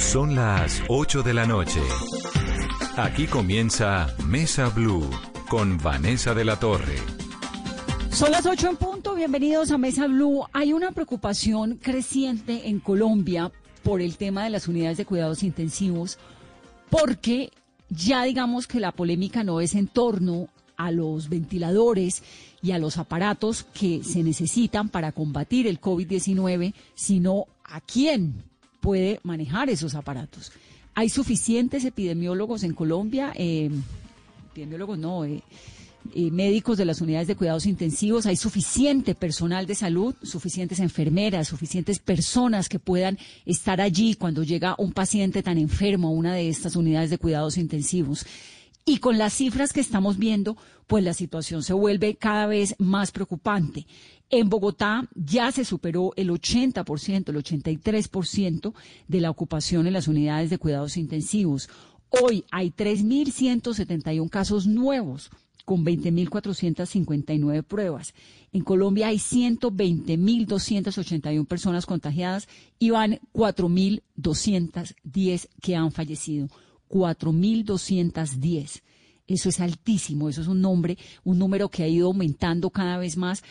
Son 0.00 0.34
las 0.34 0.82
8 0.88 1.22
de 1.22 1.34
la 1.34 1.46
noche. 1.46 1.78
Aquí 2.96 3.26
comienza 3.26 4.12
Mesa 4.26 4.68
Blue 4.70 5.08
con 5.48 5.78
Vanessa 5.78 6.34
de 6.34 6.44
la 6.44 6.58
Torre. 6.58 6.96
Son 8.10 8.32
las 8.32 8.44
8 8.44 8.70
en 8.70 8.76
punto. 8.76 9.14
Bienvenidos 9.14 9.70
a 9.70 9.78
Mesa 9.78 10.08
Blue. 10.08 10.46
Hay 10.52 10.72
una 10.72 10.90
preocupación 10.90 11.78
creciente 11.80 12.68
en 12.68 12.80
Colombia 12.80 13.52
por 13.84 14.00
el 14.00 14.16
tema 14.16 14.42
de 14.42 14.50
las 14.50 14.66
unidades 14.66 14.96
de 14.96 15.04
cuidados 15.04 15.44
intensivos, 15.44 16.18
porque 16.88 17.52
ya 17.90 18.24
digamos 18.24 18.66
que 18.66 18.80
la 18.80 18.92
polémica 18.92 19.44
no 19.44 19.60
es 19.60 19.74
en 19.76 19.86
torno 19.86 20.48
a 20.76 20.90
los 20.90 21.28
ventiladores 21.28 22.24
y 22.62 22.72
a 22.72 22.78
los 22.78 22.96
aparatos 22.96 23.64
que 23.64 24.02
se 24.02 24.24
necesitan 24.24 24.88
para 24.88 25.12
combatir 25.12 25.68
el 25.68 25.80
COVID-19, 25.80 26.74
sino 26.94 27.46
a 27.64 27.80
quién 27.80 28.49
puede 28.80 29.20
manejar 29.22 29.70
esos 29.70 29.94
aparatos. 29.94 30.52
Hay 30.94 31.08
suficientes 31.08 31.84
epidemiólogos 31.84 32.62
en 32.64 32.74
Colombia, 32.74 33.32
eh, 33.36 33.70
epidemiólogos 34.50 34.98
no, 34.98 35.24
eh, 35.24 35.42
médicos 36.30 36.78
de 36.78 36.84
las 36.84 37.00
unidades 37.00 37.28
de 37.28 37.36
cuidados 37.36 37.66
intensivos, 37.66 38.26
hay 38.26 38.36
suficiente 38.36 39.14
personal 39.14 39.66
de 39.66 39.74
salud, 39.74 40.14
suficientes 40.22 40.80
enfermeras, 40.80 41.48
suficientes 41.48 41.98
personas 41.98 42.68
que 42.68 42.78
puedan 42.78 43.18
estar 43.44 43.80
allí 43.80 44.14
cuando 44.14 44.42
llega 44.42 44.74
un 44.78 44.92
paciente 44.92 45.42
tan 45.42 45.58
enfermo 45.58 46.08
a 46.08 46.12
una 46.12 46.34
de 46.34 46.48
estas 46.48 46.74
unidades 46.74 47.10
de 47.10 47.18
cuidados 47.18 47.58
intensivos. 47.58 48.26
Y 48.84 48.98
con 48.98 49.18
las 49.18 49.34
cifras 49.34 49.72
que 49.72 49.80
estamos 49.80 50.18
viendo, 50.18 50.56
pues 50.86 51.04
la 51.04 51.14
situación 51.14 51.62
se 51.62 51.74
vuelve 51.74 52.16
cada 52.16 52.46
vez 52.46 52.74
más 52.78 53.12
preocupante. 53.12 53.86
En 54.32 54.48
Bogotá 54.48 55.08
ya 55.16 55.50
se 55.50 55.64
superó 55.64 56.12
el 56.16 56.30
80%, 56.30 57.30
el 57.30 57.36
83% 57.36 58.72
de 59.08 59.20
la 59.20 59.28
ocupación 59.28 59.88
en 59.88 59.92
las 59.92 60.06
unidades 60.06 60.50
de 60.50 60.58
cuidados 60.58 60.96
intensivos. 60.96 61.68
Hoy 62.10 62.44
hay 62.52 62.70
3.171 62.70 64.30
casos 64.30 64.68
nuevos 64.68 65.32
con 65.64 65.84
20.459 65.84 67.64
pruebas. 67.64 68.14
En 68.52 68.62
Colombia 68.62 69.08
hay 69.08 69.16
120.281 69.16 71.44
personas 71.46 71.84
contagiadas 71.84 72.46
y 72.78 72.90
van 72.90 73.18
4.210 73.34 75.48
que 75.60 75.74
han 75.74 75.90
fallecido. 75.90 76.46
4.210. 76.88 78.82
Eso 79.26 79.48
es 79.48 79.58
altísimo, 79.60 80.28
eso 80.28 80.40
es 80.40 80.46
un 80.48 80.60
nombre, 80.60 80.98
un 81.24 81.38
número 81.38 81.68
que 81.68 81.82
ha 81.82 81.88
ido 81.88 82.06
aumentando 82.08 82.70
cada 82.70 82.98
vez 82.98 83.16
más 83.16 83.42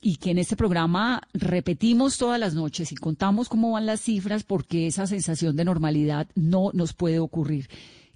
y 0.00 0.16
que 0.16 0.30
en 0.30 0.38
este 0.38 0.56
programa 0.56 1.22
repetimos 1.34 2.18
todas 2.18 2.40
las 2.40 2.54
noches 2.54 2.92
y 2.92 2.96
contamos 2.96 3.48
cómo 3.48 3.72
van 3.72 3.86
las 3.86 4.00
cifras 4.00 4.44
porque 4.44 4.86
esa 4.86 5.06
sensación 5.06 5.56
de 5.56 5.64
normalidad 5.64 6.28
no 6.34 6.70
nos 6.72 6.94
puede 6.94 7.18
ocurrir. 7.18 7.68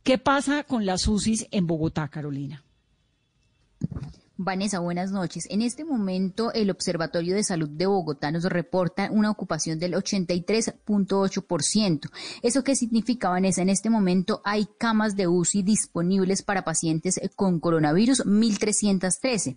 ¿Qué 0.03 0.19
pasa 0.19 0.65
con 0.65 0.87
las 0.87 1.07
UCIs 1.07 1.47
en 1.51 1.67
Bogotá, 1.67 2.09
Carolina? 2.09 2.65
Vanessa, 4.37 4.81
buenas 4.81 5.13
noches. 5.13 5.47
En 5.49 5.63
este 5.63 5.85
momento, 5.85 6.53
el 6.53 6.69
Observatorio 6.69 7.37
de 7.37 7.45
Salud 7.45 7.69
de 7.69 7.87
Bogotá 7.87 8.33
nos 8.33 8.43
reporta 8.45 9.09
una 9.13 9.31
ocupación 9.31 9.79
del 9.79 9.95
83.8%. 9.95 12.11
¿Eso 12.43 12.65
qué 12.65 12.75
significa, 12.75 13.29
Vanessa? 13.29 13.63
En 13.63 13.69
este 13.69 13.91
momento 13.91 14.43
hay 14.45 14.67
camas 14.77 15.15
de 15.15 15.29
UCI 15.29 15.63
disponibles 15.63 16.43
para 16.43 16.65
pacientes 16.65 17.21
con 17.37 17.61
coronavirus, 17.61 18.27
1.313. 18.27 19.57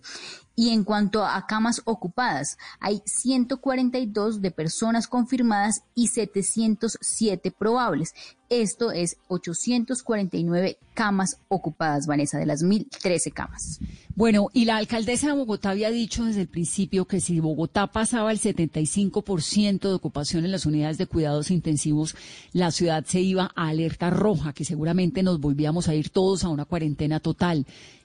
Y 0.58 0.70
en 0.70 0.82
cuanto 0.82 1.24
a 1.24 1.46
camas 1.46 1.82
ocupadas, 1.84 2.58
hay 2.80 3.00
142 3.04 4.42
de 4.42 4.50
personas 4.50 5.06
confirmadas 5.06 5.84
y 5.94 6.08
707 6.08 7.52
probables. 7.52 8.12
Esto 8.48 8.90
es 8.90 9.18
849 9.28 10.78
camas 10.94 11.38
ocupadas, 11.46 12.08
Vanessa, 12.08 12.38
de 12.38 12.46
las 12.46 12.64
1.013 12.64 13.32
camas. 13.32 13.78
Bueno, 14.16 14.48
y 14.52 14.64
la 14.64 14.78
alcaldesa 14.78 15.28
de 15.28 15.34
Bogotá 15.34 15.70
había 15.70 15.92
dicho 15.92 16.24
desde 16.24 16.40
el 16.40 16.48
principio 16.48 17.04
que 17.04 17.20
si 17.20 17.38
Bogotá 17.38 17.86
pasaba 17.86 18.32
el 18.32 18.40
75% 18.40 19.80
de 19.80 19.94
ocupación 19.94 20.44
en 20.44 20.50
las 20.50 20.66
unidades 20.66 20.98
de 20.98 21.06
cuidados 21.06 21.52
intensivos, 21.52 22.16
la 22.52 22.72
ciudad 22.72 23.04
se 23.06 23.20
iba 23.20 23.52
a 23.54 23.68
alerta 23.68 24.10
roja, 24.10 24.52
que 24.52 24.64
seguramente 24.64 25.22
nos 25.22 25.38
volvíamos 25.38 25.86
a 25.86 25.94
ir 25.94 26.08
todos 26.08 26.42
a 26.42 26.48
una 26.48 26.64
cuarentena 26.64 27.20
total. 27.20 27.64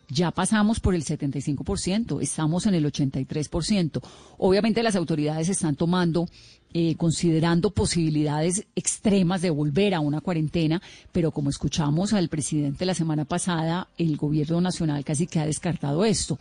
Ya 0.09 0.31
pasamos 0.31 0.79
por 0.79 0.95
el 0.95 1.03
75%, 1.03 2.21
estamos 2.21 2.65
en 2.65 2.75
el 2.75 2.85
83%. 2.85 4.01
Obviamente 4.37 4.83
las 4.83 4.95
autoridades 4.95 5.49
están 5.49 5.75
tomando, 5.75 6.27
eh, 6.73 6.95
considerando 6.95 7.71
posibilidades 7.71 8.65
extremas 8.75 9.41
de 9.41 9.49
volver 9.49 9.93
a 9.93 10.01
una 10.01 10.21
cuarentena, 10.21 10.81
pero 11.11 11.31
como 11.31 11.49
escuchamos 11.49 12.13
al 12.13 12.29
presidente 12.29 12.85
la 12.85 12.93
semana 12.93 13.25
pasada, 13.25 13.87
el 13.97 14.17
gobierno 14.17 14.59
nacional 14.59 15.05
casi 15.05 15.25
que 15.25 15.39
ha 15.39 15.45
descartado 15.45 16.03
esto. 16.05 16.37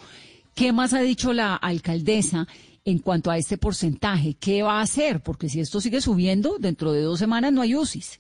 ¿Qué 0.55 0.73
más 0.73 0.93
ha 0.93 1.01
dicho 1.01 1.33
la 1.33 1.55
alcaldesa 1.55 2.47
en 2.85 2.99
cuanto 2.99 3.31
a 3.31 3.39
este 3.39 3.59
porcentaje? 3.59 4.35
¿Qué 4.35 4.63
va 4.63 4.81
a 4.81 4.83
hacer? 4.83 5.23
Porque 5.23 5.49
si 5.49 5.61
esto 5.61 5.81
sigue 5.81 6.01
subiendo, 6.01 6.57
dentro 6.59 6.93
de 6.93 7.03
dos 7.03 7.19
semanas 7.19 7.53
no 7.53 7.63
hay 7.63 7.75
UCIs. 7.75 8.19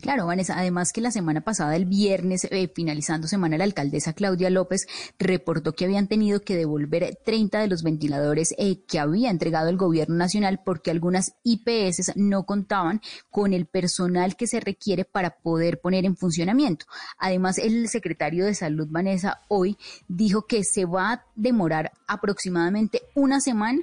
Claro, 0.00 0.26
Vanessa, 0.26 0.58
además 0.58 0.92
que 0.92 1.00
la 1.00 1.10
semana 1.10 1.40
pasada, 1.40 1.76
el 1.76 1.86
viernes, 1.86 2.44
eh, 2.50 2.70
finalizando 2.74 3.28
semana, 3.28 3.58
la 3.58 3.64
alcaldesa 3.64 4.12
Claudia 4.12 4.50
López 4.50 4.86
reportó 5.18 5.74
que 5.74 5.84
habían 5.84 6.08
tenido 6.08 6.40
que 6.40 6.56
devolver 6.56 7.18
30 7.24 7.60
de 7.60 7.68
los 7.68 7.82
ventiladores 7.82 8.54
eh, 8.58 8.84
que 8.86 8.98
había 8.98 9.30
entregado 9.30 9.68
el 9.68 9.76
gobierno 9.76 10.16
nacional 10.16 10.60
porque 10.64 10.90
algunas 10.90 11.34
IPS 11.44 12.12
no 12.16 12.44
contaban 12.44 13.00
con 13.30 13.52
el 13.52 13.66
personal 13.66 14.36
que 14.36 14.46
se 14.46 14.60
requiere 14.60 15.04
para 15.04 15.30
poder 15.30 15.80
poner 15.80 16.04
en 16.04 16.16
funcionamiento. 16.16 16.86
Además, 17.18 17.58
el 17.58 17.88
secretario 17.88 18.44
de 18.44 18.54
Salud, 18.54 18.88
Vanessa, 18.90 19.42
hoy 19.48 19.76
dijo 20.08 20.46
que 20.46 20.64
se 20.64 20.84
va 20.84 21.12
a 21.12 21.24
demorar 21.34 21.92
aproximadamente 22.06 23.02
una 23.14 23.40
semana 23.40 23.80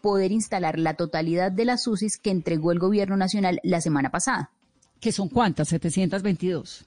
poder 0.00 0.32
instalar 0.32 0.78
la 0.78 0.94
totalidad 0.94 1.52
de 1.52 1.64
las 1.64 1.86
UCIs 1.86 2.18
que 2.18 2.30
entregó 2.30 2.72
el 2.72 2.78
gobierno 2.78 3.16
nacional 3.16 3.60
la 3.62 3.80
semana 3.80 4.10
pasada. 4.10 4.50
¿Qué 5.00 5.12
son 5.12 5.28
cuántas? 5.28 5.68
722. 5.68 6.84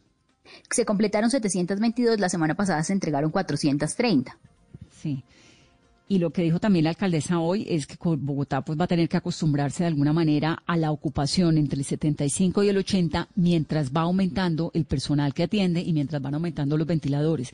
Se 0.69 0.85
completaron 0.85 1.29
722, 1.29 2.19
la 2.19 2.29
semana 2.29 2.55
pasada 2.55 2.83
se 2.83 2.93
entregaron 2.93 3.31
430. 3.31 4.37
Sí. 4.91 5.23
Y 6.07 6.19
lo 6.19 6.31
que 6.31 6.43
dijo 6.43 6.59
también 6.59 6.83
la 6.83 6.91
alcaldesa 6.91 7.39
hoy 7.39 7.65
es 7.67 7.87
que 7.87 7.97
Bogotá 7.99 8.61
pues 8.61 8.79
va 8.79 8.85
a 8.85 8.87
tener 8.87 9.07
que 9.07 9.17
acostumbrarse 9.17 9.83
de 9.83 9.87
alguna 9.87 10.13
manera 10.13 10.61
a 10.67 10.77
la 10.77 10.91
ocupación 10.91 11.57
entre 11.57 11.79
el 11.79 11.85
75 11.85 12.63
y 12.63 12.69
el 12.69 12.77
80 12.77 13.29
mientras 13.35 13.91
va 13.91 14.01
aumentando 14.01 14.69
el 14.73 14.85
personal 14.85 15.33
que 15.33 15.43
atiende 15.43 15.81
y 15.81 15.93
mientras 15.93 16.21
van 16.21 16.35
aumentando 16.35 16.77
los 16.77 16.85
ventiladores 16.85 17.53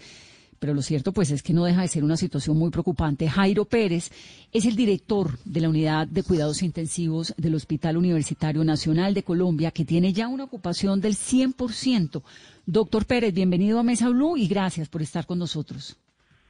pero 0.59 0.73
lo 0.73 0.81
cierto 0.81 1.11
pues 1.11 1.31
es 1.31 1.41
que 1.41 1.53
no 1.53 1.65
deja 1.65 1.81
de 1.81 1.87
ser 1.87 2.03
una 2.03 2.17
situación 2.17 2.57
muy 2.57 2.69
preocupante. 2.69 3.29
Jairo 3.29 3.65
Pérez 3.65 4.11
es 4.51 4.65
el 4.65 4.75
director 4.75 5.37
de 5.45 5.61
la 5.61 5.69
unidad 5.69 6.07
de 6.07 6.23
cuidados 6.23 6.61
intensivos 6.61 7.33
del 7.37 7.55
Hospital 7.55 7.97
Universitario 7.97 8.63
Nacional 8.63 9.13
de 9.13 9.23
Colombia, 9.23 9.71
que 9.71 9.85
tiene 9.85 10.13
ya 10.13 10.27
una 10.27 10.43
ocupación 10.43 11.01
del 11.01 11.13
100%. 11.13 12.21
Doctor 12.65 13.05
Pérez, 13.05 13.33
bienvenido 13.33 13.79
a 13.79 13.83
Mesa 13.83 14.09
Blue 14.09 14.37
y 14.37 14.47
gracias 14.47 14.89
por 14.89 15.01
estar 15.01 15.25
con 15.25 15.39
nosotros. 15.39 15.97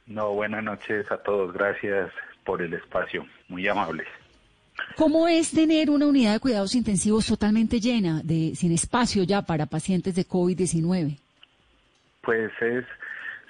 No, 0.06 0.34
buenas 0.34 0.64
noches 0.64 1.10
a 1.10 1.18
todos. 1.18 1.52
Gracias 1.52 2.10
por 2.44 2.62
el 2.62 2.74
espacio. 2.74 3.24
Muy 3.48 3.66
amables. 3.68 4.06
¿Cómo 4.96 5.28
es 5.28 5.52
tener 5.52 5.90
una 5.90 6.06
unidad 6.06 6.34
de 6.34 6.40
cuidados 6.40 6.74
intensivos 6.74 7.26
totalmente 7.26 7.80
llena, 7.80 8.22
de 8.24 8.54
sin 8.54 8.72
espacio 8.72 9.22
ya 9.22 9.42
para 9.42 9.66
pacientes 9.66 10.14
de 10.14 10.26
COVID-19? 10.26 11.18
Pues 12.22 12.50
es 12.60 12.84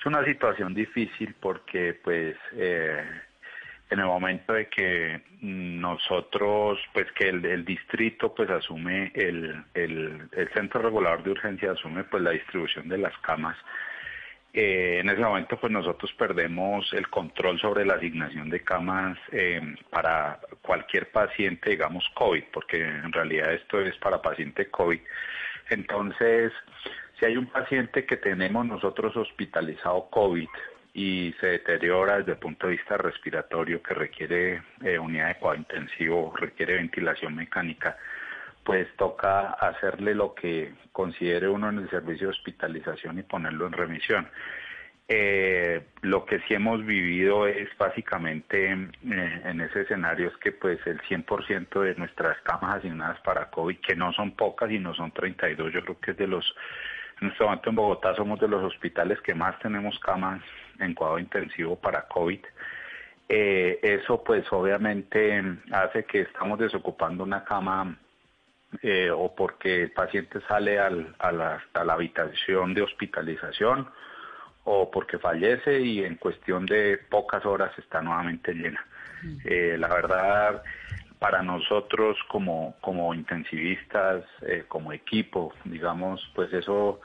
es 0.01 0.07
una 0.07 0.25
situación 0.25 0.73
difícil 0.73 1.35
porque 1.39 1.93
pues 2.03 2.35
eh, 2.55 3.05
en 3.91 3.99
el 3.99 4.07
momento 4.07 4.55
de 4.55 4.67
que 4.69 5.21
nosotros, 5.43 6.79
pues 6.95 7.07
que 7.13 7.29
el, 7.29 7.65
distrito 7.67 8.35
pues 8.35 8.49
asume, 8.49 9.13
el, 9.15 9.63
el, 9.75 10.31
centro 10.55 10.81
regulador 10.81 11.23
de 11.23 11.33
urgencia 11.33 11.73
asume 11.73 12.05
pues 12.05 12.23
la 12.23 12.31
distribución 12.31 12.89
de 12.89 12.97
las 12.97 13.17
camas, 13.19 13.59
eh, 14.55 14.99
en 15.01 15.11
ese 15.11 15.21
momento 15.21 15.61
pues 15.61 15.71
nosotros 15.71 16.13
perdemos 16.15 16.91
el 16.95 17.09
control 17.11 17.61
sobre 17.61 17.85
la 17.85 17.95
asignación 17.95 18.49
de 18.49 18.61
camas 18.61 19.19
eh, 19.33 19.61
para 19.91 20.41
cualquier 20.63 21.11
paciente, 21.11 21.71
digamos 21.71 22.09
COVID, 22.15 22.45
porque 22.53 22.81
en 22.81 23.13
realidad 23.13 23.53
esto 23.53 23.81
es 23.81 23.97
para 23.99 24.23
paciente 24.23 24.71
COVID. 24.71 25.01
Entonces, 25.69 26.53
si 27.21 27.27
hay 27.27 27.37
un 27.37 27.47
paciente 27.47 28.07
que 28.07 28.17
tenemos 28.17 28.67
nosotros 28.67 29.15
hospitalizado 29.15 30.09
COVID 30.11 30.49
y 30.95 31.35
se 31.39 31.47
deteriora 31.47 32.19
desde 32.19 32.33
el 32.33 32.39
punto 32.39 32.67
de 32.67 32.73
vista 32.73 32.97
respiratorio, 32.97 33.83
que 33.83 33.95
requiere 33.95 34.63
eh, 34.83 34.99
unidad 34.99 35.29
de 35.29 35.35
cuidado 35.37 35.59
intensivo, 35.59 36.35
requiere 36.35 36.75
ventilación 36.75 37.37
mecánica, 37.37 37.99
pues 38.65 38.89
toca 38.97 39.51
hacerle 39.51 40.15
lo 40.15 40.35
que 40.35 40.73
considere 40.93 41.49
uno 41.49 41.69
en 41.69 41.79
el 41.79 41.91
servicio 41.91 42.29
de 42.29 42.33
hospitalización 42.33 43.19
y 43.19 43.23
ponerlo 43.23 43.67
en 43.67 43.73
remisión. 43.73 44.29
Eh, 45.07 45.83
lo 46.03 46.25
que 46.25 46.39
sí 46.47 46.55
hemos 46.55 46.85
vivido 46.87 47.47
es 47.47 47.69
básicamente 47.77 48.71
eh, 48.71 49.43
en 49.45 49.61
ese 49.61 49.83
escenario 49.83 50.29
es 50.29 50.37
que 50.37 50.53
pues 50.53 50.79
el 50.87 51.01
100% 51.03 51.81
de 51.83 51.95
nuestras 51.97 52.41
camas 52.43 52.77
asignadas 52.77 53.21
para 53.21 53.51
COVID, 53.51 53.79
que 53.81 53.97
no 53.97 54.13
son 54.13 54.33
pocas 54.33 54.71
y 54.71 54.79
no 54.79 54.95
son 54.95 55.11
32, 55.11 55.73
yo 55.73 55.83
creo 55.83 56.01
que 56.01 56.13
es 56.13 56.17
de 56.17 56.29
los, 56.29 56.55
en 57.21 57.29
este 57.29 57.45
momento 57.45 57.71
en 57.71 57.77
Bogotá 57.77 58.15
somos 58.15 58.41
de 58.41 58.49
los 58.49 58.63
hospitales 58.65 59.21
que 59.21 59.35
más 59.35 59.59
tenemos 59.59 59.99
camas 60.01 60.43
en 60.79 60.95
cuadro 60.95 61.19
intensivo 61.19 61.77
para 61.77 62.09
COVID. 62.09 62.41
Eh, 63.29 63.79
eso 63.83 64.25
pues 64.25 64.45
obviamente 64.53 65.43
hace 65.71 66.05
que 66.05 66.23
estamos 66.23 66.59
desocupando 66.59 67.23
una 67.23 67.45
cama 67.45 67.97
eh, 68.83 69.11
o 69.11 69.35
porque 69.35 69.83
el 69.83 69.93
paciente 69.93 70.41
sale 70.49 70.79
al, 70.79 71.15
a, 71.19 71.31
la, 71.31 71.63
a 71.75 71.85
la 71.85 71.93
habitación 71.93 72.75
de 72.75 72.83
hospitalización 72.83 73.89
o 74.65 74.91
porque 74.91 75.19
fallece 75.19 75.81
y 75.81 76.05
en 76.05 76.17
cuestión 76.17 76.67
de 76.67 76.99
pocas 77.09 77.45
horas 77.45 77.73
está 77.79 78.01
nuevamente 78.03 78.53
llena. 78.55 78.85
Eh, 79.45 79.77
la 79.79 79.89
verdad, 79.89 80.63
para 81.21 81.43
nosotros 81.43 82.17
como, 82.29 82.75
como 82.81 83.15
intensivistas, 83.15 84.25
eh, 84.41 84.65
como 84.67 84.93
equipo, 84.93 85.53
digamos, 85.65 86.21
pues 86.35 86.51
eso, 86.55 87.01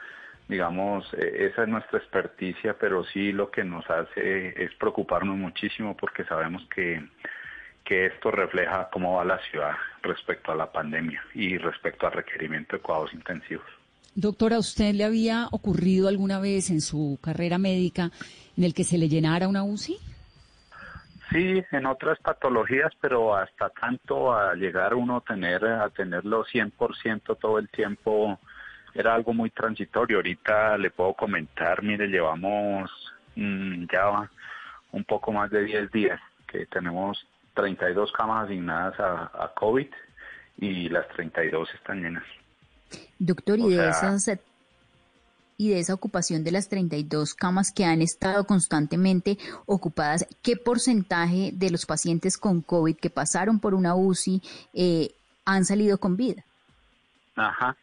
digamos, 0.48 1.06
eh, 1.14 1.50
esa 1.52 1.64
es 1.64 1.68
nuestra 1.68 2.00
experticia, 2.00 2.78
pero 2.80 3.04
sí 3.04 3.34
lo 3.34 3.52
que 3.52 3.66
nos 3.66 3.88
hace 3.90 4.64
es 4.64 4.74
preocuparnos 4.76 5.36
muchísimo 5.36 5.98
porque 5.98 6.24
sabemos 6.24 6.66
que, 6.74 7.06
que 7.84 8.06
esto 8.06 8.32
refleja 8.32 8.90
cómo 8.90 9.18
va 9.18 9.26
la 9.26 9.40
ciudad 9.52 9.76
respecto 10.02 10.54
a 10.54 10.56
la 10.56 10.72
pandemia 10.72 11.22
y 11.34 11.58
respecto 11.58 12.08
al 12.08 12.14
requerimiento 12.14 12.78
de 12.78 12.82
cuidados 12.82 13.14
intensivos. 13.14 13.68
Doctora, 14.16 14.60
¿usted 14.60 14.94
le 14.94 15.04
había 15.04 15.50
ocurrido 15.52 16.08
alguna 16.08 16.40
vez 16.40 16.70
en 16.70 16.80
su 16.80 17.20
carrera 17.22 17.58
médica 17.58 18.12
en 18.56 18.64
el 18.64 18.74
que 18.74 18.86
se 18.86 18.98
le 18.98 19.10
llenara 19.10 19.50
una 19.50 19.66
UCI? 19.66 19.98
Sí, 21.32 21.64
en 21.72 21.86
otras 21.86 22.20
patologías, 22.20 22.92
pero 23.02 23.36
hasta 23.36 23.70
tanto 23.70 24.34
a 24.34 24.54
llegar 24.54 24.94
uno 24.94 25.18
a 25.18 25.22
tener 25.22 25.66
a 25.66 25.90
tenerlo 25.90 26.46
100% 26.46 27.38
todo 27.40 27.58
el 27.58 27.68
tiempo 27.70 28.40
era 28.94 29.14
algo 29.14 29.34
muy 29.34 29.50
transitorio. 29.50 30.18
Ahorita 30.18 30.78
le 30.78 30.92
puedo 30.92 31.14
comentar, 31.14 31.84
mire, 31.84 32.08
llevamos 32.08 32.92
mmm, 33.36 33.86
ya 33.92 34.30
un 34.92 35.04
poco 35.04 35.32
más 35.32 35.50
de 35.52 35.64
10 35.64 35.92
días 35.92 36.20
que 36.48 36.66
tenemos 36.68 37.28
32 37.56 38.12
camas 38.12 38.46
asignadas 38.46 39.00
a, 39.00 39.32
a 39.34 39.52
COVID 39.56 39.88
y 40.58 40.90
las 40.90 41.08
32 41.10 41.70
están 41.74 42.02
llenas. 42.02 42.24
Doctor, 43.20 43.60
y 43.60 43.74
de 43.76 43.90
esas 43.90 44.30
y 45.58 45.70
de 45.70 45.80
esa 45.80 45.94
ocupación 45.94 46.44
de 46.44 46.52
las 46.52 46.70
32 46.70 47.34
camas 47.34 47.72
que 47.72 47.86
han 47.86 48.02
estado 48.02 48.46
constantemente 48.46 49.38
ocupadas, 49.66 50.28
¿qué 50.44 50.56
porcentaje 50.58 51.52
de 51.54 51.72
los 51.72 51.86
pacientes 51.86 52.38
con 52.38 52.62
COVID 52.62 52.98
que 52.98 53.10
pasaron 53.10 53.60
por 53.60 53.74
una 53.74 53.96
UCI 53.96 54.42
eh, 54.74 55.12
han 55.46 55.66
salido 55.66 55.98
con 55.98 56.18
vida? 56.18 56.44
Ajá. 57.36 57.76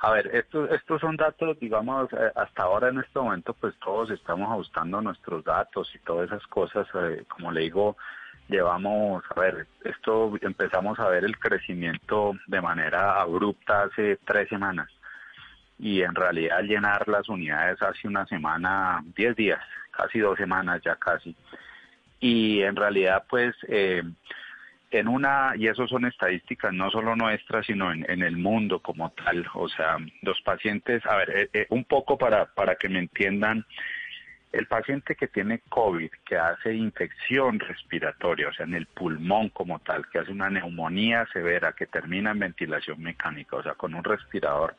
A 0.00 0.12
ver, 0.12 0.28
estos, 0.34 0.70
estos 0.70 1.00
son 1.00 1.16
datos, 1.16 1.58
digamos, 1.58 2.12
eh, 2.12 2.30
hasta 2.36 2.62
ahora 2.62 2.88
en 2.88 3.00
este 3.00 3.18
momento, 3.18 3.52
pues 3.52 3.74
todos 3.80 4.10
estamos 4.10 4.48
ajustando 4.48 5.00
nuestros 5.00 5.44
datos 5.44 5.92
y 5.94 5.98
todas 5.98 6.28
esas 6.28 6.46
cosas. 6.46 6.86
Eh, 6.94 7.24
como 7.28 7.50
le 7.50 7.62
digo, 7.62 7.96
llevamos, 8.48 9.24
a 9.34 9.40
ver, 9.40 9.66
esto 9.84 10.32
empezamos 10.40 11.00
a 11.00 11.08
ver 11.08 11.24
el 11.24 11.36
crecimiento 11.36 12.34
de 12.46 12.60
manera 12.60 13.20
abrupta 13.20 13.82
hace 13.82 14.18
tres 14.24 14.48
semanas 14.48 14.88
y 15.78 16.02
en 16.02 16.14
realidad 16.14 16.62
llenar 16.62 17.06
las 17.08 17.28
unidades 17.28 17.80
hace 17.82 18.08
una 18.08 18.26
semana, 18.26 19.02
diez 19.16 19.36
días, 19.36 19.60
casi 19.90 20.18
dos 20.18 20.36
semanas 20.36 20.80
ya 20.84 20.96
casi. 20.96 21.34
Y 22.20 22.62
en 22.62 22.76
realidad 22.76 23.24
pues 23.28 23.54
eh, 23.68 24.02
en 24.90 25.08
una, 25.08 25.52
y 25.56 25.68
eso 25.68 25.86
son 25.86 26.06
estadísticas 26.06 26.72
no 26.72 26.90
solo 26.90 27.14
nuestras, 27.14 27.66
sino 27.66 27.92
en, 27.92 28.08
en, 28.10 28.22
el 28.22 28.36
mundo 28.36 28.80
como 28.80 29.10
tal, 29.10 29.46
o 29.54 29.68
sea, 29.68 29.98
los 30.22 30.40
pacientes, 30.40 31.04
a 31.06 31.16
ver, 31.16 31.30
eh, 31.30 31.50
eh, 31.52 31.66
un 31.70 31.84
poco 31.84 32.16
para, 32.16 32.46
para 32.46 32.76
que 32.76 32.88
me 32.88 32.98
entiendan, 32.98 33.66
el 34.50 34.66
paciente 34.66 35.14
que 35.14 35.28
tiene 35.28 35.60
COVID, 35.68 36.10
que 36.24 36.36
hace 36.36 36.74
infección 36.74 37.60
respiratoria, 37.60 38.48
o 38.48 38.52
sea, 38.54 38.64
en 38.64 38.74
el 38.74 38.86
pulmón 38.86 39.50
como 39.50 39.78
tal, 39.80 40.08
que 40.08 40.20
hace 40.20 40.32
una 40.32 40.48
neumonía 40.48 41.26
severa, 41.32 41.72
que 41.72 41.86
termina 41.86 42.30
en 42.30 42.38
ventilación 42.38 43.02
mecánica, 43.02 43.56
o 43.56 43.62
sea, 43.62 43.74
con 43.74 43.94
un 43.94 44.02
respirador, 44.02 44.74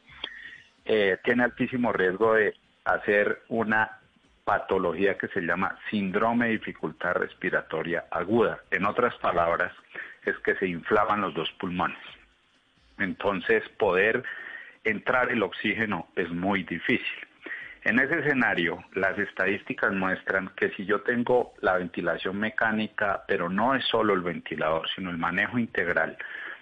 eh, 0.91 1.19
tiene 1.23 1.43
altísimo 1.43 1.93
riesgo 1.93 2.33
de 2.33 2.55
hacer 2.83 3.43
una 3.49 3.99
patología 4.43 5.19
que 5.19 5.27
se 5.27 5.41
llama 5.41 5.77
síndrome 5.91 6.47
de 6.47 6.53
dificultad 6.53 7.13
respiratoria 7.13 8.05
aguda. 8.09 8.61
En 8.71 8.87
otras 8.87 9.13
palabras, 9.17 9.71
es 10.25 10.35
que 10.39 10.55
se 10.55 10.67
inflaman 10.67 11.21
los 11.21 11.35
dos 11.35 11.51
pulmones. 11.59 11.99
Entonces, 12.97 13.61
poder 13.77 14.23
entrar 14.83 15.31
el 15.31 15.43
oxígeno 15.43 16.07
es 16.15 16.27
muy 16.31 16.63
difícil. 16.63 17.27
En 17.83 17.99
ese 17.99 18.21
escenario, 18.21 18.83
las 18.95 19.15
estadísticas 19.19 19.93
muestran 19.93 20.49
que 20.55 20.71
si 20.71 20.85
yo 20.85 21.01
tengo 21.01 21.53
la 21.61 21.77
ventilación 21.77 22.39
mecánica, 22.39 23.25
pero 23.27 23.47
no 23.47 23.75
es 23.75 23.85
solo 23.85 24.15
el 24.15 24.21
ventilador, 24.21 24.89
sino 24.95 25.11
el 25.11 25.19
manejo 25.19 25.59
integral 25.59 26.17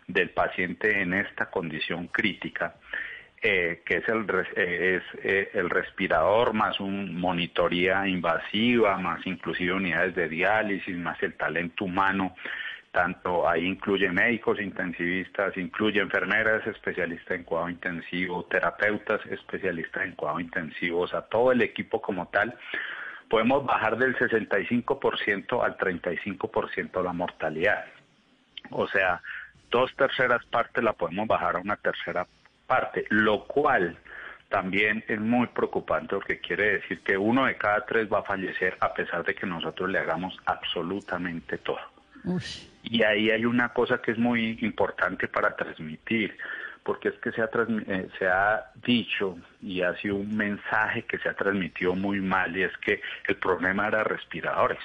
del 0.06 0.32
paciente 0.32 1.02
en 1.02 1.14
esta 1.14 1.50
condición 1.50 2.08
crítica, 2.08 2.76
eh, 3.42 3.82
que 3.86 3.98
es, 3.98 4.10
el, 4.10 4.26
eh, 4.56 4.96
es 4.98 5.24
eh, 5.24 5.52
el 5.54 5.70
respirador 5.70 6.54
más 6.54 6.80
un 6.80 7.20
monitoría 7.20 8.08
invasiva, 8.08 8.98
más 8.98 9.26
inclusive 9.28 9.74
unidades 9.74 10.16
de 10.16 10.28
diálisis, 10.28 10.96
más 10.98 11.22
el 11.22 11.36
talento 11.36 11.86
humano, 11.86 12.36
tanto 12.92 13.48
ahí 13.48 13.66
incluye 13.66 14.10
médicos 14.10 14.60
intensivistas, 14.60 15.56
incluye 15.56 16.02
enfermeras 16.02 16.66
especialistas 16.66 17.38
en 17.38 17.44
cuidado 17.44 17.70
intensivo, 17.70 18.44
terapeutas 18.46 19.24
especialistas 19.28 20.04
en 20.04 20.14
cuidado 20.14 20.40
intensivo, 20.40 21.02
o 21.02 21.08
sea, 21.08 21.22
todo 21.22 21.52
el 21.52 21.62
equipo 21.62 22.02
como 22.02 22.30
tal, 22.30 22.58
podemos 23.30 23.64
bajar 23.66 23.98
del 23.98 24.16
65% 24.18 25.64
al 25.64 25.78
35% 25.78 27.04
la 27.04 27.14
mortalidad. 27.14 27.86
O 28.72 28.88
sea, 28.88 29.22
dos 29.70 29.96
terceras 29.96 30.44
partes 30.46 30.84
la 30.84 30.94
podemos 30.94 31.28
bajar 31.28 31.58
a 31.58 31.60
una 31.60 31.76
tercera 31.76 32.26
parte, 32.68 33.06
lo 33.10 33.46
cual 33.46 33.98
también 34.50 35.04
es 35.08 35.20
muy 35.20 35.48
preocupante 35.48 36.16
porque 36.16 36.40
quiere 36.40 36.80
decir 36.80 37.02
que 37.02 37.18
uno 37.18 37.46
de 37.46 37.58
cada 37.58 37.86
tres 37.86 38.08
va 38.12 38.20
a 38.20 38.24
fallecer 38.24 38.78
a 38.80 38.94
pesar 38.94 39.26
de 39.26 39.36
que 39.36 39.46
nosotros 39.46 39.90
le 39.90 40.00
hagamos 40.00 40.38
absolutamente 40.46 41.58
todo. 41.58 41.80
Y 42.84 43.04
ahí 43.04 43.32
hay 43.32 43.46
una 43.46 43.70
cosa 43.70 44.02
que 44.02 44.12
es 44.12 44.18
muy 44.18 44.58
importante 44.62 45.28
para 45.28 45.56
transmitir, 45.56 46.38
porque 46.84 47.10
es 47.10 47.16
que 47.16 47.32
se 47.32 47.42
ha, 47.42 47.50
eh, 47.88 48.10
se 48.18 48.28
ha 48.28 48.72
dicho 48.86 49.38
y 49.62 49.82
ha 49.82 49.96
sido 49.98 50.16
un 50.16 50.36
mensaje 50.36 51.04
que 51.04 51.18
se 51.20 51.30
ha 51.30 51.34
transmitido 51.34 51.96
muy 51.96 52.22
mal 52.22 52.56
y 52.56 52.64
es 52.64 52.76
que 52.78 53.02
el 53.28 53.36
problema 53.36 53.88
era 53.88 54.04
respiradores. 54.04 54.80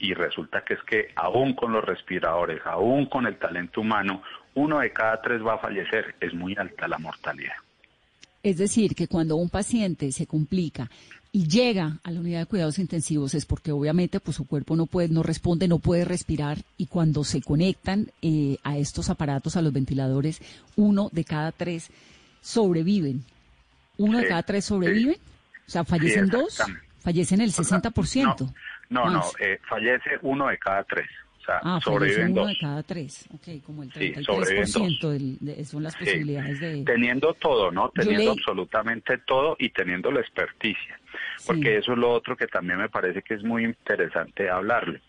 Y 0.00 0.14
resulta 0.14 0.64
que 0.64 0.74
es 0.74 0.82
que 0.84 1.12
aún 1.16 1.54
con 1.54 1.72
los 1.72 1.84
respiradores, 1.84 2.60
aún 2.64 3.06
con 3.06 3.26
el 3.26 3.36
talento 3.36 3.80
humano, 3.80 4.22
uno 4.58 4.80
de 4.80 4.92
cada 4.92 5.20
tres 5.20 5.40
va 5.44 5.54
a 5.54 5.58
fallecer. 5.58 6.14
Es 6.20 6.34
muy 6.34 6.54
alta 6.56 6.88
la 6.88 6.98
mortalidad. 6.98 7.54
Es 8.42 8.58
decir, 8.58 8.94
que 8.94 9.08
cuando 9.08 9.36
un 9.36 9.50
paciente 9.50 10.10
se 10.12 10.26
complica 10.26 10.90
y 11.30 11.46
llega 11.46 11.98
a 12.02 12.10
la 12.10 12.20
unidad 12.20 12.40
de 12.40 12.46
cuidados 12.46 12.78
intensivos 12.78 13.34
es 13.34 13.44
porque 13.44 13.72
obviamente 13.72 14.18
pues 14.20 14.36
su 14.36 14.46
cuerpo 14.46 14.76
no 14.76 14.86
puede 14.86 15.08
no 15.08 15.22
responde 15.22 15.68
no 15.68 15.78
puede 15.78 16.04
respirar 16.06 16.58
y 16.78 16.86
cuando 16.86 17.22
se 17.22 17.42
conectan 17.42 18.10
eh, 18.22 18.56
a 18.64 18.78
estos 18.78 19.10
aparatos 19.10 19.56
a 19.56 19.62
los 19.62 19.72
ventiladores 19.72 20.40
uno 20.76 21.10
de 21.12 21.24
cada 21.24 21.52
tres 21.52 21.90
sobreviven. 22.40 23.24
Uno 23.98 24.18
Sí, 24.18 24.24
de 24.24 24.28
cada 24.28 24.42
tres 24.42 24.64
sobreviven 24.64 25.16
o 25.66 25.70
sea 25.70 25.84
fallecen 25.84 26.28
dos 26.28 26.62
fallecen 27.00 27.40
el 27.40 27.52
60% 27.52 28.54
No, 28.90 29.04
no, 29.04 29.10
no, 29.10 29.22
eh, 29.40 29.60
fallece 29.68 30.18
uno 30.22 30.48
de 30.48 30.58
cada 30.58 30.82
tres. 30.84 31.08
Sea, 31.48 31.60
ah, 31.62 31.80
sobreviven 31.82 32.32
uno 32.32 32.46
de 32.46 32.58
cada 32.58 32.82
tres, 32.82 33.26
ok, 33.32 33.64
como 33.64 33.82
el 33.82 33.90
33% 33.90 35.08
del, 35.08 35.38
de, 35.40 35.64
son 35.64 35.82
las 35.82 35.96
posibilidades 35.96 36.60
de... 36.60 36.84
Teniendo 36.84 37.32
todo, 37.32 37.70
¿no? 37.70 37.88
Teniendo 37.88 38.32
absolutamente 38.32 39.16
todo 39.16 39.56
y 39.58 39.70
teniendo 39.70 40.10
la 40.10 40.20
experticia, 40.20 41.00
porque 41.46 41.78
eso 41.78 41.92
es 41.92 41.98
lo 41.98 42.12
otro 42.12 42.36
que 42.36 42.48
también 42.48 42.78
me 42.78 42.90
parece 42.90 43.22
que 43.22 43.32
es 43.32 43.42
muy 43.42 43.64
interesante 43.64 44.50
hablarle. 44.50 45.00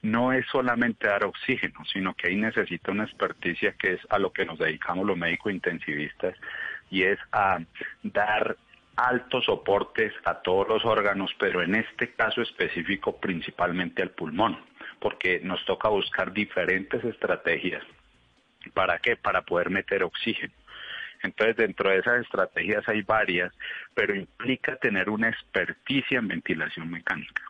No 0.00 0.32
es 0.32 0.46
solamente 0.52 1.08
dar 1.08 1.24
oxígeno, 1.24 1.84
sino 1.92 2.14
que 2.14 2.28
ahí 2.28 2.36
necesita 2.36 2.92
una 2.92 3.02
experticia 3.02 3.72
que 3.72 3.94
es 3.94 4.00
a 4.08 4.20
lo 4.20 4.32
que 4.32 4.46
nos 4.46 4.60
dedicamos 4.60 5.04
los 5.04 5.18
médicos 5.18 5.52
intensivistas 5.52 6.36
y 6.92 7.02
es 7.02 7.18
a 7.32 7.58
dar 8.04 8.56
altos 8.94 9.46
soportes 9.46 10.12
a 10.24 10.34
todos 10.42 10.68
los 10.68 10.84
órganos, 10.84 11.32
pero 11.40 11.60
en 11.60 11.74
este 11.74 12.12
caso 12.12 12.40
específico 12.40 13.16
principalmente 13.16 14.00
al 14.02 14.10
pulmón, 14.10 14.58
porque 15.00 15.40
nos 15.40 15.64
toca 15.64 15.88
buscar 15.88 16.32
diferentes 16.32 17.02
estrategias. 17.04 17.82
¿Para 18.74 18.98
qué? 18.98 19.16
Para 19.16 19.42
poder 19.42 19.70
meter 19.70 20.02
oxígeno. 20.02 20.52
Entonces, 21.22 21.56
dentro 21.56 21.90
de 21.90 21.98
esas 21.98 22.22
estrategias 22.22 22.88
hay 22.88 23.02
varias, 23.02 23.52
pero 23.94 24.14
implica 24.14 24.76
tener 24.76 25.10
una 25.10 25.28
experticia 25.28 26.18
en 26.18 26.28
ventilación 26.28 26.90
mecánica. 26.90 27.42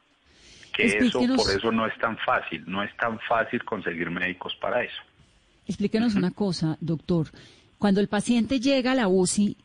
Que 0.72 0.86
eso, 0.86 1.20
por 1.20 1.50
eso 1.50 1.72
no 1.72 1.86
es 1.86 1.98
tan 1.98 2.16
fácil, 2.18 2.64
no 2.66 2.82
es 2.82 2.96
tan 2.96 3.18
fácil 3.20 3.64
conseguir 3.64 4.10
médicos 4.10 4.54
para 4.56 4.84
eso. 4.84 5.02
Explíquenos 5.66 6.14
una 6.14 6.30
cosa, 6.30 6.76
doctor. 6.80 7.26
Cuando 7.78 8.00
el 8.00 8.08
paciente 8.08 8.60
llega 8.60 8.92
a 8.92 8.94
la 8.94 9.08
UCI, 9.08 9.56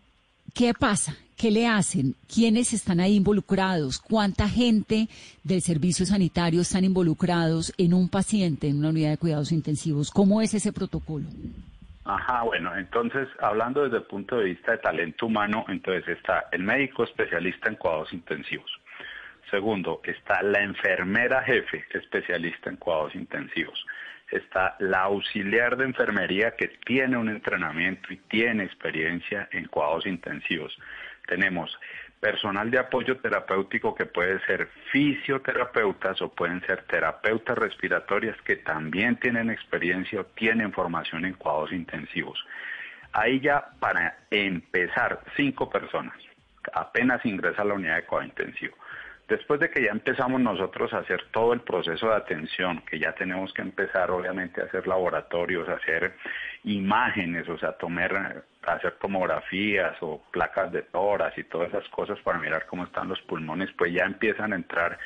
¿qué 0.53 0.73
pasa? 0.73 1.15
¿Qué 1.37 1.51
le 1.51 1.67
hacen? 1.67 2.15
¿Quiénes 2.33 2.73
están 2.73 2.99
ahí 2.99 3.15
involucrados? 3.15 3.99
¿Cuánta 3.99 4.47
gente 4.47 5.07
del 5.43 5.61
servicio 5.61 6.05
sanitario 6.05 6.61
están 6.61 6.83
involucrados 6.83 7.73
en 7.77 7.93
un 7.93 8.09
paciente 8.09 8.67
en 8.67 8.79
una 8.79 8.89
unidad 8.89 9.11
de 9.11 9.17
cuidados 9.17 9.51
intensivos? 9.51 10.11
¿Cómo 10.11 10.41
es 10.41 10.53
ese 10.53 10.71
protocolo? 10.71 11.25
Ajá, 12.05 12.43
bueno, 12.43 12.75
entonces 12.75 13.27
hablando 13.39 13.83
desde 13.83 13.97
el 13.97 14.03
punto 14.03 14.37
de 14.37 14.45
vista 14.45 14.73
de 14.73 14.77
talento 14.79 15.25
humano, 15.25 15.65
entonces 15.69 16.17
está 16.17 16.45
el 16.51 16.63
médico 16.63 17.03
especialista 17.03 17.69
en 17.69 17.75
cuidados 17.75 18.11
intensivos. 18.11 18.69
Segundo, 19.49 20.01
está 20.03 20.41
la 20.41 20.63
enfermera 20.63 21.43
jefe 21.43 21.85
especialista 21.93 22.69
en 22.69 22.77
cuidados 22.77 23.15
intensivos 23.15 23.85
está 24.33 24.75
la 24.79 25.01
auxiliar 25.01 25.77
de 25.77 25.85
enfermería 25.85 26.55
que 26.55 26.69
tiene 26.85 27.17
un 27.17 27.29
entrenamiento 27.29 28.11
y 28.11 28.17
tiene 28.17 28.63
experiencia 28.63 29.47
en 29.51 29.65
cuidados 29.65 30.05
intensivos. 30.05 30.77
Tenemos 31.27 31.77
personal 32.19 32.71
de 32.71 32.79
apoyo 32.79 33.17
terapéutico 33.17 33.93
que 33.93 34.05
puede 34.05 34.39
ser 34.45 34.69
fisioterapeutas 34.91 36.21
o 36.21 36.29
pueden 36.29 36.61
ser 36.65 36.83
terapeutas 36.83 37.57
respiratorias 37.57 38.41
que 38.43 38.55
también 38.55 39.17
tienen 39.17 39.49
experiencia 39.49 40.21
o 40.21 40.25
tienen 40.25 40.71
formación 40.71 41.25
en 41.25 41.33
cuidados 41.33 41.73
intensivos. 41.73 42.39
Ahí 43.11 43.41
ya 43.41 43.65
para 43.79 44.19
empezar, 44.31 45.19
cinco 45.35 45.69
personas, 45.69 46.15
apenas 46.73 47.25
ingresa 47.25 47.61
a 47.61 47.65
la 47.65 47.73
unidad 47.73 47.97
de 47.97 48.05
cuidado 48.05 48.27
intensivo. 48.27 48.75
Después 49.27 49.59
de 49.59 49.69
que 49.69 49.83
ya 49.83 49.91
empezamos 49.91 50.41
nosotros 50.41 50.93
a 50.93 50.99
hacer 50.99 51.25
todo 51.31 51.53
el 51.53 51.61
proceso 51.61 52.07
de 52.09 52.15
atención, 52.15 52.81
que 52.89 52.99
ya 52.99 53.13
tenemos 53.13 53.53
que 53.53 53.61
empezar 53.61 54.11
obviamente 54.11 54.61
a 54.61 54.65
hacer 54.65 54.87
laboratorios, 54.87 55.67
a 55.69 55.73
hacer 55.73 56.15
imágenes, 56.63 57.47
o 57.49 57.57
sea, 57.57 57.73
tomar, 57.73 58.43
hacer 58.65 58.93
tomografías 58.99 59.95
o 60.01 60.21
placas 60.31 60.71
de 60.71 60.83
toras 60.83 61.37
y 61.37 61.43
todas 61.43 61.69
esas 61.69 61.87
cosas 61.89 62.19
para 62.19 62.39
mirar 62.39 62.65
cómo 62.67 62.85
están 62.85 63.09
los 63.09 63.21
pulmones, 63.21 63.69
pues 63.77 63.93
ya 63.93 64.05
empiezan 64.05 64.53
a 64.53 64.55
entrar 64.55 64.97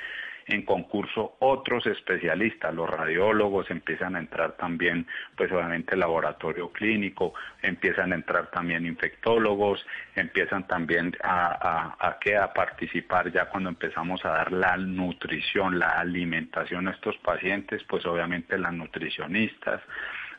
en 0.47 0.61
concurso 0.63 1.35
otros 1.39 1.85
especialistas, 1.87 2.73
los 2.73 2.89
radiólogos 2.89 3.69
empiezan 3.69 4.15
a 4.15 4.19
entrar 4.19 4.53
también, 4.53 5.05
pues 5.35 5.51
obviamente 5.51 5.95
laboratorio 5.95 6.71
clínico, 6.71 7.33
empiezan 7.61 8.13
a 8.13 8.15
entrar 8.15 8.49
también 8.49 8.85
infectólogos, 8.85 9.85
empiezan 10.15 10.65
también 10.65 11.13
a, 11.21 11.97
a, 11.99 12.43
a 12.43 12.53
participar 12.53 13.31
ya 13.31 13.45
cuando 13.49 13.69
empezamos 13.69 14.23
a 14.23 14.29
dar 14.29 14.51
la 14.53 14.77
nutrición, 14.77 15.79
la 15.79 15.99
alimentación 15.99 16.87
a 16.87 16.91
estos 16.91 17.17
pacientes, 17.17 17.83
pues 17.83 18.05
obviamente 18.05 18.57
las 18.57 18.73
nutricionistas, 18.73 19.81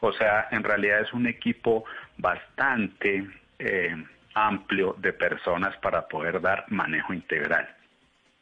o 0.01 0.13
sea, 0.13 0.49
en 0.51 0.63
realidad 0.63 1.01
es 1.01 1.13
un 1.13 1.27
equipo 1.27 1.85
bastante 2.17 3.27
eh, 3.59 3.97
amplio 4.35 4.95
de 4.99 5.13
personas 5.13 5.77
para 5.79 6.07
poder 6.07 6.41
dar 6.41 6.65
manejo 6.69 7.13
integral. 7.13 7.69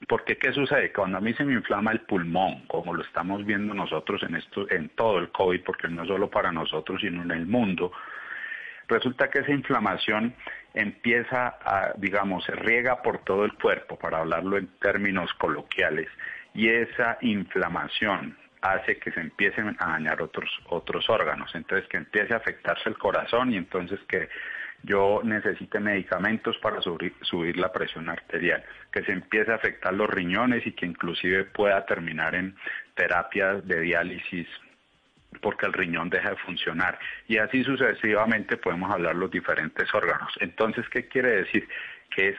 Porque 0.09 0.37
¿qué 0.37 0.53
sucede? 0.53 0.93
Cuando 0.93 1.19
a 1.19 1.21
mí 1.21 1.33
se 1.35 1.45
me 1.45 1.55
inflama 1.55 1.91
el 1.91 2.01
pulmón, 2.01 2.67
como 2.67 2.95
lo 2.95 3.03
estamos 3.03 3.45
viendo 3.47 3.73
nosotros 3.73 4.23
en 4.23 4.37
esto, 4.37 4.71
en 4.71 4.91
todo 4.91 5.19
el 5.19 5.31
COVID, 5.31 5.63
porque 5.65 5.89
no 5.89 6.05
solo 6.05 6.29
para 6.29 6.53
nosotros, 6.53 7.01
sino 7.01 7.23
en 7.23 7.31
el 7.31 7.47
mundo, 7.47 7.93
resulta 8.89 9.31
que 9.31 9.41
esa 9.41 9.53
inflamación 9.53 10.35
empieza 10.75 11.57
a, 11.65 11.93
digamos, 11.97 12.45
se 12.45 12.53
riega 12.53 13.01
por 13.03 13.19
todo 13.25 13.47
el 13.47 13.55
cuerpo, 13.55 13.99
para 13.99 14.19
hablarlo 14.19 14.59
en 14.59 14.69
términos 14.81 15.33
coloquiales, 15.35 16.09
y 16.53 16.69
esa 16.69 17.17
inflamación 17.23 18.37
hace 18.61 18.99
que 18.99 19.13
se 19.13 19.21
empiecen 19.21 19.77
a 19.79 19.93
dañar 19.93 20.23
otros 20.23 20.51
otros 20.69 21.09
órganos, 21.09 21.55
entonces 21.55 21.89
que 21.89 21.97
empiece 21.99 22.35
a 22.35 22.39
afectarse 22.39 22.89
el 22.89 22.99
corazón 22.99 23.53
y 23.53 23.57
entonces 23.57 24.01
que 24.09 24.29
yo 24.83 25.21
necesite 25.25 25.81
medicamentos 25.81 26.57
para 26.59 26.81
subir, 26.81 27.57
la 27.57 27.73
presión 27.73 28.09
arterial, 28.09 28.63
que 28.93 29.03
se 29.03 29.13
empiece 29.13 29.51
a 29.51 29.57
afectar 29.57 29.93
los 29.93 30.09
riñones 30.09 30.67
y 30.67 30.73
que 30.73 30.87
inclusive 30.87 31.45
pueda 31.45 31.85
terminar 31.87 32.35
en 32.35 32.55
terapias 32.95 33.67
de 33.67 33.81
diálisis 33.81 34.47
porque 35.43 35.67
el 35.67 35.73
riñón 35.73 36.09
deja 36.09 36.31
de 36.31 36.37
funcionar. 36.37 36.99
Y 37.27 37.39
así 37.39 37.63
sucesivamente 37.65 38.57
podemos 38.57 38.91
hablar 38.91 39.17
los 39.17 39.31
diferentes 39.31 39.93
órganos. 39.93 40.33
Entonces, 40.41 40.89
¿qué 40.89 41.09
quiere 41.09 41.43
decir? 41.43 41.69
Que 42.15 42.29
es 42.29 42.37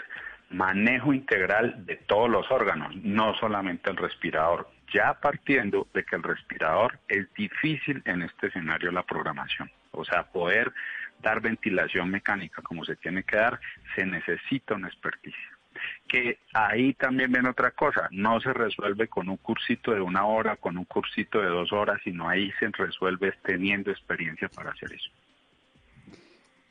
manejo 0.49 1.13
integral 1.13 1.85
de 1.85 1.97
todos 1.97 2.29
los 2.29 2.49
órganos, 2.49 2.95
no 2.95 3.35
solamente 3.35 3.91
el 3.91 3.97
respirador, 3.97 4.69
ya 4.93 5.13
partiendo 5.15 5.87
de 5.93 6.03
que 6.03 6.15
el 6.15 6.23
respirador 6.23 6.99
es 7.07 7.31
difícil 7.33 8.01
en 8.05 8.21
este 8.21 8.47
escenario 8.47 8.91
la 8.91 9.03
programación. 9.03 9.69
O 9.91 10.05
sea, 10.05 10.23
poder 10.23 10.71
dar 11.21 11.41
ventilación 11.41 12.09
mecánica 12.09 12.61
como 12.61 12.85
se 12.85 12.95
tiene 12.95 13.23
que 13.23 13.37
dar, 13.37 13.59
se 13.95 14.05
necesita 14.05 14.75
una 14.75 14.87
experticia. 14.87 15.57
Que 16.07 16.39
ahí 16.53 16.93
también 16.93 17.31
ven 17.31 17.45
otra 17.45 17.71
cosa, 17.71 18.07
no 18.11 18.39
se 18.39 18.51
resuelve 18.53 19.07
con 19.07 19.29
un 19.29 19.37
cursito 19.37 19.91
de 19.91 20.01
una 20.01 20.25
hora, 20.25 20.55
con 20.55 20.77
un 20.77 20.85
cursito 20.85 21.39
de 21.39 21.47
dos 21.47 21.71
horas, 21.71 21.99
sino 22.03 22.27
ahí 22.27 22.51
se 22.59 22.67
resuelve 22.69 23.33
teniendo 23.43 23.91
experiencia 23.91 24.49
para 24.49 24.71
hacer 24.71 24.93
eso. 24.93 25.09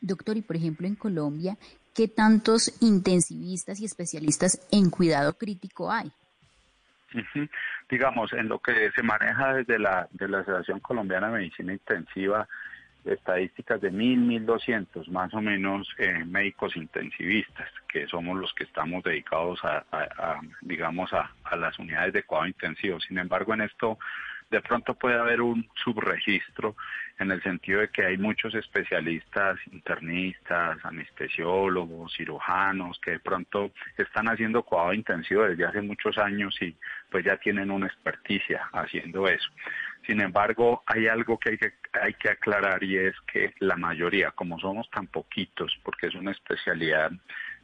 Doctor, 0.00 0.36
y 0.36 0.42
por 0.42 0.56
ejemplo 0.56 0.86
en 0.86 0.96
Colombia, 0.96 1.56
¿qué 1.94 2.08
tantos 2.08 2.76
intensivistas 2.80 3.80
y 3.80 3.84
especialistas 3.84 4.66
en 4.70 4.90
cuidado 4.90 5.36
crítico 5.38 5.90
hay? 5.90 6.12
Digamos, 7.88 8.32
en 8.32 8.48
lo 8.48 8.58
que 8.58 8.90
se 8.92 9.02
maneja 9.02 9.54
desde 9.54 9.78
la, 9.78 10.08
de 10.12 10.28
la 10.28 10.40
Asociación 10.40 10.80
Colombiana 10.80 11.28
de 11.28 11.38
Medicina 11.38 11.72
Intensiva, 11.72 12.48
estadísticas 13.04 13.80
de 13.80 13.90
mil, 13.90 14.18
mil 14.18 14.44
doscientos 14.44 15.08
más 15.08 15.32
o 15.34 15.40
menos 15.40 15.88
eh, 15.98 16.24
médicos 16.24 16.76
intensivistas, 16.76 17.68
que 17.88 18.06
somos 18.06 18.38
los 18.38 18.52
que 18.54 18.64
estamos 18.64 19.02
dedicados 19.04 19.60
a, 19.64 20.40
digamos, 20.60 21.12
a, 21.12 21.30
las 21.56 21.78
unidades 21.78 22.12
de 22.12 22.24
cuidado 22.24 22.48
intensivo. 22.48 23.00
Sin 23.00 23.18
embargo, 23.18 23.54
en 23.54 23.62
esto 23.62 23.98
de 24.50 24.60
pronto 24.60 24.94
puede 24.94 25.18
haber 25.18 25.40
un 25.40 25.68
subregistro 25.74 26.76
en 27.18 27.30
el 27.30 27.42
sentido 27.42 27.80
de 27.80 27.88
que 27.88 28.04
hay 28.04 28.18
muchos 28.18 28.54
especialistas, 28.54 29.58
internistas, 29.72 30.78
anestesiólogos, 30.84 32.14
cirujanos, 32.14 32.98
que 33.00 33.12
de 33.12 33.20
pronto 33.20 33.72
están 33.96 34.28
haciendo 34.28 34.62
cuidado 34.62 34.92
intensivo 34.92 35.44
desde 35.44 35.64
hace 35.64 35.80
muchos 35.80 36.18
años 36.18 36.56
y 36.60 36.76
pues 37.10 37.24
ya 37.24 37.36
tienen 37.38 37.70
una 37.70 37.86
experticia 37.86 38.68
haciendo 38.72 39.26
eso. 39.26 39.48
Sin 40.06 40.20
embargo, 40.20 40.82
hay 40.86 41.08
algo 41.08 41.38
que 41.38 41.50
hay, 41.50 41.58
que 41.58 41.72
hay 42.00 42.14
que 42.14 42.30
aclarar 42.30 42.84
y 42.84 42.96
es 42.96 43.14
que 43.32 43.54
la 43.58 43.76
mayoría, 43.76 44.30
como 44.30 44.60
somos 44.60 44.88
tan 44.90 45.08
poquitos, 45.08 45.76
porque 45.82 46.06
es 46.06 46.14
una 46.14 46.30
especialidad, 46.30 47.10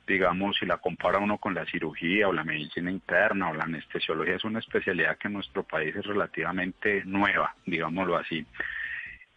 digamos, 0.06 0.56
si 0.58 0.66
la 0.66 0.78
compara 0.78 1.18
uno 1.18 1.38
con 1.38 1.54
la 1.54 1.64
cirugía 1.66 2.28
o 2.28 2.32
la 2.32 2.44
medicina 2.44 2.90
interna 2.90 3.50
o 3.50 3.54
la 3.54 3.64
anestesiología, 3.64 4.36
es 4.36 4.44
una 4.44 4.58
especialidad 4.58 5.16
que 5.18 5.28
en 5.28 5.34
nuestro 5.34 5.62
país 5.62 5.94
es 5.94 6.04
relativamente 6.04 7.02
nueva, 7.04 7.54
digámoslo 7.66 8.16
así. 8.16 8.44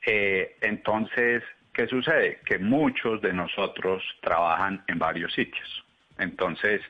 Eh, 0.06 0.56
entonces, 0.62 1.44
¿qué 1.74 1.88
sucede? 1.88 2.40
Que 2.46 2.60
muchos 2.60 3.22
de 3.22 3.34
nosotros 3.34 4.04
trabajan 4.22 4.84
en 4.88 5.00
varios 5.00 5.34
sitios. 5.34 5.86
Entonces, 6.18 6.82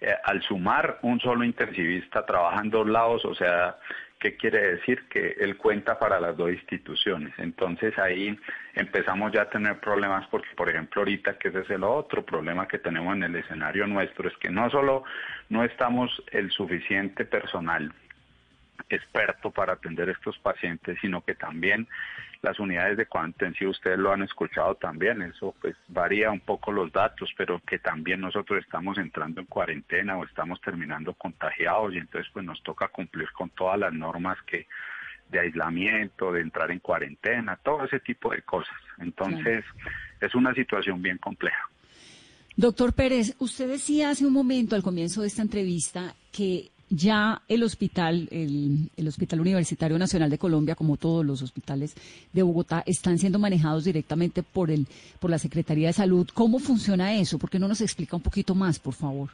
eh, 0.00 0.14
al 0.24 0.42
sumar 0.42 0.98
un 1.02 1.20
solo 1.20 1.44
intensivista 1.44 2.26
trabaja 2.26 2.60
en 2.60 2.70
dos 2.70 2.88
lados, 2.88 3.24
o 3.24 3.34
sea, 3.34 3.76
¿Qué 4.22 4.36
quiere 4.36 4.76
decir? 4.76 5.08
Que 5.08 5.34
él 5.40 5.56
cuenta 5.56 5.98
para 5.98 6.20
las 6.20 6.36
dos 6.36 6.52
instituciones. 6.52 7.34
Entonces 7.38 7.98
ahí 7.98 8.38
empezamos 8.72 9.32
ya 9.32 9.42
a 9.42 9.50
tener 9.50 9.80
problemas 9.80 10.28
porque, 10.28 10.50
por 10.54 10.68
ejemplo, 10.68 11.00
ahorita 11.00 11.40
que 11.40 11.48
ese 11.48 11.62
es 11.62 11.70
el 11.70 11.82
otro 11.82 12.24
problema 12.24 12.68
que 12.68 12.78
tenemos 12.78 13.16
en 13.16 13.24
el 13.24 13.34
escenario 13.34 13.84
nuestro, 13.88 14.28
es 14.28 14.36
que 14.36 14.48
no 14.48 14.70
solo 14.70 15.02
no 15.48 15.64
estamos 15.64 16.22
el 16.30 16.52
suficiente 16.52 17.24
personal 17.24 17.92
experto 18.94 19.50
para 19.50 19.74
atender 19.74 20.08
estos 20.08 20.38
pacientes, 20.38 20.98
sino 21.00 21.22
que 21.22 21.34
también 21.34 21.88
las 22.42 22.58
unidades 22.58 22.96
de 22.96 23.06
cuidado 23.06 23.28
intensivo, 23.28 23.70
ustedes 23.70 23.98
lo 23.98 24.12
han 24.12 24.22
escuchado 24.22 24.74
también, 24.74 25.22
eso 25.22 25.54
pues 25.60 25.76
varía 25.88 26.30
un 26.30 26.40
poco 26.40 26.72
los 26.72 26.92
datos, 26.92 27.30
pero 27.36 27.60
que 27.60 27.78
también 27.78 28.20
nosotros 28.20 28.62
estamos 28.64 28.98
entrando 28.98 29.40
en 29.40 29.46
cuarentena 29.46 30.16
o 30.18 30.24
estamos 30.24 30.60
terminando 30.60 31.14
contagiados 31.14 31.94
y 31.94 31.98
entonces 31.98 32.30
pues 32.32 32.44
nos 32.44 32.62
toca 32.62 32.88
cumplir 32.88 33.30
con 33.32 33.50
todas 33.50 33.78
las 33.78 33.92
normas 33.92 34.36
que 34.46 34.66
de 35.30 35.40
aislamiento, 35.40 36.30
de 36.30 36.42
entrar 36.42 36.70
en 36.70 36.80
cuarentena, 36.80 37.56
todo 37.56 37.84
ese 37.84 38.00
tipo 38.00 38.30
de 38.30 38.42
cosas. 38.42 38.76
Entonces, 38.98 39.64
es 40.20 40.34
una 40.34 40.52
situación 40.52 41.00
bien 41.00 41.16
compleja. 41.16 41.70
Doctor 42.54 42.92
Pérez, 42.92 43.34
usted 43.38 43.66
decía 43.68 44.10
hace 44.10 44.26
un 44.26 44.32
momento 44.34 44.76
al 44.76 44.82
comienzo 44.82 45.22
de 45.22 45.28
esta 45.28 45.40
entrevista 45.40 46.14
que 46.30 46.70
ya 46.92 47.40
el 47.48 47.62
hospital, 47.62 48.28
el, 48.30 49.08
Hospital 49.08 49.40
Universitario 49.40 49.98
Nacional 49.98 50.30
de 50.30 50.38
Colombia, 50.38 50.74
como 50.74 50.96
todos 50.96 51.24
los 51.24 51.42
hospitales 51.42 51.96
de 52.32 52.42
Bogotá, 52.42 52.82
están 52.86 53.18
siendo 53.18 53.38
manejados 53.38 53.84
directamente 53.84 54.42
por 54.42 54.70
el, 54.70 54.86
por 55.18 55.30
la 55.30 55.38
Secretaría 55.38 55.88
de 55.88 55.94
Salud. 55.94 56.28
¿Cómo 56.34 56.58
funciona 56.58 57.14
eso? 57.14 57.38
¿Por 57.38 57.50
qué 57.50 57.58
no 57.58 57.66
nos 57.66 57.80
explica 57.80 58.16
un 58.16 58.22
poquito 58.22 58.54
más, 58.54 58.78
por 58.78 58.94
favor? 58.94 59.30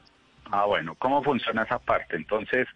Ah, 0.50 0.64
bueno, 0.66 0.94
¿cómo 0.98 1.22
funciona 1.22 1.64
esa 1.64 1.78
parte? 1.78 2.16
Entonces, 2.16 2.66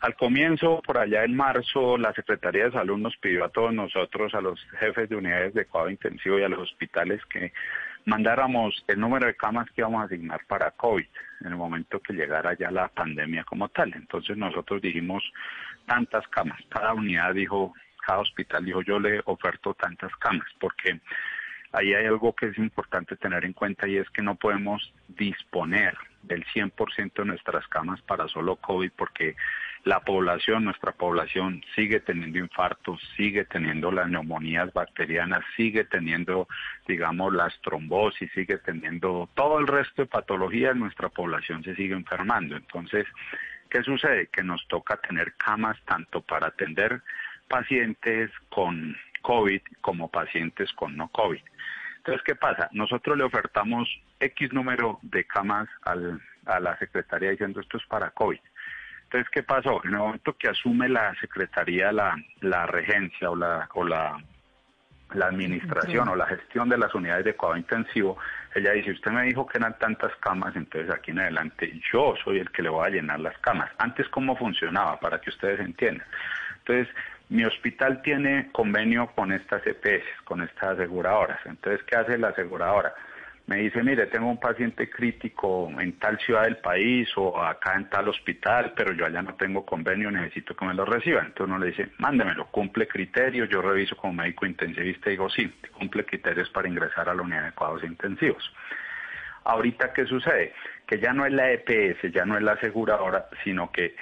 al 0.00 0.16
comienzo, 0.16 0.80
por 0.84 0.98
allá 0.98 1.24
en 1.24 1.36
marzo, 1.36 1.96
la 1.98 2.12
Secretaría 2.14 2.64
de 2.64 2.72
Salud 2.72 2.98
nos 2.98 3.16
pidió 3.18 3.44
a 3.44 3.50
todos 3.50 3.72
nosotros, 3.72 4.34
a 4.34 4.40
los 4.40 4.60
jefes 4.80 5.08
de 5.08 5.16
unidades 5.16 5.54
de 5.54 5.66
cuidado 5.66 5.90
intensivo 5.90 6.38
y 6.38 6.42
a 6.42 6.48
los 6.48 6.60
hospitales 6.60 7.20
que 7.26 7.52
mandáramos 8.04 8.84
el 8.88 8.98
número 8.98 9.26
de 9.26 9.34
camas 9.34 9.68
que 9.70 9.80
íbamos 9.80 10.02
a 10.02 10.06
asignar 10.06 10.44
para 10.46 10.70
COVID 10.72 11.06
en 11.40 11.46
el 11.46 11.56
momento 11.56 12.00
que 12.00 12.12
llegara 12.12 12.54
ya 12.54 12.70
la 12.70 12.88
pandemia 12.88 13.44
como 13.44 13.68
tal. 13.68 13.92
Entonces 13.94 14.36
nosotros 14.36 14.82
dijimos 14.82 15.22
tantas 15.86 16.26
camas, 16.28 16.60
cada 16.68 16.94
unidad 16.94 17.34
dijo, 17.34 17.72
cada 18.06 18.20
hospital 18.20 18.64
dijo 18.64 18.82
yo 18.82 18.98
le 18.98 19.20
oferto 19.24 19.74
tantas 19.74 20.14
camas, 20.16 20.48
porque 20.60 21.00
ahí 21.72 21.94
hay 21.94 22.06
algo 22.06 22.34
que 22.34 22.46
es 22.46 22.58
importante 22.58 23.16
tener 23.16 23.44
en 23.44 23.52
cuenta 23.52 23.88
y 23.88 23.96
es 23.96 24.08
que 24.10 24.22
no 24.22 24.34
podemos 24.34 24.92
disponer 25.08 25.96
del 26.22 26.44
100% 26.46 27.12
de 27.14 27.24
nuestras 27.24 27.66
camas 27.68 28.00
para 28.02 28.28
solo 28.28 28.56
COVID 28.56 28.92
porque 28.96 29.36
la 29.84 30.00
población, 30.00 30.64
nuestra 30.64 30.92
población 30.92 31.62
sigue 31.74 31.98
teniendo 32.00 32.38
infartos, 32.38 33.00
sigue 33.16 33.44
teniendo 33.44 33.90
las 33.90 34.08
neumonías 34.08 34.72
bacterianas, 34.72 35.42
sigue 35.56 35.84
teniendo, 35.84 36.46
digamos, 36.86 37.32
las 37.32 37.60
trombosis, 37.62 38.30
sigue 38.32 38.58
teniendo 38.58 39.28
todo 39.34 39.58
el 39.58 39.66
resto 39.66 40.02
de 40.02 40.06
patologías, 40.06 40.76
nuestra 40.76 41.08
población 41.08 41.64
se 41.64 41.74
sigue 41.74 41.94
enfermando. 41.94 42.56
Entonces, 42.56 43.06
¿qué 43.70 43.82
sucede? 43.82 44.28
Que 44.28 44.44
nos 44.44 44.66
toca 44.68 44.98
tener 44.98 45.34
camas 45.34 45.76
tanto 45.84 46.20
para 46.20 46.48
atender 46.48 47.02
pacientes 47.48 48.30
con 48.50 48.96
COVID 49.22 49.62
como 49.80 50.08
pacientes 50.08 50.72
con 50.74 50.96
no 50.96 51.08
COVID. 51.08 51.40
Entonces, 51.98 52.22
¿qué 52.24 52.34
pasa? 52.36 52.68
Nosotros 52.72 53.16
le 53.16 53.24
ofertamos 53.24 53.88
X 54.20 54.52
número 54.52 55.00
de 55.02 55.24
camas 55.24 55.68
al, 55.82 56.20
a 56.46 56.60
la 56.60 56.78
Secretaría 56.78 57.30
diciendo 57.30 57.60
esto 57.60 57.78
es 57.78 57.86
para 57.86 58.10
COVID. 58.10 58.38
Entonces, 59.12 59.30
¿qué 59.30 59.42
pasó? 59.42 59.82
En 59.84 59.90
el 59.90 59.98
momento 59.98 60.34
que 60.38 60.48
asume 60.48 60.88
la 60.88 61.14
Secretaría 61.20 61.92
la, 61.92 62.16
la 62.40 62.64
regencia 62.64 63.30
o 63.30 63.36
la, 63.36 63.68
o 63.74 63.84
la, 63.84 64.16
la 65.12 65.26
administración 65.26 66.08
o 66.08 66.16
la 66.16 66.24
gestión 66.24 66.70
de 66.70 66.78
las 66.78 66.94
unidades 66.94 67.26
de 67.26 67.36
cuidado 67.36 67.58
intensivo, 67.58 68.16
ella 68.54 68.72
dice, 68.72 68.92
usted 68.92 69.10
me 69.10 69.24
dijo 69.24 69.46
que 69.46 69.58
eran 69.58 69.78
tantas 69.78 70.16
camas, 70.16 70.56
entonces 70.56 70.90
aquí 70.90 71.10
en 71.10 71.18
adelante 71.18 71.78
yo 71.92 72.14
soy 72.24 72.38
el 72.38 72.50
que 72.52 72.62
le 72.62 72.70
voy 72.70 72.86
a 72.86 72.88
llenar 72.88 73.20
las 73.20 73.36
camas. 73.40 73.70
Antes, 73.76 74.08
¿cómo 74.08 74.34
funcionaba? 74.34 74.98
Para 74.98 75.20
que 75.20 75.28
ustedes 75.28 75.60
entiendan. 75.60 76.06
Entonces, 76.60 76.88
mi 77.28 77.44
hospital 77.44 78.00
tiene 78.00 78.48
convenio 78.50 79.08
con 79.08 79.30
estas 79.30 79.60
EPS, 79.66 80.06
con 80.24 80.40
estas 80.40 80.70
aseguradoras. 80.70 81.38
Entonces, 81.44 81.84
¿qué 81.84 81.96
hace 81.96 82.16
la 82.16 82.28
aseguradora? 82.28 82.94
Me 83.46 83.56
dice, 83.56 83.82
mire, 83.82 84.06
tengo 84.06 84.28
un 84.28 84.38
paciente 84.38 84.88
crítico 84.88 85.68
en 85.78 85.98
tal 85.98 86.18
ciudad 86.20 86.44
del 86.44 86.58
país 86.58 87.08
o 87.16 87.42
acá 87.42 87.74
en 87.74 87.90
tal 87.90 88.08
hospital, 88.08 88.72
pero 88.76 88.92
yo 88.92 89.04
allá 89.04 89.20
no 89.20 89.34
tengo 89.34 89.66
convenio, 89.66 90.10
necesito 90.10 90.54
que 90.54 90.64
me 90.64 90.74
lo 90.74 90.84
reciba. 90.84 91.20
Entonces 91.20 91.46
uno 91.46 91.58
le 91.58 91.66
dice, 91.66 91.88
mándemelo, 91.98 92.46
cumple 92.46 92.86
criterios, 92.86 93.48
yo 93.48 93.60
reviso 93.60 93.96
como 93.96 94.12
médico 94.14 94.46
intensivista 94.46 95.08
y 95.08 95.12
digo, 95.12 95.28
sí, 95.28 95.52
cumple 95.72 96.04
criterios 96.04 96.48
para 96.50 96.68
ingresar 96.68 97.08
a 97.08 97.14
la 97.14 97.22
unidad 97.22 97.44
de 97.44 97.52
cuidados 97.52 97.84
intensivos. 97.84 98.52
Ahorita, 99.44 99.92
¿qué 99.92 100.06
sucede? 100.06 100.52
Que 100.86 101.00
ya 101.00 101.12
no 101.12 101.26
es 101.26 101.32
la 101.32 101.50
EPS, 101.50 102.12
ya 102.12 102.24
no 102.24 102.36
es 102.36 102.42
la 102.42 102.52
aseguradora, 102.52 103.26
sino 103.42 103.72
que 103.72 103.96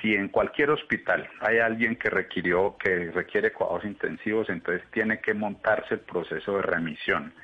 si 0.00 0.14
en 0.14 0.28
cualquier 0.28 0.70
hospital 0.70 1.28
hay 1.40 1.58
alguien 1.58 1.96
que 1.96 2.08
requirió, 2.08 2.76
que 2.78 3.10
requiere 3.10 3.52
cuidados 3.52 3.84
intensivos, 3.84 4.48
entonces 4.48 4.82
tiene 4.90 5.20
que 5.20 5.34
montarse 5.34 5.94
el 5.94 6.00
proceso 6.00 6.56
de 6.56 6.62
remisión 6.62 7.34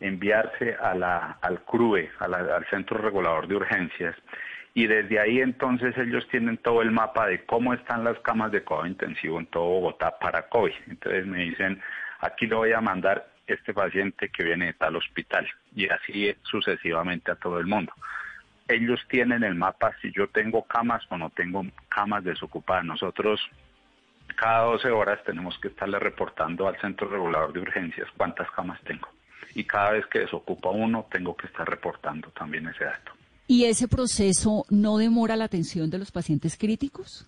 enviarse 0.00 0.76
a 0.80 0.94
la, 0.94 1.38
al 1.40 1.64
CRUE, 1.64 2.10
al 2.20 2.66
Centro 2.70 2.98
Regulador 2.98 3.48
de 3.48 3.56
Urgencias, 3.56 4.16
y 4.74 4.86
desde 4.86 5.18
ahí 5.18 5.40
entonces 5.40 5.96
ellos 5.98 6.26
tienen 6.30 6.58
todo 6.58 6.82
el 6.82 6.92
mapa 6.92 7.26
de 7.26 7.44
cómo 7.44 7.74
están 7.74 8.04
las 8.04 8.18
camas 8.20 8.52
de 8.52 8.62
cuidado 8.62 8.86
intensivo 8.86 9.40
en 9.40 9.46
todo 9.46 9.64
Bogotá 9.64 10.16
para 10.18 10.48
COVID. 10.48 10.72
Entonces 10.86 11.26
me 11.26 11.38
dicen, 11.44 11.82
aquí 12.20 12.46
le 12.46 12.54
voy 12.54 12.72
a 12.72 12.80
mandar 12.80 13.26
este 13.46 13.74
paciente 13.74 14.28
que 14.28 14.44
viene 14.44 14.66
de 14.66 14.72
tal 14.74 14.96
hospital, 14.96 15.48
y 15.74 15.88
así 15.88 16.32
sucesivamente 16.42 17.32
a 17.32 17.36
todo 17.36 17.58
el 17.58 17.66
mundo. 17.66 17.92
Ellos 18.68 19.00
tienen 19.08 19.42
el 19.42 19.54
mapa 19.54 19.96
si 20.02 20.12
yo 20.12 20.28
tengo 20.28 20.62
camas 20.64 21.02
o 21.08 21.16
no 21.16 21.30
tengo 21.30 21.64
camas 21.88 22.22
desocupadas. 22.22 22.84
Nosotros 22.84 23.40
cada 24.36 24.64
12 24.64 24.90
horas 24.90 25.24
tenemos 25.24 25.58
que 25.58 25.68
estarle 25.68 25.98
reportando 25.98 26.68
al 26.68 26.78
Centro 26.80 27.08
Regulador 27.08 27.52
de 27.52 27.60
Urgencias 27.60 28.08
cuántas 28.16 28.48
camas 28.50 28.80
tengo 28.82 29.08
y 29.54 29.64
cada 29.64 29.92
vez 29.92 30.06
que 30.06 30.20
desocupa 30.20 30.70
uno 30.70 31.06
tengo 31.10 31.36
que 31.36 31.46
estar 31.46 31.68
reportando 31.68 32.30
también 32.30 32.66
ese 32.68 32.84
dato. 32.84 33.12
¿Y 33.46 33.64
ese 33.64 33.88
proceso 33.88 34.66
no 34.68 34.98
demora 34.98 35.36
la 35.36 35.44
atención 35.44 35.88
de 35.90 35.98
los 35.98 36.10
pacientes 36.10 36.56
críticos? 36.58 37.26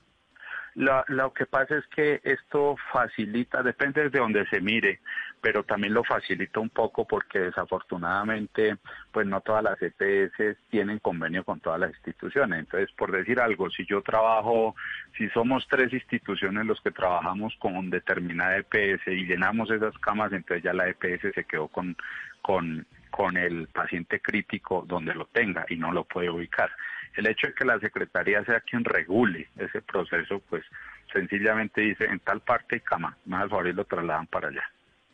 Lo, 0.74 1.32
que 1.32 1.46
pasa 1.46 1.76
es 1.76 1.86
que 1.88 2.20
esto 2.22 2.76
facilita, 2.92 3.62
depende 3.62 4.08
de 4.08 4.18
donde 4.18 4.46
se 4.46 4.60
mire, 4.60 5.00
pero 5.40 5.64
también 5.64 5.94
lo 5.94 6.04
facilita 6.04 6.60
un 6.60 6.70
poco 6.70 7.06
porque 7.06 7.40
desafortunadamente 7.40 8.76
pues 9.10 9.26
no 9.26 9.40
todas 9.40 9.64
las 9.64 9.78
EPS 9.80 10.58
tienen 10.70 11.00
convenio 11.00 11.44
con 11.44 11.60
todas 11.60 11.80
las 11.80 11.90
instituciones. 11.90 12.60
Entonces, 12.60 12.90
por 12.92 13.10
decir 13.10 13.40
algo, 13.40 13.68
si 13.70 13.84
yo 13.84 14.02
trabajo, 14.02 14.76
si 15.16 15.28
somos 15.30 15.66
tres 15.68 15.92
instituciones 15.92 16.66
los 16.66 16.80
que 16.80 16.92
trabajamos 16.92 17.54
con 17.58 17.90
determinada 17.90 18.58
EPS 18.58 19.08
y 19.08 19.26
llenamos 19.26 19.70
esas 19.70 19.96
camas, 19.98 20.32
entonces 20.32 20.62
ya 20.62 20.72
la 20.72 20.88
EPS 20.88 21.34
se 21.34 21.44
quedó 21.44 21.66
con, 21.68 21.96
con, 22.42 22.86
con 23.10 23.36
el 23.36 23.66
paciente 23.68 24.20
crítico 24.20 24.84
donde 24.86 25.14
lo 25.14 25.26
tenga 25.26 25.66
y 25.68 25.76
no 25.76 25.90
lo 25.90 26.04
puede 26.04 26.30
ubicar. 26.30 26.70
El 27.14 27.26
hecho 27.26 27.48
de 27.48 27.54
que 27.54 27.64
la 27.64 27.78
Secretaría 27.78 28.44
sea 28.44 28.60
quien 28.60 28.84
regule 28.84 29.48
ese 29.56 29.82
proceso, 29.82 30.40
pues 30.48 30.64
sencillamente 31.12 31.80
dice 31.80 32.04
en 32.04 32.20
tal 32.20 32.40
parte 32.40 32.76
y 32.76 32.80
cama, 32.80 33.16
más 33.26 33.42
al 33.42 33.50
favor 33.50 33.68
y 33.68 33.72
lo 33.72 33.84
trasladan 33.84 34.26
para 34.26 34.48
allá. 34.48 34.64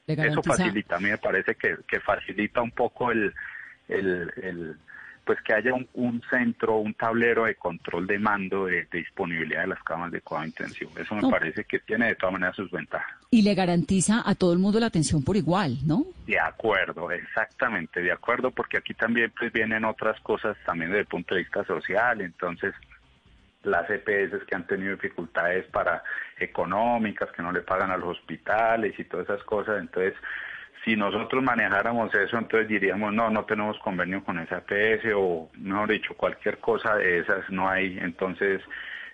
Eso 0.06 0.42
facilita, 0.42 0.96
a 0.96 1.00
mí 1.00 1.08
me 1.08 1.18
parece 1.18 1.56
que, 1.56 1.76
que 1.88 1.98
facilita 2.00 2.62
un 2.62 2.70
poco 2.70 3.10
el, 3.10 3.34
el, 3.88 4.32
el 4.40 4.76
pues 5.26 5.40
que 5.42 5.52
haya 5.52 5.72
un, 5.74 6.22
centro, 6.30 6.78
un 6.78 6.94
tablero 6.94 7.46
de 7.46 7.56
control 7.56 8.06
de 8.06 8.16
mando 8.16 8.66
de, 8.66 8.86
disponibilidad 8.92 9.62
de 9.62 9.66
las 9.66 9.82
camas 9.82 10.12
de 10.12 10.20
cuidado 10.20 10.46
intensivo. 10.46 10.92
Eso 10.96 11.16
me 11.16 11.28
parece 11.28 11.64
que 11.64 11.80
tiene 11.80 12.06
de 12.06 12.14
todas 12.14 12.34
maneras 12.34 12.54
sus 12.54 12.70
ventajas. 12.70 13.12
Y 13.32 13.42
le 13.42 13.54
garantiza 13.56 14.22
a 14.24 14.36
todo 14.36 14.52
el 14.52 14.60
mundo 14.60 14.78
la 14.78 14.86
atención 14.86 15.24
por 15.24 15.36
igual, 15.36 15.78
¿no? 15.84 16.06
De 16.26 16.40
acuerdo, 16.40 17.10
exactamente, 17.12 18.02
de 18.02 18.10
acuerdo, 18.10 18.50
porque 18.50 18.78
aquí 18.78 18.94
también 18.94 19.32
pues 19.38 19.52
vienen 19.52 19.84
otras 19.84 20.20
cosas 20.20 20.56
también 20.66 20.90
desde 20.90 21.02
el 21.02 21.06
punto 21.06 21.34
de 21.34 21.42
vista 21.42 21.64
social, 21.64 22.20
entonces 22.20 22.74
las 23.62 23.88
EPS 23.88 24.44
que 24.44 24.54
han 24.54 24.66
tenido 24.66 24.92
dificultades 24.92 25.66
para 25.66 26.02
económicas, 26.38 27.30
que 27.32 27.42
no 27.42 27.52
le 27.52 27.62
pagan 27.62 27.90
a 27.90 27.96
los 27.96 28.18
hospitales 28.18 28.98
y 28.98 29.04
todas 29.04 29.28
esas 29.28 29.42
cosas, 29.44 29.80
entonces 29.80 30.14
si 30.86 30.94
nosotros 30.94 31.42
manejáramos 31.42 32.14
eso, 32.14 32.38
entonces 32.38 32.68
diríamos, 32.68 33.12
no, 33.12 33.28
no 33.28 33.44
tenemos 33.44 33.76
convenio 33.80 34.22
con 34.22 34.38
esa 34.38 34.60
PS 34.60 35.04
o, 35.16 35.50
mejor 35.58 35.90
dicho, 35.90 36.14
cualquier 36.14 36.58
cosa 36.58 36.94
de 36.94 37.18
esas 37.18 37.50
no 37.50 37.68
hay, 37.68 37.98
entonces, 38.00 38.62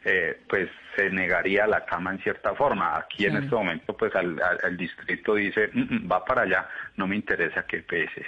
eh, 0.05 0.41
pues 0.49 0.69
se 0.97 1.11
negaría 1.11 1.67
la 1.67 1.85
cama 1.85 2.13
en 2.13 2.19
cierta 2.23 2.55
forma. 2.55 2.97
Aquí 2.97 3.27
en 3.27 3.37
este 3.37 3.55
momento, 3.55 3.97
pues 3.97 4.13
al, 4.15 4.77
distrito 4.77 5.35
dice, 5.35 5.69
mm, 5.73 5.81
mm, 5.81 6.11
va 6.11 6.25
para 6.25 6.43
allá, 6.43 6.69
no 6.97 7.07
me 7.07 7.17
interesa 7.17 7.65
qué 7.67 7.79
PS 7.79 8.21
es. 8.21 8.27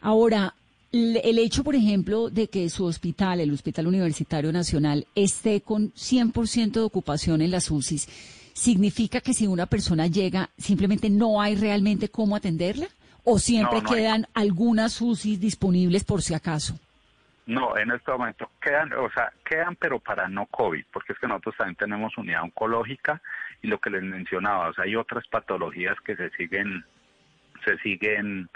Ahora, 0.00 0.54
el 0.92 1.38
hecho, 1.38 1.64
por 1.64 1.74
ejemplo, 1.74 2.28
de 2.28 2.48
que 2.48 2.68
su 2.68 2.84
hospital, 2.84 3.40
el 3.40 3.52
Hospital 3.52 3.86
Universitario 3.86 4.52
Nacional, 4.52 5.06
esté 5.14 5.62
con 5.62 5.92
100% 5.94 6.72
de 6.72 6.80
ocupación 6.80 7.40
en 7.40 7.50
las 7.50 7.70
UCIs, 7.70 8.08
¿significa 8.52 9.20
que 9.20 9.32
si 9.32 9.46
una 9.46 9.66
persona 9.66 10.06
llega, 10.06 10.50
simplemente 10.58 11.08
no 11.08 11.40
hay 11.40 11.54
realmente 11.54 12.08
cómo 12.08 12.36
atenderla? 12.36 12.88
¿O 13.24 13.38
siempre 13.38 13.82
quedan 13.82 14.26
algunas 14.34 15.00
UCI 15.00 15.36
disponibles 15.36 16.04
por 16.04 16.20
si 16.22 16.34
acaso? 16.34 16.78
No, 17.46 17.76
en 17.76 17.90
este 17.90 18.12
momento 18.12 18.50
quedan, 18.60 18.92
o 18.92 19.10
sea, 19.10 19.32
quedan 19.44 19.74
pero 19.74 19.98
para 19.98 20.28
no 20.28 20.46
COVID, 20.46 20.84
porque 20.92 21.12
es 21.12 21.18
que 21.18 21.26
nosotros 21.26 21.56
también 21.56 21.76
tenemos 21.76 22.16
unidad 22.16 22.44
oncológica 22.44 23.20
y 23.62 23.66
lo 23.66 23.80
que 23.80 23.90
les 23.90 24.02
mencionaba, 24.02 24.68
o 24.68 24.74
sea, 24.74 24.84
hay 24.84 24.94
otras 24.94 25.26
patologías 25.26 26.00
que 26.02 26.14
se 26.14 26.30
siguen, 26.30 26.84
se 27.64 27.76
siguen, 27.78 28.48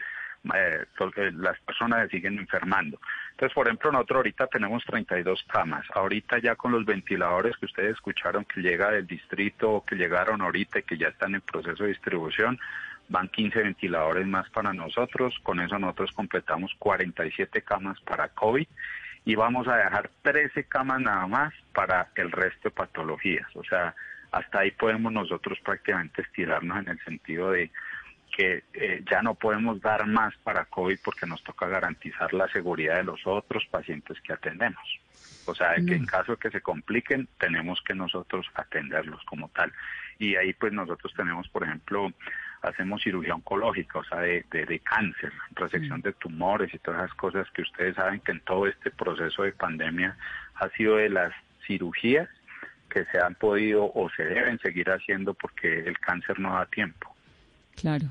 eh, 0.55 0.87
las 1.35 1.59
personas 1.61 2.05
se 2.05 2.16
siguen 2.16 2.38
enfermando. 2.38 3.01
Entonces, 3.33 3.55
por 3.55 3.66
ejemplo, 3.66 3.90
nosotros 3.90 4.18
ahorita 4.18 4.46
tenemos 4.46 4.85
32 4.85 5.44
camas. 5.49 5.85
Ahorita 5.92 6.38
ya 6.38 6.55
con 6.55 6.70
los 6.70 6.85
ventiladores 6.85 7.57
que 7.57 7.66
ustedes 7.66 7.94
escucharon 7.94 8.44
que 8.44 8.61
llega 8.61 8.92
del 8.92 9.07
distrito, 9.07 9.83
que 9.85 9.96
llegaron 9.96 10.42
ahorita 10.42 10.79
y 10.79 10.83
que 10.85 10.96
ya 10.96 11.09
están 11.09 11.35
en 11.35 11.40
proceso 11.40 11.83
de 11.83 11.88
distribución, 11.88 12.59
van 13.09 13.29
15 13.29 13.62
ventiladores 13.62 14.27
más 14.27 14.49
para 14.51 14.73
nosotros, 14.73 15.35
con 15.42 15.61
eso 15.61 15.79
nosotros 15.79 16.12
completamos 16.12 16.73
47 16.79 17.62
camas 17.62 18.01
para 18.01 18.29
COVID 18.29 18.66
y 19.25 19.35
vamos 19.35 19.66
a 19.69 19.77
dejar 19.77 20.11
13 20.23 20.64
camas 20.64 21.01
nada 21.01 21.27
más 21.27 21.53
para 21.73 22.09
el 22.14 22.31
resto 22.31 22.69
de 22.69 22.75
patologías. 22.75 23.49
O 23.57 23.64
sea, 23.64 23.95
hasta 24.31 24.61
ahí 24.61 24.71
podemos 24.71 25.12
nosotros 25.12 25.59
prácticamente 25.64 26.23
estirarnos 26.23 26.79
en 26.79 26.88
el 26.90 27.01
sentido 27.05 27.51
de 27.51 27.71
que 28.37 28.64
eh, 28.75 29.03
ya 29.11 29.23
no 29.23 29.35
podemos 29.35 29.81
dar 29.81 30.07
más 30.07 30.35
para 30.45 30.66
COVID 30.66 30.99
porque 31.03 31.27
nos 31.27 31.42
toca 31.42 31.66
garantizar 31.66 32.33
la 32.35 32.47
seguridad 32.49 32.97
de 32.97 33.05
los 33.05 33.27
otros 33.27 33.64
pacientes 33.71 34.21
que 34.21 34.33
atendemos. 34.33 35.01
O 35.47 35.55
sea, 35.55 35.75
que 35.77 35.95
en 35.95 36.03
mm. 36.03 36.07
caso 36.07 36.33
de 36.33 36.38
que 36.38 36.51
se 36.51 36.61
compliquen, 36.61 37.29
tenemos 37.38 37.81
que 37.83 37.95
nosotros 37.95 38.47
atenderlos 38.55 39.25
como 39.25 39.49
tal. 39.49 39.73
Y 40.19 40.37
ahí 40.37 40.53
pues 40.53 40.73
nosotros 40.73 41.12
tenemos, 41.16 41.49
por 41.49 41.64
ejemplo, 41.64 42.12
hacemos 42.66 43.02
cirugía 43.02 43.35
oncológica, 43.35 44.00
o 44.00 44.05
sea, 44.05 44.20
de, 44.20 44.44
de, 44.50 44.79
cáncer, 44.81 45.33
resección 45.55 46.00
de 46.00 46.12
tumores 46.14 46.72
y 46.74 46.79
todas 46.79 47.05
esas 47.05 47.16
cosas 47.16 47.48
que 47.52 47.62
ustedes 47.62 47.94
saben 47.94 48.20
que 48.20 48.33
en 48.33 48.40
todo 48.40 48.66
este 48.66 48.90
proceso 48.90 49.44
de 49.44 49.52
pandemia 49.52 50.16
ha 50.57 50.68
sido 50.70 50.96
de 50.96 51.09
las 51.09 51.33
cirugías 51.66 52.29
que 52.90 53.05
se 53.07 53.18
han 53.18 53.35
podido 53.37 53.85
o 53.94 54.11
se 54.16 54.24
deben 54.24 54.59
seguir 54.59 54.90
haciendo 54.90 55.35
porque 55.35 55.81
el 55.81 55.98
cáncer 55.98 56.40
no 56.40 56.55
da 56.55 56.66
tiempo. 56.66 57.14
Claro. 57.76 58.07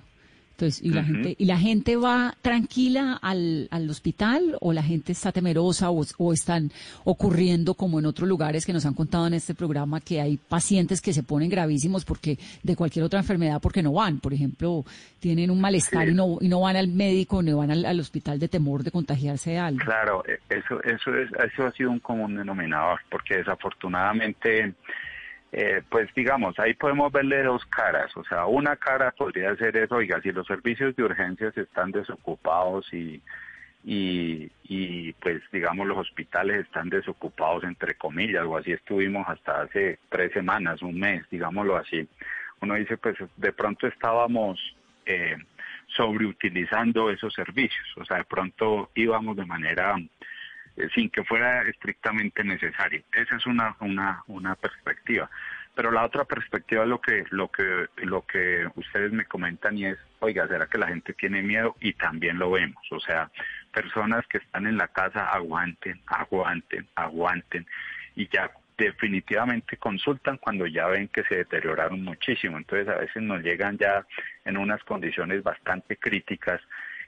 Entonces, 0.55 0.81
¿y 0.81 0.89
la, 0.91 1.03
gente, 1.03 1.35
¿y 1.37 1.45
la 1.45 1.57
gente 1.57 1.97
va 1.97 2.33
tranquila 2.41 3.19
al, 3.21 3.67
al 3.71 3.89
hospital 3.89 4.55
o 4.61 4.71
la 4.71 4.83
gente 4.83 5.11
está 5.11 5.33
temerosa 5.33 5.89
o, 5.89 6.31
están 6.31 6.71
ocurriendo 7.03 7.73
como 7.73 7.99
en 7.99 8.05
otros 8.05 8.29
lugares 8.29 8.65
que 8.65 8.71
nos 8.71 8.85
han 8.85 8.93
contado 8.93 9.27
en 9.27 9.33
este 9.33 9.53
programa 9.53 9.99
que 9.99 10.21
hay 10.21 10.37
pacientes 10.37 11.01
que 11.01 11.11
se 11.11 11.23
ponen 11.23 11.49
gravísimos 11.49 12.05
porque 12.05 12.37
de 12.63 12.75
cualquier 12.77 13.03
otra 13.03 13.19
enfermedad 13.19 13.59
porque 13.61 13.83
no 13.83 13.91
van? 13.91 14.21
Por 14.21 14.33
ejemplo, 14.33 14.85
tienen 15.19 15.51
un 15.51 15.59
malestar 15.59 16.07
y, 16.07 16.13
no, 16.13 16.37
y 16.39 16.47
no 16.47 16.61
van 16.61 16.77
al 16.77 16.87
médico, 16.87 17.43
no 17.43 17.57
van 17.57 17.71
al, 17.71 17.83
al, 17.83 17.99
hospital 17.99 18.39
de 18.39 18.47
temor 18.47 18.83
de 18.83 18.91
contagiarse 18.91 19.49
de 19.51 19.59
algo. 19.59 19.83
Claro, 19.83 20.23
e, 20.25 20.39
eso, 20.55 20.81
eso, 20.83 21.13
es, 21.15 21.29
eso 21.33 21.65
ha 21.65 21.71
sido 21.73 21.91
un 21.91 21.99
común 21.99 22.37
denominador 22.37 23.01
porque 23.11 23.35
desafortunadamente 23.35 24.73
eh, 25.57 25.81
pues 25.89 26.13
digamos, 26.13 26.59
ahí 26.59 26.73
podemos 26.73 27.13
verle 27.13 27.41
dos 27.41 27.65
caras, 27.67 28.11
o 28.17 28.25
sea, 28.25 28.45
una 28.45 28.75
cara 28.75 29.11
podría 29.11 29.55
ser 29.55 29.77
eso, 29.77 29.95
oiga, 29.95 30.19
si 30.21 30.33
los 30.33 30.45
servicios 30.45 30.93
de 30.97 31.03
urgencias 31.03 31.57
están 31.57 31.91
desocupados 31.91 32.93
y, 32.93 33.21
y, 33.85 34.51
y 34.65 35.13
pues 35.13 35.41
digamos 35.53 35.87
los 35.87 35.97
hospitales 35.97 36.65
están 36.65 36.89
desocupados 36.89 37.63
entre 37.63 37.95
comillas, 37.95 38.43
o 38.43 38.57
así 38.57 38.73
estuvimos 38.73 39.25
hasta 39.29 39.61
hace 39.61 39.99
tres 40.09 40.33
semanas, 40.33 40.81
un 40.81 40.99
mes, 40.99 41.23
digámoslo 41.31 41.77
así. 41.77 42.05
Uno 42.59 42.75
dice, 42.75 42.97
pues 42.97 43.15
de 43.37 43.53
pronto 43.53 43.87
estábamos 43.87 44.59
eh, 45.05 45.37
sobreutilizando 45.87 47.09
esos 47.09 47.33
servicios, 47.33 47.87
o 47.95 48.03
sea, 48.03 48.17
de 48.17 48.25
pronto 48.25 48.91
íbamos 48.93 49.37
de 49.37 49.45
manera 49.45 49.95
eh, 50.77 50.89
sin 50.93 51.09
que 51.09 51.23
fuera 51.23 51.63
estrictamente 51.63 52.43
necesario. 52.43 53.03
Esa 53.13 53.35
es 53.35 53.45
una, 53.45 53.75
una, 53.79 54.23
una 54.27 54.55
perspectiva. 54.55 55.29
Pero 55.75 55.91
la 55.91 56.05
otra 56.05 56.23
perspectiva 56.23 56.83
es 56.83 56.89
lo 56.89 57.01
que, 57.01 57.25
lo 57.31 57.49
que, 57.49 57.87
lo 57.97 58.21
que 58.25 58.65
ustedes 58.75 59.11
me 59.11 59.25
comentan 59.25 59.77
y 59.77 59.85
es, 59.87 59.97
oiga, 60.19 60.47
¿será 60.47 60.67
que 60.67 60.77
la 60.77 60.87
gente 60.87 61.13
tiene 61.13 61.41
miedo? 61.41 61.75
Y 61.81 61.93
también 61.93 62.39
lo 62.39 62.51
vemos. 62.51 62.81
O 62.91 62.99
sea, 62.99 63.29
personas 63.73 64.25
que 64.27 64.37
están 64.37 64.67
en 64.67 64.77
la 64.77 64.87
casa 64.87 65.27
aguanten, 65.27 65.99
aguanten, 66.05 66.87
aguanten 66.95 67.67
y 68.15 68.29
ya 68.29 68.49
definitivamente 68.77 69.77
consultan 69.77 70.37
cuando 70.37 70.65
ya 70.65 70.87
ven 70.87 71.09
que 71.09 71.23
se 71.23 71.35
deterioraron 71.35 72.03
muchísimo. 72.03 72.57
Entonces 72.57 72.87
a 72.87 72.97
veces 72.97 73.21
nos 73.21 73.41
llegan 73.41 73.77
ya 73.77 74.05
en 74.45 74.57
unas 74.57 74.81
condiciones 74.83 75.43
bastante 75.43 75.97
críticas 75.97 76.61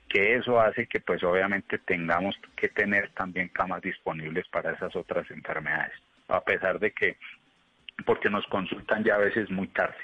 que 0.07 0.35
eso 0.35 0.59
hace 0.59 0.87
que 0.87 0.99
pues 0.99 1.23
obviamente 1.23 1.77
tengamos 1.79 2.35
que 2.55 2.69
tener 2.69 3.09
también 3.11 3.49
camas 3.49 3.81
disponibles 3.81 4.47
para 4.49 4.71
esas 4.71 4.95
otras 4.95 5.29
enfermedades, 5.31 5.93
a 6.27 6.41
pesar 6.41 6.79
de 6.79 6.91
que, 6.91 7.17
porque 8.05 8.29
nos 8.29 8.45
consultan 8.47 9.03
ya 9.03 9.15
a 9.15 9.19
veces 9.19 9.49
muy 9.49 9.67
tarde. 9.67 9.97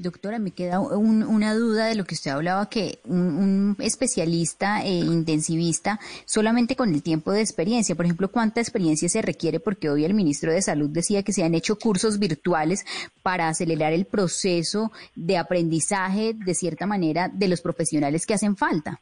Doctora, 0.00 0.38
me 0.38 0.52
queda 0.52 0.78
una 0.78 1.54
duda 1.54 1.86
de 1.86 1.96
lo 1.96 2.04
que 2.04 2.14
usted 2.14 2.30
hablaba, 2.30 2.70
que 2.70 3.00
un, 3.02 3.76
especialista 3.80 4.80
e 4.84 4.90
intensivista 4.90 5.98
solamente 6.24 6.76
con 6.76 6.94
el 6.94 7.02
tiempo 7.02 7.32
de 7.32 7.40
experiencia, 7.40 7.96
por 7.96 8.04
ejemplo, 8.04 8.28
¿cuánta 8.28 8.60
experiencia 8.60 9.08
se 9.08 9.22
requiere? 9.22 9.58
Porque 9.58 9.90
hoy 9.90 10.04
el 10.04 10.14
ministro 10.14 10.52
de 10.52 10.62
Salud 10.62 10.88
decía 10.88 11.24
que 11.24 11.32
se 11.32 11.42
han 11.42 11.56
hecho 11.56 11.80
cursos 11.80 12.20
virtuales 12.20 12.84
para 13.24 13.48
acelerar 13.48 13.92
el 13.92 14.04
proceso 14.04 14.92
de 15.16 15.36
aprendizaje, 15.36 16.32
de 16.32 16.54
cierta 16.54 16.86
manera, 16.86 17.28
de 17.28 17.48
los 17.48 17.60
profesionales 17.60 18.24
que 18.24 18.34
hacen 18.34 18.56
falta. 18.56 19.00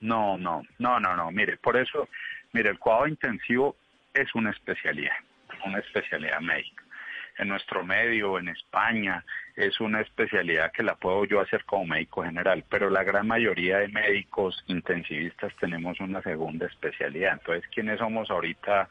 No, 0.00 0.36
no, 0.36 0.62
no, 0.78 1.00
no, 1.00 1.16
no. 1.16 1.30
Mire, 1.30 1.56
por 1.56 1.78
eso, 1.78 2.06
mire, 2.52 2.68
el 2.68 2.78
cuadro 2.78 3.08
intensivo 3.08 3.76
es 4.12 4.34
una 4.34 4.50
especialidad, 4.50 5.16
una 5.64 5.78
especialidad 5.78 6.40
médica 6.40 6.81
en 7.38 7.48
nuestro 7.48 7.84
medio, 7.84 8.38
en 8.38 8.48
España, 8.48 9.24
es 9.56 9.80
una 9.80 10.00
especialidad 10.00 10.72
que 10.72 10.82
la 10.82 10.94
puedo 10.94 11.24
yo 11.24 11.40
hacer 11.40 11.64
como 11.64 11.86
médico 11.86 12.22
general, 12.22 12.64
pero 12.68 12.90
la 12.90 13.04
gran 13.04 13.26
mayoría 13.26 13.78
de 13.78 13.88
médicos 13.88 14.64
intensivistas 14.66 15.52
tenemos 15.60 16.00
una 16.00 16.22
segunda 16.22 16.66
especialidad. 16.66 17.34
Entonces, 17.34 17.68
¿quiénes 17.72 17.98
somos 17.98 18.30
ahorita? 18.30 18.88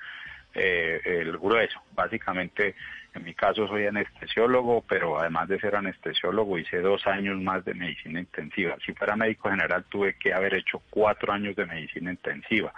Eh, 0.54 1.00
el 1.06 1.38
grueso. 1.38 1.82
Básicamente, 1.94 2.76
en 3.14 3.24
mi 3.24 3.34
caso 3.34 3.70
soy 3.70 3.86
anestesiólogo, 3.86 4.84
pero 4.86 5.18
además 5.18 5.48
de 5.48 5.58
ser 5.62 5.78
anestesiólogo 5.78 6.58
hice 6.58 6.82
dos 6.82 7.08
años 7.08 7.42
más 7.42 7.64
de 7.64 7.74
medicina 7.74 8.20
intensiva. 8.20 8.76
Si 8.86 8.94
fuera 8.94 9.16
médico 9.16 9.50
general 9.50 9.86
tuve 9.88 10.16
que 10.16 10.34
haber 10.34 10.56
hecho 10.56 10.82
cuatro 10.90 11.32
años 11.32 11.56
de 11.56 11.66
medicina 11.66 12.12
intensiva. 12.12 12.74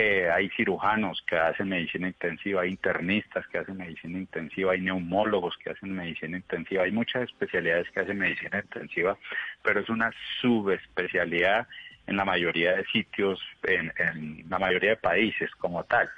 Eh, 0.00 0.30
hay 0.30 0.48
cirujanos 0.50 1.20
que 1.26 1.34
hacen 1.34 1.70
medicina 1.70 2.06
intensiva, 2.06 2.62
hay 2.62 2.70
internistas 2.70 3.44
que 3.48 3.58
hacen 3.58 3.78
medicina 3.78 4.16
intensiva, 4.16 4.70
hay 4.70 4.80
neumólogos 4.80 5.56
que 5.56 5.70
hacen 5.70 5.92
medicina 5.92 6.36
intensiva, 6.36 6.84
hay 6.84 6.92
muchas 6.92 7.24
especialidades 7.24 7.90
que 7.90 7.98
hacen 7.98 8.16
medicina 8.16 8.60
intensiva, 8.60 9.18
pero 9.60 9.80
es 9.80 9.88
una 9.88 10.12
subespecialidad 10.40 11.66
en 12.06 12.16
la 12.16 12.24
mayoría 12.24 12.76
de 12.76 12.84
sitios, 12.84 13.40
en, 13.64 13.92
en 13.98 14.44
la 14.48 14.60
mayoría 14.60 14.90
de 14.90 14.98
países 14.98 15.50
como 15.56 15.82
tal. 15.82 16.08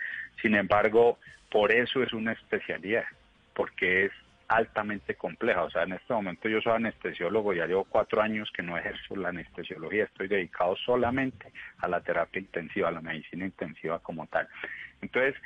Sin 0.42 0.54
embargo, 0.56 1.18
por 1.50 1.72
eso 1.72 2.02
es 2.02 2.12
una 2.12 2.32
especialidad, 2.32 3.06
porque 3.54 4.04
es 4.04 4.12
altamente 4.50 5.14
compleja. 5.14 5.62
O 5.62 5.70
sea, 5.70 5.84
en 5.84 5.92
este 5.92 6.12
momento 6.12 6.48
yo 6.48 6.60
soy 6.60 6.72
anestesiólogo, 6.72 7.54
ya 7.54 7.66
llevo 7.66 7.84
cuatro 7.84 8.20
años 8.20 8.50
que 8.52 8.62
no 8.62 8.76
ejerzo 8.76 9.14
la 9.14 9.28
anestesiología, 9.28 10.04
estoy 10.04 10.26
dedicado 10.26 10.74
solamente 10.84 11.52
a 11.78 11.86
la 11.88 12.00
terapia 12.00 12.40
intensiva, 12.40 12.88
a 12.88 12.92
la 12.92 13.00
medicina 13.00 13.44
intensiva 13.44 14.00
como 14.00 14.26
tal. 14.26 14.48
Entonces, 15.00 15.36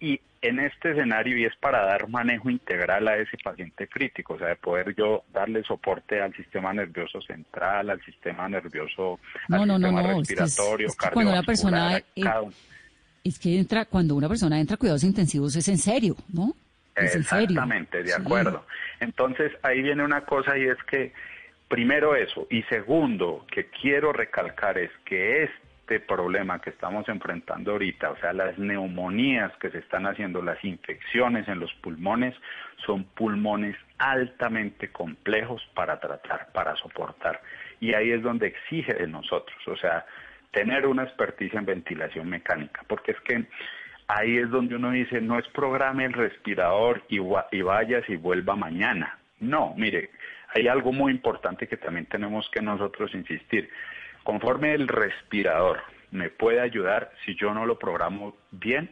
y 0.00 0.20
en 0.42 0.58
este 0.58 0.90
escenario, 0.90 1.38
y 1.38 1.44
es 1.44 1.54
para 1.56 1.84
dar 1.84 2.08
manejo 2.08 2.50
integral 2.50 3.06
a 3.06 3.16
ese 3.16 3.36
paciente 3.42 3.86
crítico, 3.86 4.34
o 4.34 4.38
sea, 4.38 4.48
de 4.48 4.56
poder 4.56 4.92
yo 4.96 5.22
darle 5.32 5.62
soporte 5.62 6.20
al 6.20 6.34
sistema 6.34 6.72
nervioso 6.72 7.20
central, 7.22 7.90
al 7.90 8.04
sistema 8.04 8.48
nervioso, 8.48 9.20
al 9.50 9.68
sistema 9.68 10.02
respiratorio, 10.02 10.88
cuando 11.12 11.30
una 11.30 11.42
persona 11.44 12.02
es 13.24 13.38
que 13.38 13.58
entra, 13.58 13.84
cuando 13.84 14.16
una 14.16 14.28
persona 14.28 14.58
entra 14.58 14.74
a 14.74 14.78
cuidados 14.78 15.04
intensivos 15.04 15.54
es 15.54 15.68
en 15.68 15.78
serio, 15.78 16.16
¿no? 16.32 16.54
Exactamente, 17.00 18.02
de 18.02 18.14
acuerdo. 18.14 18.64
Entonces 19.00 19.52
ahí 19.62 19.82
viene 19.82 20.04
una 20.04 20.22
cosa 20.22 20.56
y 20.56 20.64
es 20.64 20.82
que 20.84 21.12
primero 21.68 22.16
eso 22.16 22.46
y 22.50 22.62
segundo 22.64 23.46
que 23.50 23.66
quiero 23.66 24.12
recalcar 24.12 24.78
es 24.78 24.90
que 25.04 25.44
este 25.44 26.00
problema 26.00 26.60
que 26.60 26.70
estamos 26.70 27.08
enfrentando 27.08 27.72
ahorita, 27.72 28.10
o 28.10 28.16
sea, 28.18 28.32
las 28.32 28.58
neumonías 28.58 29.52
que 29.58 29.70
se 29.70 29.78
están 29.78 30.06
haciendo, 30.06 30.42
las 30.42 30.62
infecciones 30.64 31.48
en 31.48 31.60
los 31.60 31.72
pulmones, 31.74 32.34
son 32.84 33.04
pulmones 33.04 33.76
altamente 33.98 34.90
complejos 34.90 35.62
para 35.74 35.98
tratar, 35.98 36.52
para 36.52 36.76
soportar. 36.76 37.40
Y 37.80 37.94
ahí 37.94 38.10
es 38.10 38.22
donde 38.22 38.48
exige 38.48 38.92
de 38.94 39.06
nosotros, 39.06 39.56
o 39.66 39.76
sea, 39.76 40.04
tener 40.50 40.86
una 40.86 41.04
experticia 41.04 41.58
en 41.58 41.66
ventilación 41.66 42.28
mecánica, 42.28 42.82
porque 42.86 43.12
es 43.12 43.20
que 43.20 43.46
ahí 44.08 44.38
es 44.38 44.50
donde 44.50 44.74
uno 44.74 44.90
dice, 44.90 45.20
no 45.20 45.38
es 45.38 45.46
programe 45.48 46.06
el 46.06 46.14
respirador 46.14 47.02
y, 47.08 47.20
y 47.52 47.62
vayas 47.62 48.08
y 48.08 48.16
vuelva 48.16 48.56
mañana. 48.56 49.18
No, 49.38 49.74
mire, 49.76 50.10
hay 50.54 50.66
algo 50.66 50.92
muy 50.92 51.12
importante 51.12 51.68
que 51.68 51.76
también 51.76 52.06
tenemos 52.06 52.50
que 52.50 52.62
nosotros 52.62 53.14
insistir. 53.14 53.70
Conforme 54.24 54.74
el 54.74 54.88
respirador 54.88 55.80
me 56.10 56.30
puede 56.30 56.60
ayudar, 56.60 57.12
si 57.24 57.34
yo 57.36 57.52
no 57.52 57.66
lo 57.66 57.78
programo 57.78 58.36
bien, 58.50 58.90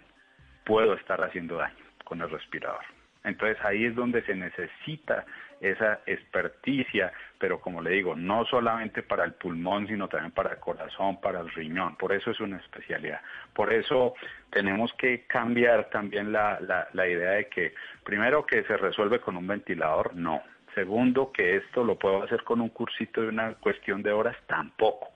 puedo 0.65 0.95
estar 0.95 1.23
haciendo 1.25 1.57
daño 1.57 1.85
con 2.05 2.21
el 2.21 2.31
respirador. 2.31 2.96
Entonces 3.27 3.59
ahí 3.65 3.85
es 3.85 3.95
donde 3.95 4.23
se 4.23 4.35
necesita 4.35 5.27
esa 5.61 6.01
experticia, 6.07 7.13
pero 7.39 7.61
como 7.61 7.83
le 7.83 7.91
digo, 7.91 8.15
no 8.15 8.45
solamente 8.45 9.03
para 9.03 9.25
el 9.25 9.33
pulmón, 9.33 9.89
sino 9.89 10.09
también 10.09 10.33
para 10.33 10.53
el 10.53 10.59
corazón, 10.59 11.21
para 11.21 11.41
el 11.41 11.51
riñón. 11.51 11.97
Por 11.97 12.13
eso 12.13 12.31
es 12.31 12.41
una 12.41 12.59
especialidad. 12.59 13.21
Por 13.53 13.73
eso 13.73 14.15
tenemos 14.51 14.93
que 14.95 15.27
cambiar 15.27 15.91
también 15.91 16.33
la, 16.33 16.61
la, 16.93 17.09
idea 17.09 17.33
de 17.33 17.49
que, 17.49 17.75
primero, 18.05 18.47
que 18.47 18.63
se 18.65 18.77
resuelve 18.77 19.21
con 19.21 19.37
un 19.37 19.47
ventilador, 19.47 20.15
no. 20.15 20.43
Segundo, 20.75 21.33
que 21.33 21.57
esto 21.57 21.83
lo 21.83 21.99
puedo 21.99 22.23
hacer 22.23 22.45
con 22.45 22.61
un 22.61 22.69
cursito 22.69 23.23
de 23.23 23.29
una 23.29 23.55
cuestión 23.55 24.03
de 24.03 24.13
horas, 24.13 24.37
tampoco. 24.47 25.09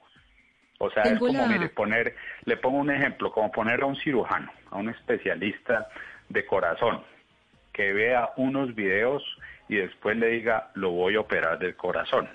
O 0.78 0.90
sea, 0.90 1.02
es 1.02 1.18
como, 1.18 1.46
mire, 1.46 1.68
poner, 1.68 2.16
le 2.44 2.56
pongo 2.56 2.78
un 2.78 2.90
ejemplo, 2.90 3.30
como 3.30 3.52
poner 3.52 3.82
a 3.82 3.86
un 3.86 3.96
cirujano, 3.96 4.50
a 4.70 4.78
un 4.78 4.88
especialista 4.88 5.88
de 6.30 6.46
corazón, 6.46 7.02
que 7.80 7.94
vea 7.94 8.28
unos 8.36 8.74
videos 8.74 9.22
y 9.66 9.76
después 9.76 10.14
le 10.18 10.28
diga, 10.28 10.70
lo 10.74 10.90
voy 10.90 11.14
a 11.14 11.20
operar 11.20 11.58
del 11.58 11.74
corazón. 11.76 12.28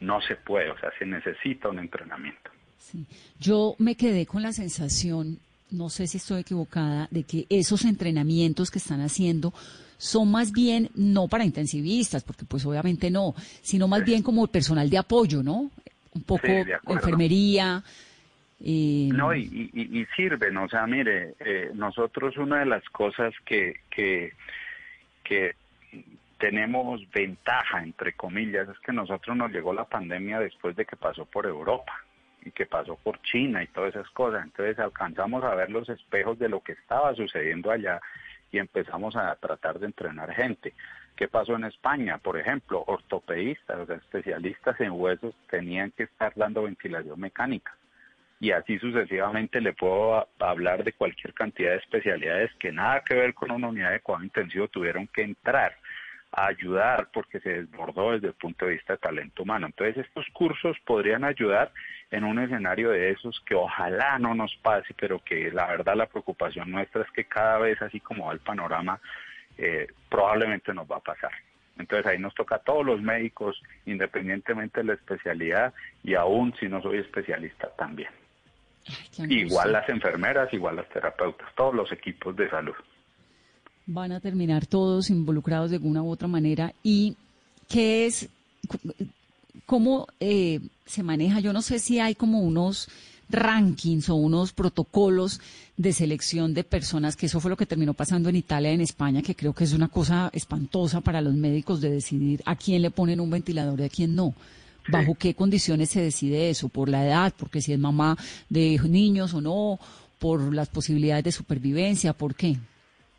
No 0.00 0.22
se 0.22 0.36
puede, 0.36 0.70
o 0.70 0.78
sea, 0.78 0.90
se 0.98 1.04
necesita 1.04 1.68
un 1.68 1.80
entrenamiento. 1.80 2.50
Sí. 2.78 3.04
Yo 3.38 3.74
me 3.78 3.94
quedé 3.94 4.24
con 4.24 4.42
la 4.42 4.52
sensación, 4.52 5.38
no 5.70 5.90
sé 5.90 6.06
si 6.06 6.16
estoy 6.16 6.40
equivocada, 6.40 7.08
de 7.10 7.24
que 7.24 7.44
esos 7.50 7.84
entrenamientos 7.84 8.70
que 8.70 8.78
están 8.78 9.02
haciendo 9.02 9.52
son 9.98 10.30
más 10.30 10.50
bien 10.50 10.88
no 10.94 11.28
para 11.28 11.44
intensivistas, 11.44 12.24
porque 12.24 12.46
pues 12.46 12.64
obviamente 12.64 13.10
no, 13.10 13.34
sino 13.60 13.86
más 13.86 14.02
bien 14.02 14.22
como 14.22 14.46
personal 14.46 14.88
de 14.88 14.96
apoyo, 14.96 15.42
¿no? 15.42 15.70
Un 16.14 16.22
poco 16.22 16.46
enfermería. 16.86 17.84
Eh... 18.66 19.10
No, 19.12 19.34
y, 19.34 19.70
y, 19.74 20.06
sirven, 20.16 20.56
o 20.56 20.68
sea, 20.68 20.86
mire, 20.86 21.34
eh, 21.40 21.70
nosotros 21.74 22.36
una 22.38 22.60
de 22.60 22.66
las 22.66 22.82
cosas 22.88 23.34
que, 23.44 23.80
que, 23.90 24.32
que 25.22 25.54
tenemos 26.38 27.02
ventaja, 27.10 27.82
entre 27.82 28.14
comillas, 28.14 28.66
es 28.68 28.78
que 28.78 28.92
nosotros 28.92 29.36
nos 29.36 29.52
llegó 29.52 29.74
la 29.74 29.84
pandemia 29.84 30.40
después 30.40 30.74
de 30.76 30.86
que 30.86 30.96
pasó 30.96 31.26
por 31.26 31.44
Europa 31.44 31.92
y 32.42 32.52
que 32.52 32.64
pasó 32.64 32.96
por 32.96 33.20
China 33.20 33.62
y 33.62 33.66
todas 33.66 33.94
esas 33.94 34.08
cosas. 34.10 34.44
Entonces 34.44 34.78
alcanzamos 34.78 35.44
a 35.44 35.54
ver 35.54 35.70
los 35.70 35.86
espejos 35.90 36.38
de 36.38 36.48
lo 36.48 36.60
que 36.60 36.72
estaba 36.72 37.14
sucediendo 37.14 37.70
allá 37.70 38.00
y 38.50 38.58
empezamos 38.58 39.14
a 39.14 39.34
tratar 39.36 39.78
de 39.78 39.86
entrenar 39.86 40.32
gente. 40.32 40.72
¿Qué 41.16 41.28
pasó 41.28 41.54
en 41.54 41.64
España? 41.64 42.16
Por 42.18 42.38
ejemplo, 42.38 42.82
ortopedistas, 42.86 43.78
o 43.78 43.86
sea, 43.86 43.96
especialistas 43.96 44.80
en 44.80 44.92
huesos 44.92 45.34
tenían 45.50 45.90
que 45.90 46.04
estar 46.04 46.32
dando 46.34 46.62
ventilación 46.62 47.20
mecánica. 47.20 47.76
Y 48.40 48.50
así 48.50 48.78
sucesivamente 48.78 49.60
le 49.60 49.72
puedo 49.72 50.28
hablar 50.38 50.84
de 50.84 50.92
cualquier 50.92 51.32
cantidad 51.34 51.70
de 51.70 51.78
especialidades 51.78 52.50
que 52.58 52.72
nada 52.72 53.02
que 53.04 53.14
ver 53.14 53.34
con 53.34 53.50
una 53.50 53.68
unidad 53.68 53.92
de 53.92 54.00
cuidado 54.00 54.24
intensivo 54.24 54.68
tuvieron 54.68 55.06
que 55.06 55.22
entrar 55.22 55.76
ayudar 56.36 57.08
porque 57.12 57.40
se 57.40 57.62
desbordó 57.62 58.12
desde 58.12 58.28
el 58.28 58.34
punto 58.34 58.66
de 58.66 58.72
vista 58.72 58.94
de 58.94 58.98
talento 58.98 59.42
humano. 59.42 59.66
Entonces 59.66 60.04
estos 60.04 60.26
cursos 60.32 60.76
podrían 60.84 61.24
ayudar 61.24 61.70
en 62.10 62.24
un 62.24 62.38
escenario 62.38 62.90
de 62.90 63.10
esos 63.10 63.40
que 63.46 63.54
ojalá 63.54 64.18
no 64.18 64.34
nos 64.34 64.54
pase, 64.56 64.94
pero 64.98 65.20
que 65.20 65.50
la 65.50 65.66
verdad 65.66 65.96
la 65.96 66.06
preocupación 66.06 66.70
nuestra 66.70 67.02
es 67.02 67.10
que 67.12 67.24
cada 67.24 67.58
vez 67.58 67.80
así 67.82 68.00
como 68.00 68.26
va 68.26 68.32
el 68.32 68.40
panorama, 68.40 69.00
eh, 69.58 69.86
probablemente 70.08 70.74
nos 70.74 70.90
va 70.90 70.96
a 70.96 71.00
pasar. 71.00 71.32
Entonces 71.78 72.06
ahí 72.06 72.18
nos 72.18 72.34
toca 72.34 72.56
a 72.56 72.62
todos 72.62 72.84
los 72.84 73.00
médicos, 73.00 73.60
independientemente 73.86 74.80
de 74.80 74.84
la 74.84 74.94
especialidad, 74.94 75.74
y 76.02 76.14
aún 76.14 76.54
si 76.58 76.68
no 76.68 76.80
soy 76.82 76.98
especialista 76.98 77.68
también. 77.76 78.10
Igual 79.28 79.72
las 79.72 79.88
enfermeras, 79.88 80.52
igual 80.52 80.76
las 80.76 80.88
terapeutas, 80.88 81.48
todos 81.56 81.74
los 81.74 81.90
equipos 81.92 82.36
de 82.36 82.48
salud 82.50 82.74
van 83.86 84.12
a 84.12 84.20
terminar 84.20 84.66
todos 84.66 85.10
involucrados 85.10 85.70
de 85.70 85.76
alguna 85.76 86.02
u 86.02 86.10
otra 86.10 86.28
manera. 86.28 86.72
¿Y 86.82 87.16
qué 87.68 88.06
es, 88.06 88.28
cómo 89.66 90.06
eh, 90.20 90.60
se 90.86 91.02
maneja? 91.02 91.40
Yo 91.40 91.52
no 91.52 91.62
sé 91.62 91.78
si 91.78 92.00
hay 92.00 92.14
como 92.14 92.40
unos 92.40 92.88
rankings 93.28 94.08
o 94.10 94.14
unos 94.14 94.52
protocolos 94.52 95.40
de 95.76 95.92
selección 95.92 96.54
de 96.54 96.62
personas, 96.62 97.16
que 97.16 97.26
eso 97.26 97.40
fue 97.40 97.50
lo 97.50 97.56
que 97.56 97.66
terminó 97.66 97.94
pasando 97.94 98.28
en 98.28 98.36
Italia 98.36 98.70
y 98.70 98.74
en 98.74 98.80
España, 98.80 99.22
que 99.22 99.34
creo 99.34 99.54
que 99.54 99.64
es 99.64 99.72
una 99.72 99.88
cosa 99.88 100.30
espantosa 100.32 101.00
para 101.00 101.20
los 101.20 101.34
médicos 101.34 101.80
de 101.80 101.90
decidir 101.90 102.42
a 102.44 102.56
quién 102.56 102.82
le 102.82 102.90
ponen 102.90 103.20
un 103.20 103.30
ventilador 103.30 103.80
y 103.80 103.84
a 103.84 103.88
quién 103.88 104.14
no. 104.14 104.34
¿Bajo 104.88 105.14
qué 105.14 105.34
condiciones 105.34 105.90
se 105.90 106.02
decide 106.02 106.50
eso? 106.50 106.68
¿Por 106.68 106.88
la 106.88 107.04
edad? 107.04 107.32
¿Porque 107.38 107.60
si 107.60 107.72
es 107.72 107.78
mamá 107.78 108.16
de 108.48 108.78
niños 108.88 109.34
o 109.34 109.40
no? 109.40 109.78
¿Por 110.18 110.54
las 110.54 110.68
posibilidades 110.68 111.24
de 111.24 111.32
supervivencia? 111.32 112.12
¿Por 112.12 112.34
qué? 112.34 112.56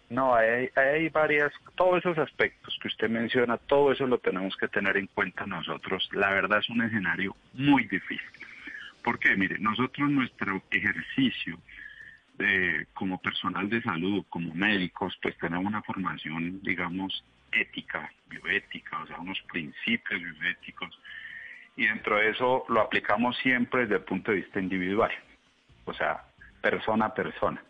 No, 0.10 0.36
hay, 0.36 0.69
hay 0.75 1.10
varias, 1.10 1.51
todos 1.75 1.97
esos 1.97 2.17
aspectos 2.19 2.78
que 2.82 2.88
usted 2.88 3.10
menciona, 3.10 3.58
todo 3.58 3.91
eso 3.91 4.06
lo 4.06 4.19
tenemos 4.19 4.56
que 4.56 4.67
tener 4.67 4.97
en 4.97 5.08
cuenta 5.08 5.45
nosotros. 5.45 6.08
La 6.13 6.30
verdad 6.30 6.60
es 6.60 6.69
un 6.69 6.84
escenario 6.84 7.36
muy 7.54 7.86
difícil. 7.86 8.21
Porque, 9.04 9.36
mire, 9.36 9.58
nosotros 9.60 10.10
nuestro 10.10 10.62
ejercicio 10.71 11.60
de, 12.38 12.88
como 12.93 13.19
personal 13.19 13.69
de 13.69 13.82
salud, 13.82 14.25
como 14.30 14.54
médicos, 14.54 15.17
pues 15.21 15.38
tenemos 15.38 15.65
una 15.65 15.82
formación, 15.82 16.62
digamos, 16.62 17.23
ética, 17.51 18.12
bioética, 18.28 19.01
o 19.01 19.08
sea, 19.08 19.19
unos 19.19 19.39
principios 19.51 20.21
bioéticos. 20.21 20.99
Y 21.76 21.88
dentro 21.88 22.18
de 22.18 22.30
eso 22.30 22.66
lo 22.70 22.82
aplicamos 22.82 23.38
siempre 23.38 23.82
desde 23.82 23.96
el 23.96 24.04
punto 24.04 24.32
de 24.32 24.38
vista 24.38 24.60
individual, 24.60 25.12
o 25.86 25.94
sea, 25.94 26.24
persona 26.62 27.06
a 27.06 27.14
persona. 27.14 27.64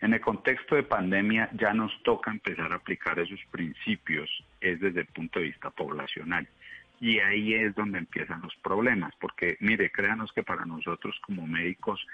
En 0.00 0.14
el 0.14 0.20
contexto 0.20 0.76
de 0.76 0.82
pandemia 0.82 1.50
ya 1.52 1.74
nos 1.74 1.92
toca 2.02 2.30
empezar 2.30 2.72
a 2.72 2.76
aplicar 2.76 3.18
esos 3.18 3.40
principios, 3.50 4.30
es 4.60 4.80
desde 4.80 5.00
el 5.00 5.06
punto 5.06 5.38
de 5.38 5.46
vista 5.46 5.70
poblacional. 5.70 6.48
Y 7.00 7.18
ahí 7.18 7.54
es 7.54 7.74
donde 7.74 7.98
empiezan 7.98 8.42
los 8.42 8.54
problemas, 8.56 9.14
porque 9.20 9.56
mire, 9.60 9.90
créanos 9.90 10.32
que 10.32 10.42
para 10.42 10.64
nosotros 10.64 11.18
como 11.26 11.46
médicos 11.46 12.06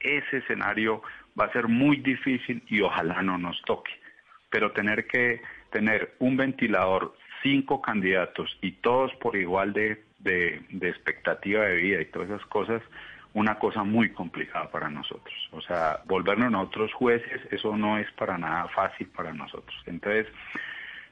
ese 0.00 0.38
escenario 0.38 1.02
va 1.38 1.46
a 1.46 1.52
ser 1.52 1.68
muy 1.68 1.98
difícil 1.98 2.62
y 2.68 2.80
ojalá 2.80 3.22
no 3.22 3.38
nos 3.38 3.60
toque. 3.62 3.92
Pero 4.48 4.72
tener 4.72 5.06
que 5.06 5.42
tener 5.70 6.14
un 6.18 6.36
ventilador, 6.36 7.14
cinco 7.42 7.80
candidatos 7.80 8.56
y 8.60 8.72
todos 8.72 9.14
por 9.16 9.36
igual 9.36 9.72
de, 9.72 10.02
de, 10.18 10.88
expectativa 10.88 11.64
de 11.64 11.76
vida 11.76 12.00
y 12.00 12.06
todas 12.06 12.30
esas 12.30 12.46
cosas, 12.46 12.82
una 13.32 13.58
cosa 13.58 13.84
muy 13.84 14.10
complicada 14.10 14.70
para 14.70 14.90
nosotros. 14.90 15.34
O 15.52 15.60
sea, 15.60 16.00
volvernos 16.06 16.50
nosotros 16.50 16.92
jueces, 16.92 17.40
eso 17.50 17.76
no 17.76 17.98
es 17.98 18.10
para 18.12 18.36
nada 18.38 18.68
fácil 18.68 19.06
para 19.08 19.32
nosotros. 19.32 19.76
Entonces, 19.86 20.26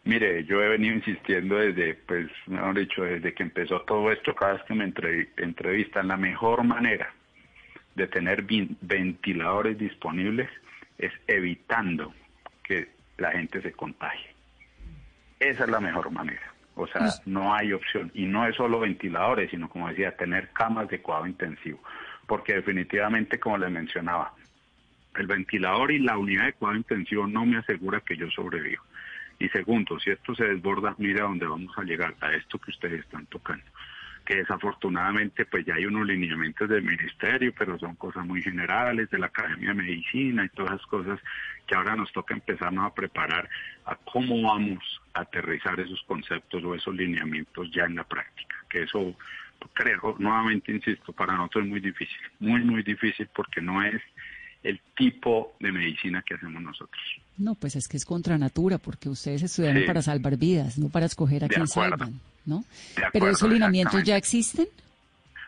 mire, 0.05 0.45
yo 0.45 0.63
he 0.63 0.69
venido 0.69 0.95
insistiendo 0.95 1.57
desde, 1.57 1.95
pues, 1.95 2.29
mejor 2.47 2.79
dicho, 2.79 3.03
desde 3.03 3.35
que 3.35 3.43
empezó 3.43 3.83
todo 3.83 4.11
esto, 4.11 4.35
cada 4.35 4.55
vez 4.55 4.63
que 4.65 4.75
me 4.75 4.93
entrevistan, 5.37 6.09
la 6.09 6.17
mejor 6.17 6.65
manera 6.65 7.13
de 7.95 8.07
tener 8.07 8.45
ventiladores 8.81 9.79
disponibles 9.79 10.49
es 10.99 11.13
evitando 11.27 12.15
que 12.63 12.89
la 13.17 13.33
gente 13.33 13.61
se 13.61 13.73
contagie. 13.73 14.38
Esa 15.41 15.65
es 15.65 15.71
la 15.71 15.81
mejor 15.81 16.11
manera. 16.11 16.53
O 16.75 16.87
sea, 16.87 17.09
no 17.27 17.55
hay 17.55 17.73
opción. 17.73 18.11
Y 18.15 18.27
no 18.27 18.47
es 18.47 18.55
solo 18.55 18.81
ventiladores, 18.81 19.51
sino, 19.51 19.69
como 19.69 19.89
decía, 19.89 20.17
tener 20.17 20.51
camas 20.51 20.89
de 20.89 21.01
cuidado 21.01 21.27
intensivo 21.27 21.81
porque 22.29 22.55
definitivamente, 22.55 23.41
como 23.41 23.57
les 23.57 23.71
mencionaba, 23.71 24.35
el 25.17 25.27
ventilador 25.27 25.91
y 25.91 25.99
la 25.99 26.19
unidad 26.19 26.45
de 26.45 26.53
cuidado 26.53 26.77
intensivo 26.77 27.27
no 27.27 27.45
me 27.47 27.57
asegura 27.57 28.03
que 28.03 28.17
yo 28.17 28.31
sobrevivo. 28.31 28.85
Y 29.41 29.49
segundo, 29.49 29.99
si 29.99 30.11
esto 30.11 30.35
se 30.35 30.45
desborda, 30.45 30.95
mira 30.99 31.23
dónde 31.23 31.47
vamos 31.47 31.77
a 31.79 31.83
llegar, 31.83 32.15
a 32.21 32.33
esto 32.35 32.59
que 32.59 32.71
ustedes 32.71 33.01
están 33.01 33.25
tocando. 33.27 33.65
Que 34.29 34.37
desafortunadamente 34.37 35.47
pues 35.47 35.65
ya 35.65 35.77
hay 35.77 35.87
unos 35.87 36.07
lineamientos 36.07 36.69
del 36.69 36.83
ministerio, 36.83 37.51
pero 37.59 37.79
son 37.79 37.95
cosas 37.95 38.27
muy 38.27 38.43
generales, 38.43 39.09
de 39.09 39.19
la 39.19 39.27
Academia 39.27 39.71
de 39.71 39.83
Medicina 39.83 40.45
y 40.45 40.51
todas 40.51 40.75
esas 40.75 40.87
cosas 40.87 41.19
que 41.67 41.75
ahora 41.75 41.97
nos 41.97 42.13
toca 42.13 42.35
empezarnos 42.35 42.85
a 42.85 42.93
preparar 42.93 43.49
a 43.87 43.97
cómo 43.97 44.43
vamos 44.43 44.85
a 45.15 45.23
aterrizar 45.23 45.81
esos 45.81 46.03
conceptos 46.03 46.63
o 46.63 46.75
esos 46.75 46.95
lineamientos 46.95 47.71
ya 47.75 47.85
en 47.85 47.95
la 47.95 48.05
práctica. 48.05 48.55
Que 48.69 48.83
eso 48.83 49.17
creo, 49.73 50.17
nuevamente 50.19 50.73
insisto, 50.73 51.15
para 51.15 51.35
nosotros 51.35 51.65
es 51.65 51.71
muy 51.71 51.81
difícil, 51.81 52.19
muy, 52.39 52.61
muy 52.63 52.83
difícil 52.83 53.29
porque 53.35 53.63
no 53.63 53.83
es 53.83 54.03
el 54.63 54.79
tipo 54.95 55.55
de 55.61 55.73
medicina 55.73 56.23
que 56.27 56.35
hacemos 56.35 56.63
nosotros. 56.63 57.03
No, 57.39 57.55
pues 57.55 57.77
es 57.77 57.89
que 57.89 57.97
es 57.97 58.05
contra 58.05 58.37
natura, 58.37 58.77
porque 58.77 59.09
ustedes 59.09 59.43
estudiaron 59.43 59.87
para 59.87 60.03
salvar 60.03 60.37
vidas, 60.37 60.79
no 60.79 60.91
para 60.91 61.07
escoger 61.07 61.45
a 61.45 61.49
quién 61.49 61.67
salvan, 61.67 62.21
¿no? 62.49 62.65
Pero 63.13 63.29
esos 63.29 63.51
lineamientos 63.51 64.03
ya 64.03 64.17
existen. 64.17 64.67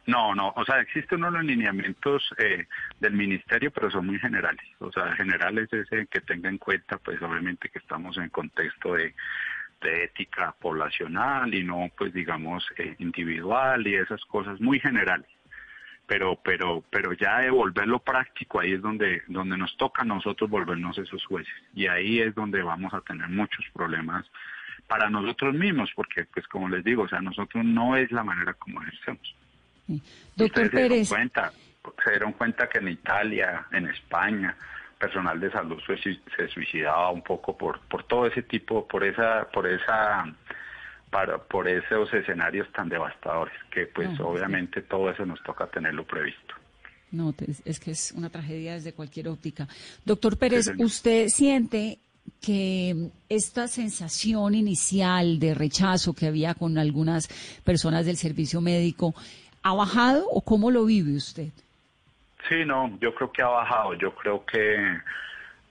No, 0.06 0.34
no, 0.34 0.52
o 0.56 0.64
sea, 0.64 0.80
existen 0.80 1.22
unos 1.22 1.44
lineamientos 1.44 2.34
eh, 2.38 2.66
del 2.98 3.12
ministerio, 3.12 3.70
pero 3.70 3.90
son 3.90 4.06
muy 4.06 4.18
generales. 4.18 4.64
O 4.78 4.90
sea, 4.90 5.14
generales 5.14 5.68
es 5.72 5.88
que 6.08 6.20
tenga 6.20 6.48
en 6.48 6.58
cuenta, 6.58 6.98
pues 6.98 7.20
obviamente 7.22 7.68
que 7.68 7.78
estamos 7.78 8.16
en 8.16 8.28
contexto 8.30 8.94
de 8.94 9.14
de 9.80 10.04
ética 10.04 10.54
poblacional 10.60 11.54
y 11.54 11.64
no, 11.64 11.90
pues 11.96 12.12
digamos, 12.12 12.64
eh, 12.76 12.96
individual 12.98 13.86
y 13.86 13.94
esas 13.94 14.22
cosas 14.26 14.60
muy 14.60 14.78
generales. 14.78 15.26
pero 16.06 16.36
pero 16.42 16.82
pero 16.90 17.12
ya 17.12 17.38
de 17.38 17.50
volverlo 17.50 18.00
práctico 18.00 18.60
ahí 18.60 18.72
es 18.72 18.82
donde 18.82 19.22
donde 19.28 19.56
nos 19.56 19.76
toca 19.76 20.02
a 20.02 20.04
nosotros 20.04 20.50
volvernos 20.50 20.98
esos 20.98 21.24
jueces 21.24 21.54
y 21.74 21.86
ahí 21.86 22.20
es 22.20 22.34
donde 22.34 22.62
vamos 22.62 22.92
a 22.94 23.00
tener 23.00 23.28
muchos 23.28 23.64
problemas 23.72 24.26
para 24.90 25.08
nosotros 25.08 25.54
mismos 25.54 25.88
porque 25.94 26.24
pues 26.24 26.48
como 26.48 26.68
les 26.68 26.82
digo 26.82 27.04
o 27.04 27.08
sea 27.08 27.20
nosotros 27.20 27.64
no 27.64 27.96
es 27.96 28.10
la 28.10 28.24
manera 28.24 28.54
como 28.54 28.82
ejercemos 28.82 29.36
doctor 30.34 30.70
Pérez 30.70 31.08
se 31.08 31.14
dieron, 31.14 31.28
cuenta, 31.30 31.52
se 32.04 32.10
dieron 32.10 32.32
cuenta 32.32 32.68
que 32.68 32.78
en 32.78 32.88
Italia 32.88 33.66
en 33.70 33.86
España 33.86 34.56
personal 34.98 35.38
de 35.38 35.52
salud 35.52 35.80
se 35.86 36.48
suicidaba 36.48 37.10
un 37.12 37.22
poco 37.22 37.56
por 37.56 37.80
por 37.82 38.02
todo 38.02 38.26
ese 38.26 38.42
tipo 38.42 38.88
por 38.88 39.04
esa 39.04 39.48
por 39.52 39.68
esa 39.68 40.26
para, 41.10 41.38
por 41.38 41.68
esos 41.68 42.12
escenarios 42.14 42.70
tan 42.72 42.88
devastadores, 42.88 43.54
que 43.70 43.86
pues 43.86 44.08
obviamente 44.20 44.82
todo 44.82 45.10
eso 45.10 45.26
nos 45.26 45.42
toca 45.42 45.66
tenerlo 45.66 46.06
previsto. 46.06 46.54
No, 47.10 47.34
es 47.64 47.80
que 47.80 47.90
es 47.90 48.12
una 48.12 48.30
tragedia 48.30 48.74
desde 48.74 48.92
cualquier 48.92 49.28
óptica. 49.28 49.66
Doctor 50.04 50.38
Pérez, 50.38 50.70
¿usted 50.78 51.26
siente 51.26 51.98
que 52.40 53.10
esta 53.28 53.68
sensación 53.68 54.54
inicial 54.54 55.38
de 55.38 55.54
rechazo 55.54 56.14
que 56.14 56.26
había 56.26 56.54
con 56.54 56.78
algunas 56.78 57.28
personas 57.64 58.06
del 58.06 58.16
servicio 58.16 58.60
médico 58.60 59.14
ha 59.62 59.74
bajado 59.74 60.26
o 60.28 60.42
cómo 60.42 60.70
lo 60.70 60.84
vive 60.84 61.16
usted? 61.16 61.48
Sí, 62.48 62.64
no, 62.64 62.98
yo 63.00 63.14
creo 63.14 63.32
que 63.32 63.42
ha 63.42 63.48
bajado. 63.48 63.94
Yo 63.94 64.14
creo 64.14 64.44
que 64.44 64.76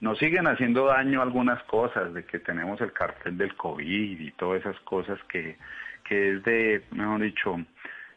nos 0.00 0.18
siguen 0.18 0.46
haciendo 0.46 0.86
daño 0.86 1.20
algunas 1.20 1.62
cosas, 1.64 2.14
de 2.14 2.24
que 2.24 2.38
tenemos 2.38 2.80
el 2.80 2.92
cartel 2.92 3.36
del 3.36 3.54
COVID 3.56 4.20
y 4.20 4.30
todas 4.32 4.60
esas 4.60 4.78
cosas 4.80 5.18
que, 5.28 5.56
que 6.04 6.36
es 6.36 6.44
de, 6.44 6.84
mejor 6.92 7.20
dicho, 7.20 7.56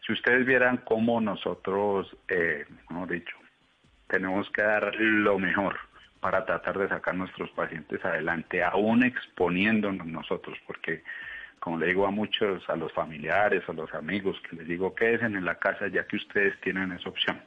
si 0.05 0.13
ustedes 0.13 0.45
vieran 0.45 0.77
cómo 0.85 1.19
nosotros, 1.19 2.15
eh, 2.27 2.65
mejor 2.89 3.09
dicho, 3.09 3.35
tenemos 4.07 4.49
que 4.51 4.61
dar 4.61 4.95
lo 4.95 5.39
mejor 5.39 5.77
para 6.23 6.45
tratar 6.45 6.77
de 6.77 6.87
sacar 6.87 7.15
nuestros 7.15 7.49
pacientes 7.51 8.03
adelante, 8.05 8.63
aún 8.63 9.03
exponiéndonos 9.03 10.07
nosotros, 10.07 10.57
porque 10.65 11.03
como 11.59 11.77
le 11.77 11.87
digo 11.87 12.07
a 12.07 12.11
muchos, 12.11 12.63
a 12.69 12.77
los 12.77 12.93
familiares, 12.93 13.61
a 13.67 13.73
los 13.73 13.93
amigos, 13.93 14.41
que 14.49 14.55
les 14.55 14.65
digo, 14.65 14.95
quédense 14.95 15.25
en 15.25 15.43
la 15.43 15.55
casa 15.55 15.89
ya 15.89 16.07
que 16.07 16.15
ustedes 16.15 16.57
tienen 16.61 16.93
esa 16.93 17.09
opción. 17.09 17.41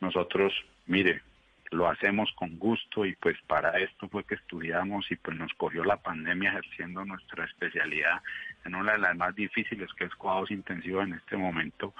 Nosotros, 0.00 0.52
mire, 0.86 1.20
lo 1.72 1.88
hacemos 1.88 2.30
con 2.36 2.60
gusto 2.60 3.04
y 3.04 3.16
pues 3.16 3.36
para 3.48 3.76
esto 3.80 4.08
fue 4.08 4.22
que 4.22 4.36
estudiamos 4.36 5.10
y 5.10 5.16
pues 5.16 5.36
nos 5.36 5.52
cogió 5.54 5.82
la 5.82 5.96
pandemia 5.96 6.50
ejerciendo 6.50 7.04
nuestra 7.04 7.44
especialidad 7.44 8.22
en 8.64 8.76
una 8.76 8.92
de 8.92 8.98
las 8.98 9.16
más 9.16 9.34
difíciles 9.34 9.92
que 9.94 10.04
es 10.04 10.14
cuidados 10.14 10.52
intensivos 10.52 11.08
en 11.08 11.14
este 11.14 11.36
momento. 11.36 11.92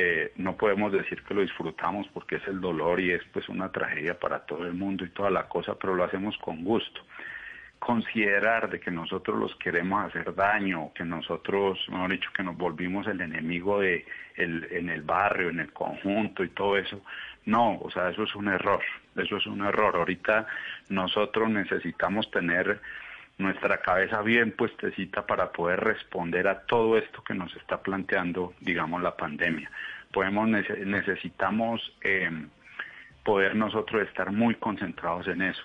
Eh, 0.00 0.32
no 0.36 0.56
podemos 0.56 0.92
decir 0.92 1.24
que 1.24 1.34
lo 1.34 1.40
disfrutamos 1.40 2.06
porque 2.14 2.36
es 2.36 2.46
el 2.46 2.60
dolor 2.60 3.00
y 3.00 3.10
es 3.10 3.22
pues 3.32 3.48
una 3.48 3.72
tragedia 3.72 4.18
para 4.18 4.46
todo 4.46 4.64
el 4.64 4.74
mundo 4.74 5.04
y 5.04 5.10
toda 5.10 5.28
la 5.28 5.48
cosa, 5.48 5.74
pero 5.74 5.94
lo 5.94 6.04
hacemos 6.04 6.38
con 6.38 6.62
gusto 6.62 7.00
considerar 7.78 8.70
de 8.70 8.80
que 8.80 8.90
nosotros 8.90 9.38
los 9.38 9.54
queremos 9.56 10.04
hacer 10.04 10.34
daño, 10.34 10.92
que 10.94 11.04
nosotros, 11.04 11.78
mejor 11.88 12.10
dicho, 12.10 12.30
que 12.36 12.42
nos 12.42 12.56
volvimos 12.56 13.06
el 13.06 13.20
enemigo 13.20 13.80
de 13.80 14.04
el, 14.36 14.66
en 14.70 14.88
el 14.88 15.02
barrio, 15.02 15.50
en 15.50 15.60
el 15.60 15.72
conjunto 15.72 16.42
y 16.42 16.48
todo 16.48 16.76
eso. 16.76 17.00
No, 17.44 17.78
o 17.78 17.90
sea, 17.90 18.10
eso 18.10 18.24
es 18.24 18.34
un 18.34 18.48
error, 18.48 18.82
eso 19.16 19.36
es 19.36 19.46
un 19.46 19.64
error. 19.64 19.96
Ahorita 19.96 20.46
nosotros 20.88 21.48
necesitamos 21.50 22.30
tener 22.30 22.80
nuestra 23.38 23.78
cabeza 23.78 24.20
bien 24.22 24.52
puestecita 24.52 25.26
para 25.26 25.52
poder 25.52 25.80
responder 25.80 26.48
a 26.48 26.60
todo 26.62 26.98
esto 26.98 27.22
que 27.22 27.34
nos 27.34 27.54
está 27.56 27.80
planteando, 27.80 28.54
digamos, 28.60 29.02
la 29.02 29.16
pandemia. 29.16 29.70
Podemos 30.12 30.48
necesitamos 30.48 31.80
eh, 32.02 32.30
poder 33.24 33.54
nosotros 33.54 34.06
estar 34.08 34.32
muy 34.32 34.54
concentrados 34.56 35.28
en 35.28 35.42
eso 35.42 35.62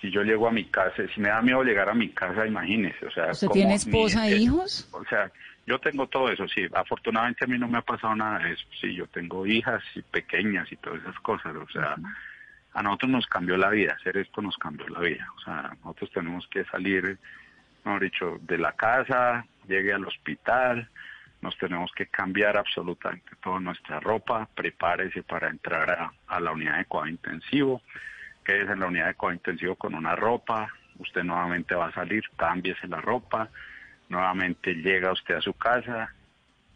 si 0.00 0.10
yo 0.10 0.22
llego 0.22 0.48
a 0.48 0.52
mi 0.52 0.64
casa, 0.64 1.02
si 1.14 1.20
me 1.20 1.28
da 1.28 1.42
miedo 1.42 1.62
llegar 1.62 1.88
a 1.88 1.94
mi 1.94 2.08
casa, 2.08 2.46
imagínese, 2.46 3.06
o 3.06 3.10
sea... 3.10 3.30
¿Usted 3.32 3.48
tiene 3.48 3.74
esposa 3.74 4.26
e 4.28 4.36
hijos? 4.36 4.88
O 4.92 5.04
sea, 5.04 5.30
yo 5.66 5.78
tengo 5.78 6.06
todo 6.06 6.30
eso, 6.30 6.48
sí, 6.48 6.66
afortunadamente 6.72 7.44
a 7.44 7.48
mí 7.48 7.58
no 7.58 7.68
me 7.68 7.78
ha 7.78 7.82
pasado 7.82 8.16
nada 8.16 8.38
de 8.38 8.52
eso, 8.52 8.64
sí, 8.80 8.94
yo 8.94 9.06
tengo 9.08 9.46
hijas 9.46 9.82
y 9.94 10.02
pequeñas 10.02 10.70
y 10.72 10.76
todas 10.76 11.02
esas 11.02 11.18
cosas, 11.20 11.54
o 11.54 11.68
sea, 11.68 11.96
a 12.74 12.82
nosotros 12.82 13.10
nos 13.10 13.26
cambió 13.26 13.56
la 13.56 13.70
vida, 13.70 13.96
hacer 13.98 14.16
esto 14.16 14.42
nos 14.42 14.56
cambió 14.56 14.88
la 14.88 15.00
vida, 15.00 15.26
o 15.36 15.40
sea, 15.40 15.76
nosotros 15.82 16.10
tenemos 16.12 16.46
que 16.48 16.64
salir, 16.66 17.18
mejor 17.84 18.02
dicho, 18.02 18.38
de 18.42 18.58
la 18.58 18.72
casa, 18.72 19.44
llegue 19.66 19.92
al 19.92 20.06
hospital, 20.06 20.88
nos 21.42 21.56
tenemos 21.58 21.90
que 21.92 22.06
cambiar 22.06 22.56
absolutamente 22.56 23.30
toda 23.42 23.60
nuestra 23.60 23.98
ropa, 24.00 24.48
prepárese 24.54 25.22
para 25.22 25.48
entrar 25.48 26.12
a, 26.26 26.40
la 26.40 26.52
unidad 26.52 26.78
de 26.78 26.84
cuidado 26.84 27.08
intensivo, 27.08 27.82
es 28.44 28.68
en 28.68 28.80
la 28.80 28.86
unidad 28.86 29.06
de 29.06 29.14
cuidado 29.14 29.34
intensivo 29.34 29.76
con 29.76 29.94
una 29.94 30.16
ropa, 30.16 30.68
usted 30.98 31.22
nuevamente 31.22 31.74
va 31.74 31.86
a 31.86 31.92
salir, 31.92 32.24
cámbiese 32.36 32.88
la 32.88 33.00
ropa, 33.00 33.48
nuevamente 34.08 34.74
llega 34.74 35.12
usted 35.12 35.36
a 35.36 35.40
su 35.40 35.54
casa, 35.54 36.12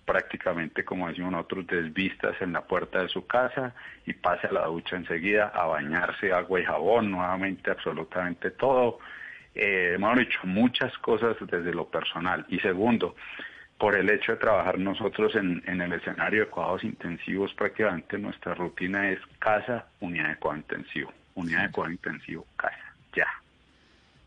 prácticamente 0.05 0.85
como 0.85 1.09
decimos 1.09 1.33
nosotros, 1.33 1.67
desvistas 1.67 2.41
en 2.41 2.53
la 2.53 2.63
puerta 2.63 3.03
de 3.03 3.09
su 3.09 3.27
casa 3.27 3.75
y 4.07 4.13
pase 4.13 4.47
a 4.47 4.53
la 4.53 4.67
ducha 4.67 4.97
enseguida 4.97 5.49
a 5.49 5.67
bañarse, 5.67 6.33
agua 6.33 6.61
y 6.61 6.65
jabón, 6.65 7.11
nuevamente 7.11 7.71
absolutamente 7.71 8.51
todo. 8.51 8.99
Eh, 9.55 9.93
hemos 9.95 10.19
hecho 10.19 10.41
muchas 10.45 10.97
cosas 10.99 11.37
desde 11.41 11.73
lo 11.73 11.87
personal. 11.89 12.45
Y 12.49 12.59
segundo, 12.61 13.15
por 13.79 13.97
el 13.97 14.11
hecho 14.11 14.33
de 14.33 14.39
trabajar 14.39 14.79
nosotros 14.79 15.35
en, 15.37 15.63
en 15.67 15.81
el 15.81 15.93
escenario 15.93 16.41
de 16.41 16.51
cuidados 16.51 16.85
intensivos, 16.85 17.55
prácticamente 17.55 18.19
nuestra 18.19 18.55
rutina 18.55 19.11
es 19.11 19.21
casa, 19.39 19.87
unidad 20.01 20.29
de 20.29 20.37
cuidado 20.37 20.59
intensivo 20.59 21.13
unidad 21.35 21.67
de 21.67 21.73
cuidado 21.73 21.93
intensivo, 21.93 22.47
casa, 22.57 22.95
ya. 23.15 23.29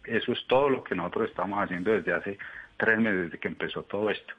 Eso 0.03 0.31
es 0.31 0.45
todo 0.47 0.69
lo 0.69 0.83
que 0.83 0.95
nosotros 0.95 1.29
estamos 1.29 1.59
haciendo 1.59 1.91
desde 1.91 2.13
hace 2.13 2.37
tres 2.77 2.97
meses, 2.99 3.23
desde 3.23 3.39
que 3.39 3.47
empezó 3.47 3.83
todo 3.83 4.09
esto. 4.09 4.33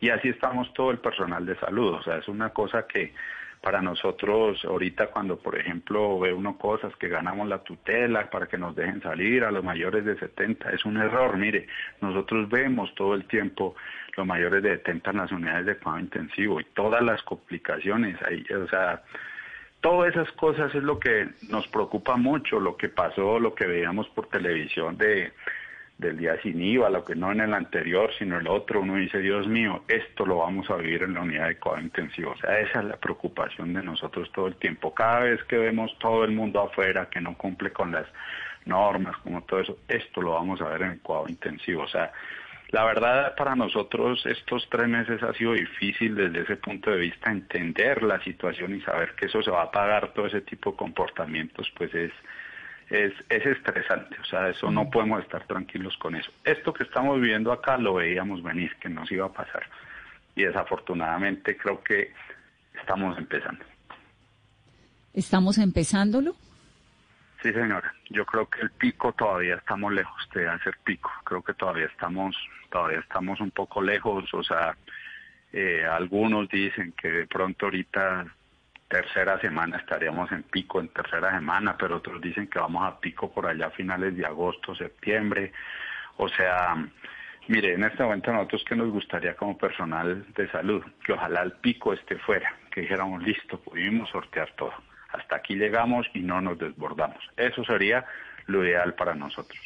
Y 0.00 0.10
así 0.10 0.28
estamos 0.28 0.72
todo 0.74 0.90
el 0.90 0.98
personal 0.98 1.44
de 1.44 1.56
salud, 1.56 1.94
o 1.94 2.02
sea, 2.02 2.18
es 2.18 2.28
una 2.28 2.50
cosa 2.50 2.86
que 2.86 3.12
para 3.60 3.82
nosotros 3.82 4.64
ahorita 4.64 5.08
cuando 5.08 5.36
por 5.36 5.58
ejemplo 5.58 6.18
ve 6.20 6.32
uno 6.32 6.56
cosas 6.56 6.94
que 6.96 7.08
ganamos 7.08 7.48
la 7.48 7.58
tutela 7.58 8.30
para 8.30 8.46
que 8.46 8.56
nos 8.56 8.76
dejen 8.76 9.02
salir 9.02 9.42
a 9.42 9.50
los 9.50 9.64
mayores 9.64 10.04
de 10.04 10.16
70 10.16 10.70
es 10.70 10.84
un 10.84 10.96
error. 10.96 11.36
Mire 11.36 11.66
nosotros 12.00 12.48
vemos 12.48 12.94
todo 12.94 13.14
el 13.14 13.24
tiempo 13.24 13.74
los 14.16 14.26
mayores 14.26 14.62
de 14.62 14.76
70 14.76 15.10
en 15.10 15.16
las 15.16 15.32
unidades 15.32 15.66
de 15.66 15.76
cuidado 15.76 16.00
intensivo 16.00 16.60
y 16.60 16.64
todas 16.66 17.02
las 17.02 17.20
complicaciones. 17.24 18.16
Ahí 18.22 18.44
o 18.54 18.68
sea 18.68 19.02
Todas 19.80 20.10
esas 20.10 20.30
cosas 20.32 20.74
es 20.74 20.82
lo 20.82 20.98
que 20.98 21.28
nos 21.50 21.68
preocupa 21.68 22.16
mucho, 22.16 22.58
lo 22.58 22.76
que 22.76 22.88
pasó, 22.88 23.38
lo 23.38 23.54
que 23.54 23.66
veíamos 23.66 24.08
por 24.08 24.26
televisión 24.26 24.98
de 24.98 25.32
del 25.98 26.16
día 26.16 26.40
sin 26.42 26.62
IVA, 26.62 26.90
lo 26.90 27.04
que 27.04 27.16
no 27.16 27.32
en 27.32 27.40
el 27.40 27.52
anterior, 27.52 28.10
sino 28.16 28.38
el 28.38 28.46
otro, 28.46 28.80
uno 28.80 28.94
dice, 28.94 29.18
Dios 29.18 29.48
mío, 29.48 29.82
esto 29.88 30.24
lo 30.24 30.38
vamos 30.38 30.70
a 30.70 30.76
vivir 30.76 31.02
en 31.02 31.14
la 31.14 31.22
unidad 31.22 31.48
de 31.48 31.58
cuidado 31.58 31.82
intensivo. 31.82 32.30
O 32.30 32.36
sea, 32.38 32.60
esa 32.60 32.78
es 32.78 32.84
la 32.84 32.96
preocupación 32.96 33.74
de 33.74 33.82
nosotros 33.82 34.30
todo 34.32 34.46
el 34.46 34.54
tiempo. 34.56 34.94
Cada 34.94 35.20
vez 35.20 35.42
que 35.44 35.58
vemos 35.58 35.96
todo 35.98 36.24
el 36.24 36.30
mundo 36.30 36.60
afuera 36.60 37.08
que 37.10 37.20
no 37.20 37.36
cumple 37.36 37.72
con 37.72 37.90
las 37.90 38.06
normas, 38.64 39.16
como 39.18 39.42
todo 39.42 39.60
eso, 39.60 39.78
esto 39.88 40.22
lo 40.22 40.32
vamos 40.32 40.60
a 40.60 40.68
ver 40.68 40.82
en 40.82 40.90
el 40.92 41.00
cuidado 41.00 41.26
intensivo. 41.28 41.82
O 41.82 41.88
sea, 41.88 42.12
la 42.70 42.84
verdad, 42.84 43.34
para 43.34 43.56
nosotros 43.56 44.24
estos 44.24 44.68
tres 44.70 44.86
meses 44.88 45.20
ha 45.22 45.32
sido 45.32 45.54
difícil 45.54 46.14
desde 46.14 46.42
ese 46.42 46.56
punto 46.56 46.90
de 46.90 46.98
vista 46.98 47.32
entender 47.32 48.04
la 48.04 48.22
situación 48.22 48.76
y 48.76 48.80
saber 48.82 49.14
que 49.16 49.26
eso 49.26 49.42
se 49.42 49.50
va 49.50 49.62
a 49.62 49.70
pagar, 49.72 50.12
todo 50.12 50.26
ese 50.26 50.42
tipo 50.42 50.70
de 50.70 50.76
comportamientos, 50.76 51.72
pues 51.76 51.92
es, 51.94 52.12
es, 52.90 53.12
es 53.28 53.46
estresante. 53.46 54.16
O 54.20 54.24
sea, 54.24 54.48
eso 54.48 54.70
no 54.70 54.90
podemos 54.90 55.22
estar 55.22 55.46
tranquilos 55.46 55.96
con 55.98 56.16
eso. 56.16 56.30
Esto 56.44 56.72
que 56.72 56.84
estamos 56.84 57.20
viviendo 57.20 57.52
acá 57.52 57.76
lo 57.76 57.94
veíamos 57.94 58.42
venir, 58.42 58.74
que 58.76 58.88
nos 58.88 59.10
iba 59.12 59.26
a 59.26 59.32
pasar. 59.32 59.66
Y 60.34 60.44
desafortunadamente 60.44 61.56
creo 61.56 61.82
que 61.82 62.12
estamos 62.78 63.18
empezando. 63.18 63.64
¿Estamos 65.12 65.58
empezándolo? 65.58 66.36
Sí, 67.42 67.52
señora. 67.52 67.94
Yo 68.10 68.24
creo 68.24 68.48
que 68.48 68.62
el 68.62 68.70
pico 68.70 69.12
todavía 69.12 69.56
estamos 69.56 69.92
lejos 69.92 70.28
de 70.34 70.48
hacer 70.48 70.76
pico. 70.84 71.10
Creo 71.24 71.42
que 71.42 71.54
todavía 71.54 71.86
estamos, 71.86 72.36
todavía 72.70 73.00
estamos 73.00 73.40
un 73.40 73.50
poco 73.50 73.82
lejos. 73.82 74.32
O 74.32 74.42
sea, 74.42 74.76
eh, 75.52 75.84
algunos 75.84 76.48
dicen 76.48 76.92
que 76.92 77.10
de 77.10 77.26
pronto 77.26 77.66
ahorita 77.66 78.26
tercera 78.88 79.38
semana 79.40 79.76
estaríamos 79.76 80.30
en 80.32 80.42
pico 80.44 80.80
en 80.80 80.88
tercera 80.88 81.30
semana, 81.32 81.76
pero 81.76 81.96
otros 81.96 82.20
dicen 82.20 82.48
que 82.48 82.58
vamos 82.58 82.86
a 82.86 82.98
pico 82.98 83.30
por 83.30 83.46
allá 83.46 83.66
a 83.66 83.70
finales 83.70 84.16
de 84.16 84.24
agosto, 84.24 84.74
septiembre. 84.74 85.52
O 86.16 86.28
sea, 86.28 86.74
mire, 87.48 87.74
en 87.74 87.84
este 87.84 88.02
momento 88.02 88.32
nosotros 88.32 88.64
que 88.64 88.76
nos 88.76 88.90
gustaría 88.90 89.34
como 89.34 89.56
personal 89.58 90.24
de 90.34 90.50
salud, 90.50 90.82
que 91.04 91.12
ojalá 91.12 91.42
el 91.42 91.52
pico 91.52 91.92
esté 91.92 92.16
fuera, 92.18 92.54
que 92.70 92.80
dijéramos 92.82 93.22
listo, 93.22 93.60
pudimos 93.60 94.08
sortear 94.10 94.50
todo 94.56 94.72
hasta 95.08 95.36
aquí 95.36 95.54
llegamos 95.54 96.06
y 96.14 96.20
no 96.20 96.40
nos 96.40 96.58
desbordamos. 96.58 97.18
Eso 97.36 97.64
sería 97.64 98.04
lo 98.46 98.64
ideal 98.64 98.94
para 98.94 99.14
nosotros. 99.14 99.58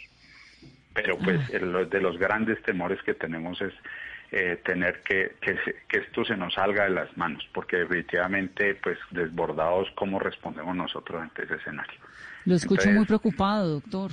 Pero 0.95 1.19
pues 1.19 1.49
de 1.51 2.01
los 2.01 2.19
grandes 2.19 2.63
temores 2.63 3.03
que 3.03 3.15
tenemos 3.15 3.61
es 3.63 3.73
eh, 4.35 4.59
tener 4.65 5.03
que, 5.03 5.37
que, 5.43 5.59
que, 5.87 5.99
esto 5.99 6.25
se 6.25 6.39
nos 6.39 6.55
salga 6.55 6.85
de 6.85 6.91
las 6.91 7.15
manos, 7.19 7.47
porque 7.53 7.77
definitivamente, 7.77 8.75
pues 8.77 8.99
desbordados, 9.11 9.91
¿cómo 9.95 10.19
respondemos 10.19 10.75
nosotros 10.75 11.21
ante 11.21 11.45
ese 11.45 11.57
escenario? 11.57 12.01
Lo 12.47 12.55
escucho 12.55 12.89
muy 12.91 13.05
preocupado, 13.05 13.75
doctor. 13.75 14.11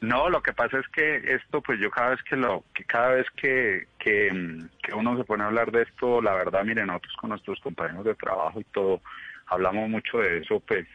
No, 0.00 0.28
lo 0.30 0.40
que 0.44 0.52
pasa 0.52 0.78
es 0.78 0.86
que 0.86 1.34
esto, 1.34 1.60
pues 1.60 1.80
yo 1.80 1.90
cada 1.90 2.10
vez 2.10 2.22
que 2.22 2.36
lo, 2.36 2.62
que 2.72 2.84
cada 2.84 3.08
vez 3.08 3.26
que, 3.34 3.88
que, 3.98 4.62
que 4.80 4.94
uno 4.94 5.18
se 5.18 5.24
pone 5.24 5.42
a 5.42 5.48
hablar 5.48 5.72
de 5.72 5.82
esto, 5.82 6.22
la 6.22 6.34
verdad, 6.34 6.62
miren, 6.62 6.86
nosotros 6.86 7.16
con 7.20 7.30
nuestros 7.30 7.58
compañeros 7.58 8.04
de 8.04 8.14
trabajo 8.14 8.60
y 8.60 8.64
todo, 8.64 9.00
hablamos 9.48 9.88
mucho 9.90 10.18
de 10.18 10.38
eso, 10.38 10.60
pues 10.60 10.86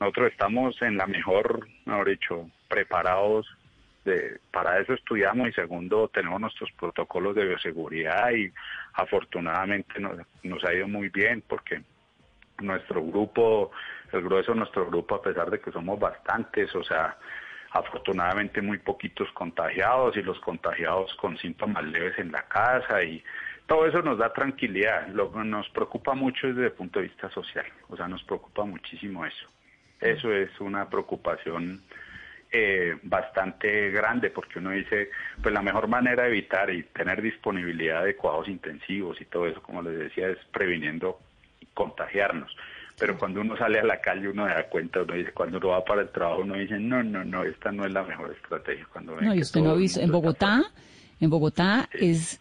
nosotros 0.00 0.32
estamos 0.32 0.82
en 0.82 0.96
la 0.96 1.06
mejor, 1.06 1.68
mejor 1.84 2.08
dicho, 2.08 2.50
preparados 2.68 3.46
de, 4.04 4.38
para 4.50 4.78
eso 4.80 4.94
estudiamos 4.94 5.48
y 5.48 5.52
segundo 5.52 6.08
tenemos 6.08 6.40
nuestros 6.40 6.70
protocolos 6.72 7.34
de 7.34 7.46
bioseguridad 7.46 8.30
y 8.32 8.52
afortunadamente 8.94 10.00
nos, 10.00 10.18
nos 10.42 10.64
ha 10.64 10.72
ido 10.72 10.88
muy 10.88 11.08
bien 11.08 11.42
porque 11.46 11.82
nuestro 12.60 13.02
grupo, 13.04 13.70
el 14.12 14.22
grueso 14.22 14.52
de 14.52 14.58
nuestro 14.58 14.86
grupo, 14.86 15.14
a 15.16 15.22
pesar 15.22 15.50
de 15.50 15.60
que 15.60 15.72
somos 15.72 15.98
bastantes, 15.98 16.74
o 16.74 16.84
sea, 16.84 17.16
afortunadamente 17.72 18.60
muy 18.60 18.78
poquitos 18.78 19.30
contagiados 19.32 20.16
y 20.16 20.22
los 20.22 20.40
contagiados 20.40 21.14
con 21.14 21.38
síntomas 21.38 21.84
leves 21.84 22.18
en 22.18 22.32
la 22.32 22.42
casa 22.42 23.02
y 23.02 23.22
todo 23.66 23.86
eso 23.86 24.02
nos 24.02 24.18
da 24.18 24.32
tranquilidad. 24.32 25.08
Lo 25.08 25.32
que 25.32 25.38
nos 25.44 25.68
preocupa 25.70 26.14
mucho 26.14 26.48
es 26.48 26.56
desde 26.56 26.68
el 26.68 26.74
punto 26.74 26.98
de 26.98 27.06
vista 27.06 27.30
social, 27.30 27.66
o 27.88 27.96
sea, 27.96 28.08
nos 28.08 28.22
preocupa 28.24 28.64
muchísimo 28.64 29.24
eso. 29.24 29.46
Eso 30.00 30.32
es 30.32 30.48
una 30.60 30.88
preocupación 30.88 31.82
eh, 32.52 32.96
bastante 33.02 33.90
grande 33.90 34.30
porque 34.30 34.58
uno 34.58 34.70
dice, 34.70 35.10
pues 35.42 35.54
la 35.54 35.62
mejor 35.62 35.88
manera 35.88 36.24
de 36.24 36.30
evitar 36.30 36.70
y 36.70 36.82
tener 36.82 37.22
disponibilidad 37.22 38.04
de 38.04 38.16
cuidados 38.16 38.48
intensivos 38.48 39.20
y 39.20 39.24
todo 39.26 39.46
eso, 39.46 39.62
como 39.62 39.82
les 39.82 39.98
decía, 39.98 40.28
es 40.28 40.38
previniendo 40.52 41.20
contagiarnos. 41.74 42.54
Pero 42.98 43.16
cuando 43.16 43.40
uno 43.40 43.56
sale 43.56 43.80
a 43.80 43.84
la 43.84 44.00
calle 44.00 44.28
uno 44.28 44.46
se 44.46 44.54
da 44.54 44.64
cuenta, 44.64 45.02
uno 45.02 45.14
dice, 45.14 45.32
cuando 45.32 45.58
uno 45.58 45.68
va 45.68 45.84
para 45.84 46.02
el 46.02 46.10
trabajo 46.10 46.42
uno 46.42 46.54
dice, 46.54 46.78
no, 46.78 47.02
no, 47.02 47.24
no, 47.24 47.44
esta 47.44 47.72
no 47.72 47.86
es 47.86 47.92
la 47.92 48.02
mejor 48.02 48.32
estrategia. 48.32 48.86
Cuando 48.92 49.18
no, 49.20 49.34
y 49.34 49.40
usted 49.40 49.60
no 49.60 49.70
ha 49.70 49.74
visto, 49.74 50.00
en 50.00 50.10
Bogotá, 50.10 50.62
en 51.20 51.30
Bogotá 51.30 51.88
es 51.92 52.40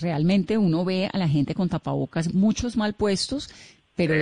realmente 0.00 0.58
uno 0.58 0.84
ve 0.84 1.10
a 1.12 1.18
la 1.18 1.26
gente 1.26 1.54
con 1.54 1.68
tapabocas 1.68 2.32
muchos 2.32 2.76
mal 2.76 2.94
puestos 2.94 3.50
pero 3.98 4.14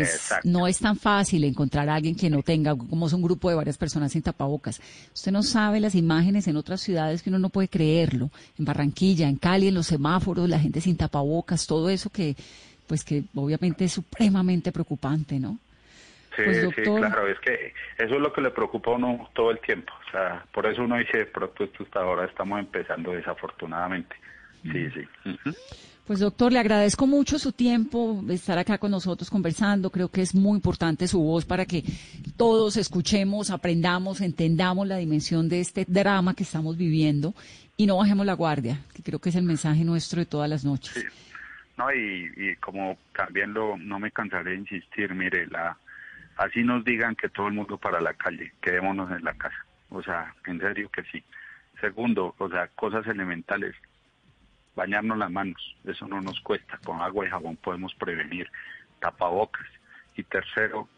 no 0.45 0.67
es 0.67 0.79
tan 0.79 0.97
fácil 0.97 1.45
encontrar 1.45 1.91
a 1.91 1.97
alguien 1.97 2.17
que 2.17 2.31
no 2.31 2.43
tenga, 2.43 2.75
como 2.75 3.07
es 3.07 3.13
un 3.13 3.21
grupo 3.21 3.51
de 3.51 3.57
varias 3.57 3.77
personas 3.77 4.11
sin 4.11 4.23
tapabocas. 4.23 4.81
Usted 5.15 5.31
no 5.33 5.43
sabe 5.43 5.81
las 5.81 5.95
imágenes 5.95 6.49
en 6.49 6.57
otras 6.57 6.81
ciudades 6.81 7.23
que 7.23 7.29
uno 7.29 7.39
no 7.39 7.51
puede 7.51 7.69
creerlo. 7.69 8.31
En 8.59 8.65
Barranquilla, 8.65 9.29
en 9.29 9.37
Cali, 9.37 9.69
en 9.69 9.75
los 9.75 9.87
semáforos, 9.87 10.49
la 10.49 10.59
gente 10.59 10.81
sin 10.81 10.97
tapabocas, 10.97 11.67
todo 11.67 11.91
eso 11.91 12.09
que, 12.09 12.35
pues 12.87 13.05
que 13.05 13.25
obviamente 13.35 13.85
es 13.85 13.93
supremamente 13.93 14.73
preocupante, 14.73 15.39
¿no? 15.39 15.59
Sí, 16.35 16.43
pues, 16.43 16.63
doctor... 16.63 16.85
sí, 16.85 16.91
claro, 16.91 17.29
es 17.29 17.39
que 17.41 17.75
eso 17.99 18.15
es 18.15 18.21
lo 18.21 18.33
que 18.33 18.41
le 18.41 18.51
preocupa 18.51 18.93
a 18.93 18.95
uno 18.95 19.29
todo 19.35 19.51
el 19.51 19.61
tiempo. 19.61 19.93
O 20.09 20.11
sea, 20.11 20.43
por 20.53 20.65
eso 20.65 20.83
uno 20.85 20.97
dice, 20.97 21.19
de 21.19 21.27
pronto 21.27 21.65
esto 21.65 21.83
hasta 21.85 22.01
ahora 22.01 22.25
estamos 22.25 22.59
empezando 22.59 23.13
desafortunadamente. 23.13 24.17
Sí, 24.63 24.91
sí. 24.91 25.07
Pues 26.07 26.21
doctor, 26.21 26.53
le 26.53 26.61
agradezco 26.61 27.09
mucho 27.09 27.37
su 27.37 27.51
tiempo, 27.51 28.23
estar 28.31 28.57
acá 28.59 28.79
con 28.79 28.93
nosotros 28.93 29.29
conversando. 29.29 29.91
Creo 29.91 30.09
que 30.09 30.23
es 30.23 30.37
muy 30.37 30.55
importante 30.57 31.09
su 31.09 31.21
voz 31.21 31.45
para 31.45 31.67
que 31.67 31.83
todos 32.37 32.77
escuchemos, 32.77 33.51
aprendamos, 33.51 34.21
entendamos 34.21 34.87
la 34.87 34.99
dimensión 34.99 35.49
de 35.49 35.61
este 35.61 35.85
drama 35.89 36.35
que 36.35 36.45
estamos 36.45 36.77
viviendo 36.77 37.35
y 37.77 37.87
no 37.87 37.97
bajemos 37.97 38.25
la 38.25 38.35
guardia, 38.35 38.79
que 38.95 39.03
creo 39.03 39.19
que 39.19 39.31
es 39.31 39.35
el 39.35 39.43
mensaje 39.43 39.83
nuestro 39.83 40.21
de 40.21 40.27
todas 40.27 40.49
las 40.49 40.65
noches. 40.65 40.93
Sí. 40.95 41.03
No, 41.77 41.93
y, 41.93 42.57
como 42.61 42.97
también 43.15 43.53
lo, 43.53 43.77
no 43.77 43.99
me 43.99 44.13
cansaré 44.13 44.53
de 44.53 44.59
insistir, 44.59 45.13
mire, 45.13 45.49
la, 45.49 45.77
así 46.37 46.63
nos 46.63 46.85
digan 46.85 47.17
que 47.17 47.29
todo 47.29 47.49
el 47.49 47.55
mundo 47.55 47.79
para 47.79 48.01
la 48.01 48.15
calle, 48.15 48.53
quedémonos 48.63 49.11
en 49.11 49.25
la 49.25 49.35
casa. 49.35 49.67
O 49.91 50.01
sea, 50.03 50.33
en 50.47 50.61
serio 50.61 50.89
que 50.89 51.03
sí. 51.11 51.23
Segundo, 51.81 52.35
o 52.39 52.49
sea, 52.49 52.69
cosas 52.69 53.07
elementales 53.09 53.75
bañarnos 54.77 55.19
las 55.19 55.31
manos, 55.31 55.77
eso 55.85 56.07
no 56.07 56.21
nos 56.21 56.41
cuesta, 56.41 56.79
con 56.85 57.01
agua 57.01 57.27
y 57.27 57.31
jabón 57.31 57.57
podemos 57.57 57.95
prevenir, 57.95 58.49
tapabocas. 59.01 59.67
Y 60.19 60.23
tercero, 60.23 60.89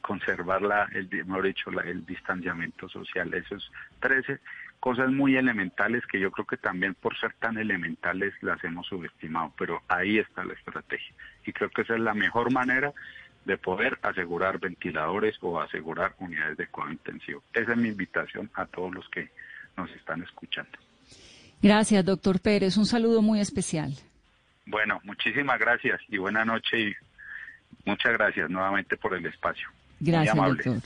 conservar 0.00 0.62
la, 0.62 0.88
el, 0.94 1.06
mejor 1.26 1.44
dicho, 1.44 1.70
el 1.82 2.06
distanciamiento 2.06 2.88
social. 2.88 3.34
Esos 3.34 3.70
13 4.00 4.40
cosas 4.80 5.10
muy 5.10 5.36
elementales 5.36 6.06
que 6.06 6.18
yo 6.18 6.30
creo 6.30 6.46
que 6.46 6.56
también 6.56 6.94
por 6.94 7.14
ser 7.18 7.34
tan 7.34 7.58
elementales 7.58 8.32
las 8.40 8.64
hemos 8.64 8.86
subestimado, 8.86 9.52
pero 9.58 9.82
ahí 9.88 10.18
está 10.18 10.42
la 10.42 10.54
estrategia. 10.54 11.14
Y 11.44 11.52
creo 11.52 11.68
que 11.68 11.82
esa 11.82 11.94
es 11.94 12.00
la 12.00 12.14
mejor 12.14 12.50
manera 12.50 12.94
de 13.44 13.58
poder 13.58 13.98
asegurar 14.02 14.58
ventiladores 14.58 15.36
o 15.40 15.60
asegurar 15.60 16.14
unidades 16.18 16.56
de 16.56 16.66
cuidado 16.66 16.92
intensivo. 16.92 17.42
Esa 17.52 17.72
es 17.72 17.78
mi 17.78 17.88
invitación 17.88 18.50
a 18.54 18.66
todos 18.66 18.94
los 18.94 19.08
que 19.10 19.30
nos 19.76 19.90
están 19.90 20.22
escuchando. 20.22 20.78
Gracias, 21.62 22.04
doctor 22.04 22.40
Pérez. 22.40 22.76
Un 22.76 22.86
saludo 22.86 23.22
muy 23.22 23.40
especial. 23.40 23.94
Bueno, 24.66 25.00
muchísimas 25.04 25.58
gracias 25.58 26.00
y 26.08 26.18
buena 26.18 26.44
noche 26.44 26.80
y 26.80 26.92
muchas 27.84 28.12
gracias 28.12 28.50
nuevamente 28.50 28.96
por 28.96 29.14
el 29.14 29.24
espacio. 29.26 29.68
Gracias, 30.00 30.34
doctor. 30.34 30.80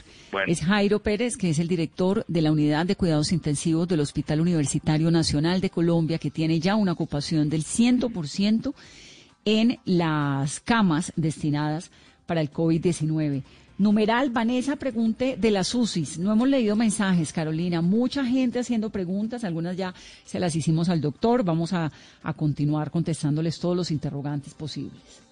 Es 0.46 0.62
Jairo 0.62 0.98
Pérez, 0.98 1.38
que 1.38 1.48
es 1.48 1.58
el 1.58 1.68
director 1.68 2.24
de 2.28 2.42
la 2.42 2.52
Unidad 2.52 2.84
de 2.84 2.96
Cuidados 2.96 3.32
Intensivos 3.32 3.88
del 3.88 4.00
Hospital 4.00 4.42
Universitario 4.42 5.10
Nacional 5.10 5.62
de 5.62 5.70
Colombia, 5.70 6.18
que 6.18 6.30
tiene 6.30 6.60
ya 6.60 6.76
una 6.76 6.92
ocupación 6.92 7.48
del 7.48 7.64
100% 7.64 8.74
en 9.46 9.78
las 9.86 10.60
camas 10.60 11.14
destinadas 11.16 11.90
para 12.26 12.42
el 12.42 12.52
COVID-19. 12.52 13.42
Numeral, 13.78 14.30
Vanessa, 14.30 14.76
pregunte 14.76 15.36
de 15.38 15.50
las 15.50 15.74
UCIs. 15.74 16.18
No 16.18 16.32
hemos 16.32 16.48
leído 16.48 16.76
mensajes, 16.76 17.32
Carolina. 17.32 17.82
Mucha 17.82 18.24
gente 18.24 18.58
haciendo 18.60 18.88
preguntas, 18.88 19.44
algunas 19.44 19.76
ya 19.76 19.94
se 20.24 20.40
las 20.40 20.56
hicimos 20.56 20.88
al 20.88 21.02
doctor. 21.02 21.44
Vamos 21.44 21.74
a, 21.74 21.92
a 22.22 22.32
continuar 22.32 22.90
contestándoles 22.90 23.58
todos 23.60 23.76
los 23.76 23.90
interrogantes 23.90 24.54
posibles. 24.54 25.25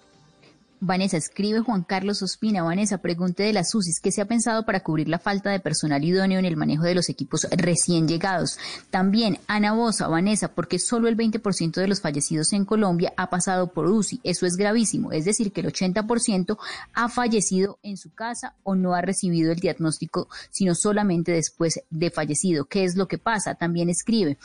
Vanessa, 0.79 1.17
escribe 1.17 1.61
Juan 1.61 1.83
Carlos 1.83 2.21
Ospina. 2.21 2.63
Vanessa, 2.63 2.97
pregunte 2.97 3.43
de 3.43 3.53
las 3.53 3.73
UCIs, 3.73 3.99
¿qué 4.01 4.11
se 4.11 4.21
ha 4.21 4.25
pensado 4.25 4.65
para 4.65 4.81
cubrir 4.81 5.07
la 5.07 5.19
falta 5.19 5.49
de 5.49 5.59
personal 5.59 6.03
idóneo 6.03 6.39
en 6.39 6.45
el 6.45 6.57
manejo 6.57 6.83
de 6.83 6.95
los 6.95 7.09
equipos 7.09 7.47
recién 7.51 8.07
llegados? 8.07 8.57
También, 8.89 9.39
Ana 9.47 9.73
Bosa, 9.73 10.07
Vanessa, 10.07 10.49
porque 10.49 10.79
solo 10.79 11.07
el 11.07 11.17
20% 11.17 11.73
de 11.73 11.87
los 11.87 12.01
fallecidos 12.01 12.53
en 12.53 12.65
Colombia 12.65 13.13
ha 13.17 13.29
pasado 13.29 13.67
por 13.67 13.89
UCI. 13.89 14.19
Eso 14.23 14.45
es 14.45 14.57
gravísimo, 14.57 15.11
es 15.11 15.25
decir, 15.25 15.51
que 15.51 15.61
el 15.61 15.67
80% 15.67 16.57
ha 16.93 17.09
fallecido 17.09 17.79
en 17.81 17.97
su 17.97 18.13
casa 18.13 18.55
o 18.63 18.75
no 18.75 18.93
ha 18.93 19.01
recibido 19.01 19.51
el 19.51 19.59
diagnóstico, 19.59 20.27
sino 20.51 20.75
solamente 20.75 21.31
después 21.31 21.81
de 21.89 22.11
fallecido. 22.11 22.65
¿Qué 22.65 22.83
es 22.83 22.95
lo 22.95 23.07
que 23.07 23.17
pasa? 23.17 23.55
También 23.55 23.89
escribe, 23.89 24.37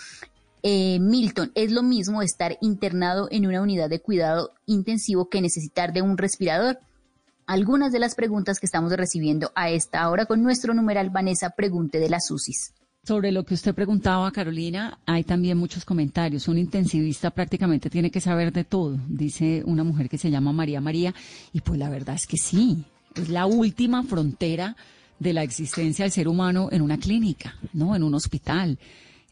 eh, 0.63 0.99
Milton, 1.01 1.53
es 1.55 1.73
lo 1.73 1.83
mismo 1.83 2.23
estar 2.23 2.57
internado 2.61 3.29
en 3.31 3.47
una 3.47 3.63
unidad 3.63 3.89
de 3.89 4.01
cuidado 4.01 4.53
intensivo 4.67 5.29
que 5.29 5.41
necesitar 5.41 5.93
de 5.93 6.03
un 6.03 6.19
respirador. 6.19 6.79
Algunas 7.47 7.93
de 7.93 7.99
las 7.99 8.15
preguntas 8.15 8.61
que 8.61 8.67
estamos 8.67 8.93
recibiendo 8.93 9.51
a 9.55 9.71
esta 9.71 10.09
hora 10.09 10.27
con 10.27 10.43
nuestro 10.43 10.73
numeral 10.75 11.11
Vanessa 11.11 11.51
Pregunte 11.51 11.99
de 11.99 12.09
las 12.09 12.31
UCIs. 12.31 12.75
Sobre 13.03 13.33
lo 13.33 13.45
que 13.45 13.55
usted 13.55 13.75
preguntaba, 13.75 14.31
Carolina, 14.31 14.99
hay 15.07 15.25
también 15.25 15.57
muchos 15.57 15.85
comentarios. 15.85 16.49
Un 16.49 16.59
intensivista 16.59 17.31
prácticamente 17.31 17.89
tiene 17.89 18.11
que 18.11 18.21
saber 18.21 18.53
de 18.53 18.65
todo, 18.65 18.99
dice 19.09 19.63
una 19.65 19.85
mujer 19.85 20.09
que 20.09 20.19
se 20.19 20.31
llama 20.31 20.53
María 20.53 20.81
María, 20.81 21.15
y 21.53 21.63
pues 21.63 21.79
la 21.79 21.89
verdad 21.89 22.15
es 22.15 22.27
que 22.27 22.37
sí, 22.37 22.85
es 23.15 23.31
la 23.31 23.47
última 23.47 24.03
frontera 24.03 24.77
de 25.19 25.33
la 25.33 25.43
existencia 25.43 26.05
del 26.05 26.13
ser 26.13 26.29
humano 26.29 26.69
en 26.71 26.83
una 26.83 26.99
clínica, 26.99 27.55
¿no? 27.73 27.97
En 27.97 28.03
un 28.03 28.15
hospital 28.15 28.79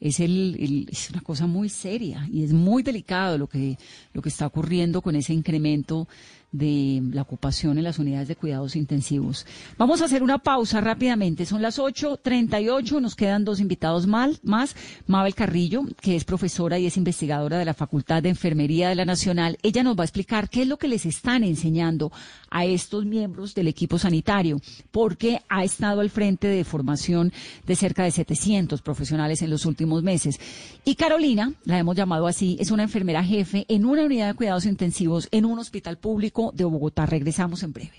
es, 0.00 0.20
el, 0.20 0.86
es 0.90 1.10
una 1.10 1.20
cosa 1.20 1.46
muy 1.46 1.68
seria 1.68 2.28
y 2.30 2.44
es 2.44 2.52
muy 2.52 2.82
delicado 2.82 3.38
lo 3.38 3.46
que, 3.46 3.76
lo 4.12 4.22
que 4.22 4.28
está 4.28 4.46
ocurriendo 4.46 5.02
con 5.02 5.16
ese 5.16 5.32
incremento 5.32 6.08
de 6.52 7.02
la 7.12 7.22
ocupación 7.22 7.76
en 7.76 7.84
las 7.84 7.98
unidades 7.98 8.28
de 8.28 8.36
cuidados 8.36 8.74
intensivos. 8.74 9.44
Vamos 9.76 10.00
a 10.00 10.06
hacer 10.06 10.22
una 10.22 10.38
pausa 10.38 10.80
rápidamente. 10.80 11.44
Son 11.44 11.60
las 11.60 11.78
8.38, 11.78 13.00
nos 13.00 13.14
quedan 13.14 13.44
dos 13.44 13.60
invitados 13.60 14.06
más. 14.06 14.40
Mabel 15.06 15.34
Carrillo, 15.34 15.82
que 16.00 16.16
es 16.16 16.24
profesora 16.24 16.78
y 16.78 16.86
es 16.86 16.96
investigadora 16.96 17.58
de 17.58 17.64
la 17.64 17.74
Facultad 17.74 18.22
de 18.22 18.30
Enfermería 18.30 18.88
de 18.88 18.94
la 18.94 19.04
Nacional. 19.04 19.58
Ella 19.62 19.82
nos 19.82 19.96
va 19.98 20.02
a 20.02 20.06
explicar 20.06 20.48
qué 20.48 20.62
es 20.62 20.68
lo 20.68 20.78
que 20.78 20.88
les 20.88 21.04
están 21.04 21.44
enseñando 21.44 22.12
a 22.50 22.64
estos 22.64 23.04
miembros 23.04 23.54
del 23.54 23.68
equipo 23.68 23.98
sanitario, 23.98 24.60
porque 24.90 25.40
ha 25.48 25.64
estado 25.64 26.00
al 26.00 26.10
frente 26.10 26.48
de 26.48 26.64
formación 26.64 27.32
de 27.66 27.76
cerca 27.76 28.04
de 28.04 28.10
700 28.10 28.82
profesionales 28.82 29.42
en 29.42 29.50
los 29.50 29.66
últimos 29.66 30.02
meses. 30.02 30.38
Y 30.84 30.94
Carolina, 30.94 31.52
la 31.64 31.78
hemos 31.78 31.96
llamado 31.96 32.26
así, 32.26 32.56
es 32.60 32.70
una 32.70 32.84
enfermera 32.84 33.22
jefe 33.22 33.64
en 33.68 33.84
una 33.84 34.04
unidad 34.04 34.28
de 34.28 34.34
cuidados 34.34 34.66
intensivos 34.66 35.28
en 35.30 35.44
un 35.44 35.58
hospital 35.58 35.98
público 35.98 36.52
de 36.54 36.64
Bogotá. 36.64 37.06
Regresamos 37.06 37.62
en 37.62 37.72
breve. 37.72 37.98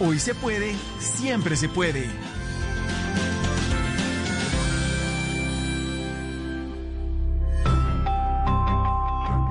Hoy 0.00 0.18
se 0.18 0.34
puede, 0.34 0.74
siempre 0.98 1.56
se 1.56 1.68
puede. 1.68 2.10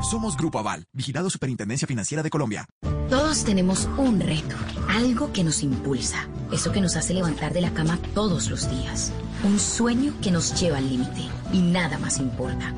Somos 0.02 0.36
Grupo 0.36 0.60
Aval, 0.60 0.86
vigilado 0.92 1.30
Superintendencia 1.30 1.88
Financiera 1.88 2.22
de 2.22 2.30
Colombia. 2.30 2.68
Todos 3.10 3.46
tenemos 3.46 3.88
un 3.98 4.20
reto, 4.20 4.56
algo 4.90 5.32
que 5.32 5.46
nos 5.46 5.64
impulsa, 5.64 6.28
eso 6.52 6.74
que 6.74 6.82
nos 6.82 6.98
hace 6.98 7.14
levantar 7.14 7.54
de 7.54 7.62
la 7.62 7.74
cama 7.74 7.98
todos 8.14 8.50
los 8.50 8.70
días, 8.70 9.14
un 9.46 9.60
sueño 9.60 10.14
que 10.22 10.30
nos 10.30 10.60
lleva 10.60 10.78
al 10.78 10.90
límite 10.90 11.22
y 11.54 11.62
nada 11.62 11.98
más 12.00 12.20
importa. 12.20 12.74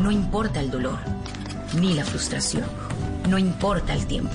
No 0.00 0.10
importa 0.10 0.60
el 0.60 0.70
dolor, 0.70 0.98
ni 1.80 1.94
la 1.94 2.04
frustración, 2.04 2.64
no 3.28 3.38
importa 3.38 3.94
el 3.94 4.06
tiempo. 4.06 4.34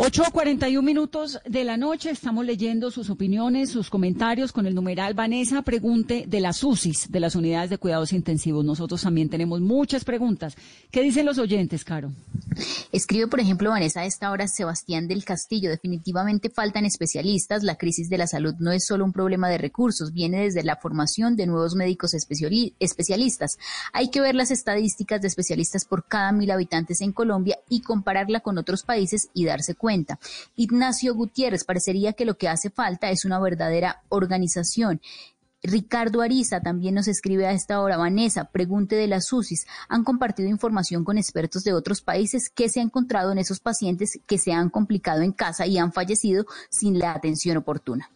8.41 0.00 0.82
minutos 0.82 1.38
de 1.44 1.62
la 1.62 1.76
noche, 1.76 2.08
estamos 2.08 2.46
leyendo 2.46 2.90
sus 2.90 3.10
opiniones, 3.10 3.68
sus 3.68 3.90
comentarios 3.90 4.50
con 4.50 4.66
el 4.66 4.74
numeral 4.74 5.12
Vanessa 5.12 5.60
Pregunte 5.60 6.24
de 6.26 6.40
las 6.40 6.64
UCIs, 6.64 7.12
de 7.12 7.20
las 7.20 7.34
unidades 7.34 7.68
de 7.68 7.76
cuidados 7.76 8.14
intensivos. 8.14 8.64
Nosotros 8.64 9.02
también 9.02 9.28
tenemos 9.28 9.60
muchas 9.60 10.06
preguntas. 10.06 10.56
¿Qué 10.90 11.02
dicen 11.02 11.26
los 11.26 11.36
oyentes, 11.36 11.84
Caro? 11.84 12.12
Escribe, 12.92 13.26
por 13.26 13.40
ejemplo, 13.40 13.68
Vanessa 13.68 14.00
a 14.00 14.06
esta 14.06 14.30
hora 14.30 14.48
Sebastián 14.48 15.06
del 15.06 15.22
Castillo. 15.22 15.68
Definitivamente 15.68 16.48
faltan 16.48 16.86
especialistas. 16.86 17.62
La 17.62 17.76
crisis 17.76 18.08
de 18.08 18.16
la 18.16 18.26
salud 18.26 18.54
no 18.58 18.72
es 18.72 18.86
solo 18.86 19.04
un 19.04 19.12
problema 19.12 19.50
de 19.50 19.58
recursos, 19.58 20.14
viene 20.14 20.44
desde 20.44 20.62
la 20.62 20.76
formación 20.76 21.36
de 21.36 21.46
nuevos 21.46 21.74
médicos 21.74 22.14
especialistas. 22.14 23.58
Hay 23.92 24.08
que 24.08 24.22
ver 24.22 24.34
las 24.34 24.50
estadísticas 24.50 25.20
de 25.20 25.28
especialistas 25.28 25.84
por 25.84 26.06
cada 26.06 26.32
mil 26.32 26.50
habitantes 26.50 27.02
en 27.02 27.12
Colombia 27.12 27.58
y 27.68 27.82
compararla 27.82 28.40
con 28.40 28.56
otros 28.56 28.82
países 28.82 29.28
y 29.34 29.44
darse 29.44 29.74
cuenta 29.74 29.89
Ignacio 30.56 31.14
Gutiérrez, 31.14 31.64
parecería 31.64 32.12
que 32.12 32.24
lo 32.24 32.36
que 32.36 32.48
hace 32.48 32.70
falta 32.70 33.10
es 33.10 33.24
una 33.24 33.38
verdadera 33.40 34.02
organización. 34.08 35.00
Ricardo 35.62 36.22
Ariza 36.22 36.60
también 36.60 36.94
nos 36.94 37.06
escribe 37.06 37.46
a 37.46 37.52
esta 37.52 37.80
hora. 37.80 37.98
Vanessa, 37.98 38.46
pregunte 38.46 38.96
de 38.96 39.06
las 39.06 39.30
UCIs. 39.30 39.66
¿Han 39.88 40.04
compartido 40.04 40.48
información 40.48 41.04
con 41.04 41.18
expertos 41.18 41.64
de 41.64 41.74
otros 41.74 42.00
países? 42.00 42.50
¿Qué 42.54 42.68
se 42.68 42.80
ha 42.80 42.82
encontrado 42.82 43.32
en 43.32 43.38
esos 43.38 43.60
pacientes 43.60 44.20
que 44.26 44.38
se 44.38 44.52
han 44.52 44.70
complicado 44.70 45.22
en 45.22 45.32
casa 45.32 45.66
y 45.66 45.76
han 45.76 45.92
fallecido 45.92 46.46
sin 46.70 46.98
la 46.98 47.12
atención 47.12 47.58
oportuna? 47.58 48.10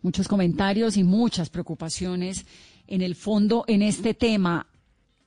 Muchos 0.00 0.28
comentarios 0.28 0.96
y 0.96 1.04
muchas 1.04 1.50
preocupaciones 1.50 2.46
en 2.86 3.02
el 3.02 3.14
fondo 3.16 3.64
en 3.66 3.82
este 3.82 4.14
tema. 4.14 4.66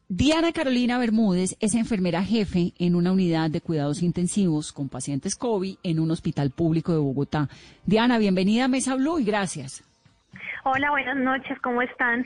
Diana 0.10 0.54
Carolina 0.54 0.98
Bermúdez 0.98 1.58
es 1.60 1.76
enfermera 1.76 2.24
jefe 2.24 2.72
en 2.80 2.96
una 2.96 3.12
unidad 3.12 3.50
de 3.50 3.60
cuidados 3.60 4.02
intensivos 4.02 4.72
con 4.72 4.88
pacientes 4.88 5.36
COVID 5.36 5.76
en 5.84 6.00
un 6.00 6.12
hospital 6.12 6.50
público 6.52 6.94
de 6.94 7.00
Bogotá. 7.00 7.50
Diana, 7.86 8.18
bienvenida 8.18 8.66
a 8.66 8.68
Mesa 8.70 8.96
Blue 8.96 9.20
y 9.20 9.26
gracias. 9.26 9.84
Hola, 10.64 10.92
buenas 10.92 11.18
noches, 11.18 11.60
¿cómo 11.60 11.82
están? 11.82 12.26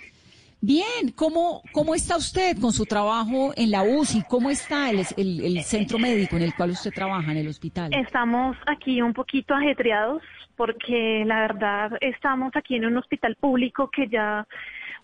Bien, 0.62 1.12
¿cómo, 1.16 1.64
cómo 1.72 1.96
está 1.96 2.18
usted 2.18 2.56
con 2.62 2.72
su 2.72 2.86
trabajo 2.86 3.52
en 3.56 3.72
la 3.72 3.82
UCI? 3.82 4.26
¿Cómo 4.30 4.52
está 4.52 4.92
el, 4.92 5.00
el 5.18 5.64
centro 5.64 5.98
médico 5.98 6.36
en 6.36 6.44
el 6.44 6.54
cual 6.54 6.70
usted 6.70 6.92
trabaja, 6.94 7.32
en 7.32 7.40
el 7.40 7.48
hospital? 7.48 7.92
Estamos 7.96 8.56
aquí 8.68 9.02
un 9.02 9.14
poquito 9.14 9.56
ajetreados 9.56 10.22
porque 10.56 11.24
la 11.26 11.40
verdad 11.40 11.98
estamos 12.00 12.56
aquí 12.56 12.76
en 12.76 12.86
un 12.86 12.98
hospital 12.98 13.36
público 13.38 13.90
que 13.90 14.08
ya 14.08 14.48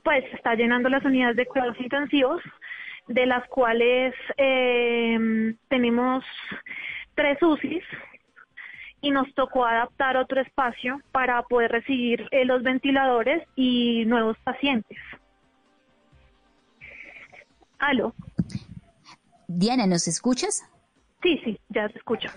pues 0.04 0.24
está 0.34 0.56
llenando 0.56 0.88
las 0.88 1.04
unidades 1.04 1.36
de 1.36 1.46
cuidados 1.46 1.78
intensivos, 1.82 2.42
de 3.08 3.26
las 3.26 3.48
cuales 3.50 4.14
eh, 4.38 5.56
tenemos 5.70 6.24
tres 7.16 7.42
UCIs 7.42 7.84
y 9.02 9.12
nos 9.12 9.34
tocó 9.34 9.66
adaptar 9.66 10.18
otro 10.18 10.42
espacio 10.42 11.02
para 11.12 11.42
poder 11.44 11.72
recibir 11.72 12.28
eh, 12.32 12.46
los 12.46 12.64
ventiladores 12.64 13.48
y 13.56 14.06
nuevos 14.06 14.38
pacientes. 14.44 14.98
Aló. 17.80 18.14
Diana, 19.48 19.86
¿nos 19.88 20.08
escuchas? 20.08 20.64
Sí, 21.22 21.40
sí, 21.44 21.60
ya 21.70 21.88
te 21.90 21.98
escucho. 21.98 22.30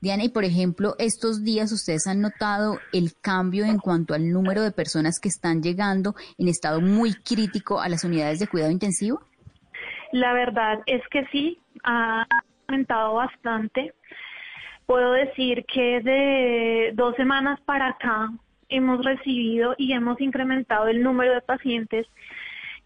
Diana, 0.00 0.24
y 0.24 0.30
por 0.30 0.44
ejemplo, 0.44 0.96
estos 0.98 1.44
días 1.44 1.70
ustedes 1.70 2.08
han 2.08 2.20
notado 2.20 2.80
el 2.92 3.14
cambio 3.20 3.64
en 3.64 3.78
cuanto 3.78 4.14
al 4.14 4.32
número 4.32 4.62
de 4.62 4.72
personas 4.72 5.20
que 5.20 5.28
están 5.28 5.62
llegando 5.62 6.16
en 6.38 6.48
estado 6.48 6.80
muy 6.80 7.14
crítico 7.14 7.80
a 7.80 7.88
las 7.88 8.02
unidades 8.02 8.40
de 8.40 8.48
cuidado 8.48 8.72
intensivo? 8.72 9.20
La 10.12 10.34
verdad 10.34 10.80
es 10.86 11.02
que 11.08 11.24
sí, 11.32 11.58
ha 11.84 12.26
aumentado 12.68 13.14
bastante. 13.14 13.94
Puedo 14.86 15.12
decir 15.12 15.64
que 15.64 16.00
de 16.00 16.92
dos 16.94 17.16
semanas 17.16 17.60
para 17.62 17.88
acá 17.88 18.30
hemos 18.68 19.04
recibido 19.04 19.74
y 19.78 19.92
hemos 19.92 20.20
incrementado 20.20 20.88
el 20.88 21.02
número 21.02 21.32
de 21.32 21.40
pacientes 21.40 22.06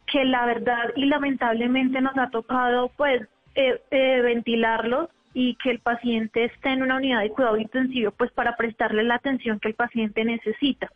que 0.07 0.25
la 0.25 0.47
verdad 0.47 0.93
y 0.95 1.07
lamentablemente 1.07 2.01
nos 2.01 2.17
ha 2.17 2.31
tocado 2.31 2.91
pues 2.97 3.23
eh, 3.57 3.81
eh, 3.91 4.21
ventilarlos 4.21 5.09
y 5.35 5.57
que 5.57 5.71
el 5.71 5.81
paciente 5.81 6.45
esté 6.45 6.71
en 6.71 6.83
una 6.83 6.97
unidad 6.97 7.23
de 7.23 7.31
cuidado 7.31 7.57
intensivo, 7.57 8.13
pues 8.13 8.31
para 8.31 8.57
prestarle 8.57 9.03
la 9.03 9.17
atención 9.17 9.59
que 9.59 9.69
el 9.69 9.75
paciente 9.75 10.25
necesita. 10.25 10.91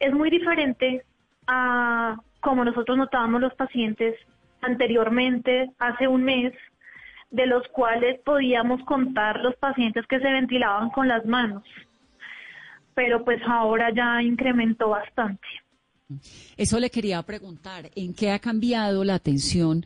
Es 0.00 0.12
muy 0.12 0.30
diferente 0.30 1.04
a 1.46 2.16
como 2.40 2.64
nosotros 2.64 2.96
notábamos 2.96 3.40
los 3.40 3.54
pacientes 3.54 4.16
anteriormente, 4.64 5.70
hace 5.78 6.08
un 6.08 6.24
mes, 6.24 6.52
de 7.30 7.46
los 7.46 7.66
cuales 7.68 8.20
podíamos 8.24 8.82
contar 8.84 9.40
los 9.40 9.56
pacientes 9.56 10.06
que 10.06 10.20
se 10.20 10.32
ventilaban 10.32 10.90
con 10.90 11.08
las 11.08 11.24
manos. 11.26 11.64
Pero 12.94 13.24
pues 13.24 13.42
ahora 13.46 13.92
ya 13.92 14.22
incrementó 14.22 14.90
bastante. 14.90 15.46
Eso 16.56 16.78
le 16.78 16.90
quería 16.90 17.22
preguntar, 17.22 17.90
¿en 17.96 18.14
qué 18.14 18.30
ha 18.30 18.38
cambiado 18.38 19.02
la 19.04 19.14
atención 19.14 19.84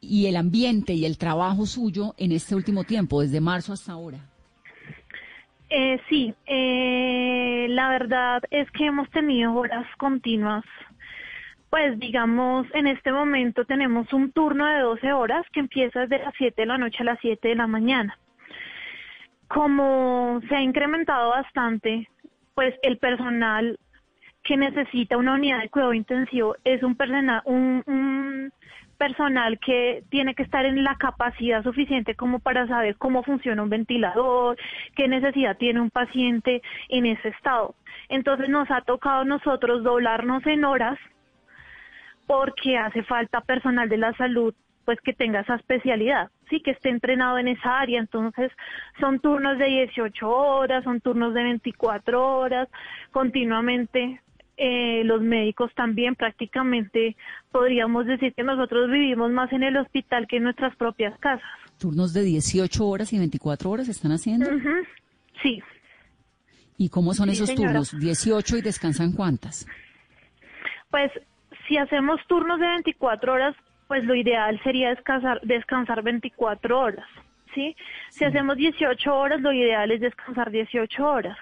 y 0.00 0.26
el 0.26 0.36
ambiente 0.36 0.92
y 0.92 1.06
el 1.06 1.16
trabajo 1.16 1.64
suyo 1.64 2.14
en 2.18 2.32
este 2.32 2.54
último 2.54 2.84
tiempo, 2.84 3.22
desde 3.22 3.40
marzo 3.40 3.72
hasta 3.72 3.92
ahora? 3.92 4.18
Eh, 5.70 5.98
sí, 6.08 6.34
eh, 6.46 7.66
la 7.70 7.88
verdad 7.88 8.42
es 8.50 8.70
que 8.72 8.86
hemos 8.86 9.10
tenido 9.10 9.54
horas 9.54 9.86
continuas. 9.96 10.64
Pues 11.74 11.98
digamos, 11.98 12.68
en 12.72 12.86
este 12.86 13.10
momento 13.10 13.64
tenemos 13.64 14.12
un 14.12 14.30
turno 14.30 14.64
de 14.64 14.78
12 14.78 15.12
horas 15.12 15.44
que 15.52 15.58
empieza 15.58 16.06
desde 16.06 16.24
las 16.24 16.32
7 16.38 16.62
de 16.62 16.66
la 16.66 16.78
noche 16.78 16.98
a 17.00 17.04
las 17.04 17.18
7 17.20 17.48
de 17.48 17.56
la 17.56 17.66
mañana. 17.66 18.16
Como 19.48 20.40
se 20.48 20.54
ha 20.54 20.62
incrementado 20.62 21.30
bastante, 21.30 22.08
pues 22.54 22.76
el 22.84 22.98
personal 22.98 23.76
que 24.44 24.56
necesita 24.56 25.16
una 25.16 25.34
unidad 25.34 25.62
de 25.62 25.68
cuidado 25.68 25.94
intensivo 25.94 26.54
es 26.62 26.80
un, 26.84 26.94
personal, 26.94 27.42
un, 27.44 28.52
personal 28.96 29.58
que 29.58 30.04
tiene 30.10 30.36
que 30.36 30.44
estar 30.44 30.64
en 30.64 30.84
la 30.84 30.94
capacidad 30.94 31.64
suficiente 31.64 32.14
como 32.14 32.38
para 32.38 32.68
saber 32.68 32.94
cómo 32.98 33.24
funciona 33.24 33.64
un 33.64 33.70
ventilador, 33.70 34.56
qué 34.94 35.08
necesidad 35.08 35.56
tiene 35.56 35.80
un 35.80 35.90
paciente 35.90 36.62
en 36.88 37.06
ese 37.06 37.30
estado. 37.30 37.74
Entonces 38.08 38.48
nos 38.48 38.70
ha 38.70 38.82
tocado 38.82 39.24
nosotros 39.24 39.82
doblarnos 39.82 40.46
en 40.46 40.64
horas 40.64 41.00
porque 42.26 42.76
hace 42.76 43.02
falta 43.02 43.40
personal 43.40 43.88
de 43.88 43.98
la 43.98 44.12
salud 44.14 44.54
pues 44.84 45.00
que 45.00 45.14
tenga 45.14 45.40
esa 45.40 45.54
especialidad, 45.54 46.30
sí, 46.50 46.60
que 46.60 46.72
esté 46.72 46.90
entrenado 46.90 47.38
en 47.38 47.48
esa 47.48 47.80
área. 47.80 48.00
Entonces, 48.00 48.52
son 49.00 49.18
turnos 49.18 49.58
de 49.58 49.64
18 49.64 50.28
horas, 50.28 50.84
son 50.84 51.00
turnos 51.00 51.32
de 51.32 51.42
24 51.42 52.36
horas, 52.38 52.68
continuamente 53.10 54.20
eh, 54.56 55.02
los 55.04 55.20
médicos 55.20 55.72
también 55.74 56.14
prácticamente 56.14 57.16
podríamos 57.50 58.06
decir 58.06 58.32
que 58.34 58.44
nosotros 58.44 58.88
vivimos 58.88 59.32
más 59.32 59.52
en 59.52 59.64
el 59.64 59.76
hospital 59.76 60.28
que 60.28 60.36
en 60.36 60.44
nuestras 60.44 60.76
propias 60.76 61.18
casas. 61.18 61.48
¿Turnos 61.78 62.12
de 62.12 62.22
18 62.22 62.86
horas 62.86 63.12
y 63.12 63.18
24 63.18 63.68
horas 63.68 63.88
están 63.88 64.12
haciendo? 64.12 64.48
Sí. 65.42 65.60
¿Y 66.76 66.88
cómo 66.88 67.14
son 67.14 67.30
esos 67.30 67.52
turnos? 67.54 67.94
¿18 67.94 68.58
y 68.58 68.62
descansan 68.62 69.12
cuántas? 69.12 69.66
Pues 70.90 71.10
si 71.66 71.78
hacemos 71.78 72.20
turnos 72.26 72.60
de 72.60 72.66
24 72.66 73.32
horas, 73.32 73.56
pues 73.88 74.04
lo 74.04 74.14
ideal 74.14 74.60
sería 74.62 74.90
descansar, 74.90 75.40
descansar 75.42 76.02
24 76.02 76.78
horas, 76.78 77.06
¿sí? 77.54 77.76
Si 78.08 78.24
hacemos 78.24 78.56
18 78.56 79.14
horas, 79.14 79.40
lo 79.40 79.52
ideal 79.52 79.90
es 79.90 80.00
descansar 80.00 80.50
18 80.50 81.06
horas. 81.06 81.38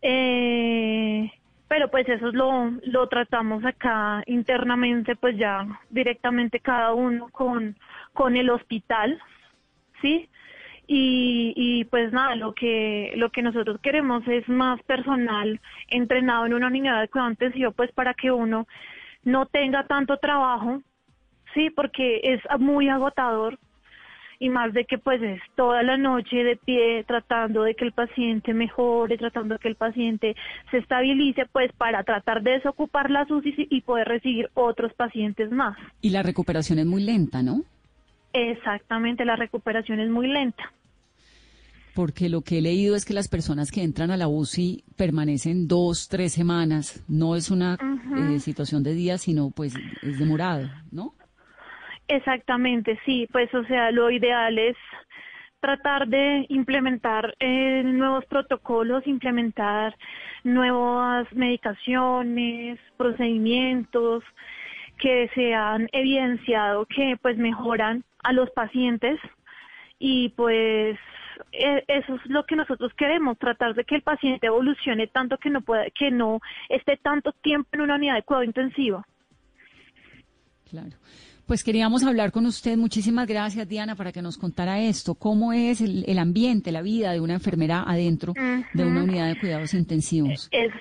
Eh, 0.00 1.30
pero 1.68 1.90
pues 1.90 2.08
eso 2.08 2.30
lo, 2.32 2.70
lo 2.84 3.08
tratamos 3.08 3.64
acá 3.64 4.22
internamente, 4.26 5.16
pues 5.16 5.36
ya 5.38 5.66
directamente 5.90 6.60
cada 6.60 6.92
uno 6.92 7.28
con, 7.30 7.76
con 8.12 8.36
el 8.36 8.50
hospital, 8.50 9.18
¿sí? 10.02 10.28
Y, 10.86 11.52
y 11.56 11.84
pues 11.84 12.12
nada, 12.12 12.34
lo 12.34 12.54
que, 12.54 13.12
lo 13.16 13.30
que 13.30 13.42
nosotros 13.42 13.80
queremos 13.80 14.26
es 14.26 14.48
más 14.48 14.82
personal 14.82 15.60
entrenado 15.88 16.46
en 16.46 16.54
una 16.54 16.66
unidad 16.66 17.00
de 17.00 17.08
cuidado 17.08 17.30
intensivo, 17.30 17.72
pues 17.72 17.92
para 17.92 18.14
que 18.14 18.30
uno 18.30 18.66
no 19.24 19.46
tenga 19.46 19.86
tanto 19.86 20.16
trabajo, 20.16 20.82
sí, 21.54 21.70
porque 21.70 22.20
es 22.24 22.40
muy 22.58 22.88
agotador 22.88 23.58
y 24.42 24.48
más 24.48 24.72
de 24.72 24.84
que 24.86 24.98
pues 24.98 25.22
es 25.22 25.40
toda 25.54 25.84
la 25.84 25.96
noche 25.96 26.42
de 26.42 26.56
pie 26.56 27.04
tratando 27.06 27.62
de 27.62 27.76
que 27.76 27.84
el 27.84 27.92
paciente 27.92 28.52
mejore, 28.52 29.16
tratando 29.16 29.54
de 29.54 29.60
que 29.60 29.68
el 29.68 29.76
paciente 29.76 30.34
se 30.72 30.78
estabilice, 30.78 31.46
pues 31.52 31.70
para 31.78 32.02
tratar 32.02 32.42
de 32.42 32.52
desocupar 32.52 33.08
la 33.08 33.22
UCI 33.22 33.68
y 33.70 33.82
poder 33.82 34.08
recibir 34.08 34.50
otros 34.54 34.92
pacientes 34.94 35.52
más. 35.52 35.78
Y 36.00 36.10
la 36.10 36.24
recuperación 36.24 36.80
es 36.80 36.86
muy 36.86 37.04
lenta, 37.04 37.40
¿no? 37.40 37.62
Exactamente, 38.32 39.24
la 39.24 39.36
recuperación 39.36 40.00
es 40.00 40.10
muy 40.10 40.28
lenta. 40.28 40.72
Porque 41.94 42.30
lo 42.30 42.40
que 42.40 42.58
he 42.58 42.62
leído 42.62 42.96
es 42.96 43.04
que 43.04 43.12
las 43.12 43.28
personas 43.28 43.70
que 43.70 43.82
entran 43.82 44.10
a 44.10 44.16
la 44.16 44.26
UCI 44.26 44.84
permanecen 44.96 45.68
dos, 45.68 46.08
tres 46.08 46.32
semanas. 46.32 47.04
No 47.06 47.36
es 47.36 47.50
una 47.50 47.76
eh, 48.16 48.38
situación 48.40 48.82
de 48.82 48.94
días, 48.94 49.22
sino 49.22 49.50
pues 49.50 49.74
es 50.02 50.18
demorado, 50.18 50.70
¿no? 50.90 51.14
Exactamente, 52.08 52.98
sí, 53.04 53.28
pues 53.30 53.52
o 53.54 53.64
sea, 53.64 53.90
lo 53.90 54.10
ideal 54.10 54.58
es 54.58 54.76
tratar 55.60 56.08
de 56.08 56.44
implementar 56.48 57.34
eh, 57.38 57.82
nuevos 57.84 58.24
protocolos, 58.26 59.06
implementar 59.06 59.94
nuevas 60.42 61.32
medicaciones, 61.32 62.78
procedimientos 62.96 64.24
que 65.02 65.28
se 65.34 65.52
han 65.52 65.88
evidenciado 65.90 66.86
que 66.86 67.16
pues 67.20 67.36
mejoran 67.36 68.04
a 68.22 68.32
los 68.32 68.48
pacientes 68.50 69.18
y 69.98 70.28
pues 70.30 70.96
e, 71.50 71.84
eso 71.88 72.14
es 72.14 72.26
lo 72.26 72.46
que 72.46 72.54
nosotros 72.54 72.92
queremos, 72.96 73.36
tratar 73.36 73.74
de 73.74 73.84
que 73.84 73.96
el 73.96 74.02
paciente 74.02 74.46
evolucione 74.46 75.08
tanto 75.08 75.38
que 75.38 75.50
no 75.50 75.60
pueda, 75.60 75.86
que 75.90 76.12
no 76.12 76.40
esté 76.68 76.96
tanto 76.98 77.32
tiempo 77.32 77.68
en 77.72 77.80
una 77.80 77.96
unidad 77.96 78.14
de 78.14 78.22
cuidado 78.22 78.44
intensivo. 78.44 79.04
Claro. 80.70 80.96
Pues 81.46 81.64
queríamos 81.64 82.04
hablar 82.04 82.30
con 82.30 82.46
usted. 82.46 82.76
Muchísimas 82.76 83.26
gracias, 83.26 83.68
Diana, 83.68 83.96
para 83.96 84.12
que 84.12 84.22
nos 84.22 84.38
contara 84.38 84.80
esto. 84.80 85.16
¿Cómo 85.16 85.52
es 85.52 85.80
el, 85.80 86.18
ambiente, 86.18 86.70
la 86.70 86.80
vida 86.80 87.12
de 87.12 87.20
una 87.20 87.34
enfermera 87.34 87.82
adentro 87.82 88.32
de 88.72 88.84
una 88.84 89.02
unidad 89.02 89.26
de 89.26 89.38
cuidados 89.38 89.74
intensivos? 89.74 90.48
Es, 90.52 90.72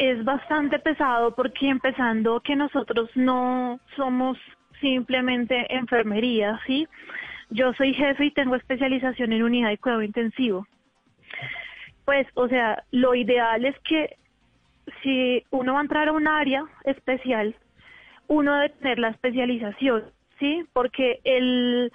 es 0.00 0.24
bastante 0.24 0.78
pesado 0.78 1.34
porque 1.34 1.68
empezando 1.68 2.40
que 2.40 2.56
nosotros 2.56 3.10
no 3.14 3.78
somos 3.96 4.38
simplemente 4.80 5.66
enfermería, 5.68 6.58
¿sí? 6.66 6.88
Yo 7.50 7.74
soy 7.74 7.92
jefe 7.92 8.24
y 8.24 8.30
tengo 8.30 8.56
especialización 8.56 9.34
en 9.34 9.42
unidad 9.42 9.68
de 9.68 9.76
cuidado 9.76 10.02
intensivo. 10.02 10.66
Pues, 12.06 12.26
o 12.32 12.48
sea, 12.48 12.82
lo 12.92 13.14
ideal 13.14 13.66
es 13.66 13.78
que 13.80 14.16
si 15.02 15.44
uno 15.50 15.74
va 15.74 15.80
a 15.80 15.82
entrar 15.82 16.08
a 16.08 16.12
un 16.12 16.26
área 16.26 16.64
especial, 16.84 17.54
uno 18.26 18.54
debe 18.54 18.70
tener 18.70 18.98
la 18.98 19.10
especialización, 19.10 20.04
¿sí? 20.38 20.64
Porque 20.72 21.20
el, 21.24 21.92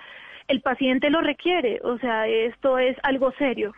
el 0.47 0.61
paciente 0.61 1.09
lo 1.09 1.21
requiere, 1.21 1.79
o 1.83 1.97
sea, 1.97 2.27
esto 2.27 2.77
es 2.77 2.95
algo 3.01 3.31
serio. 3.31 3.73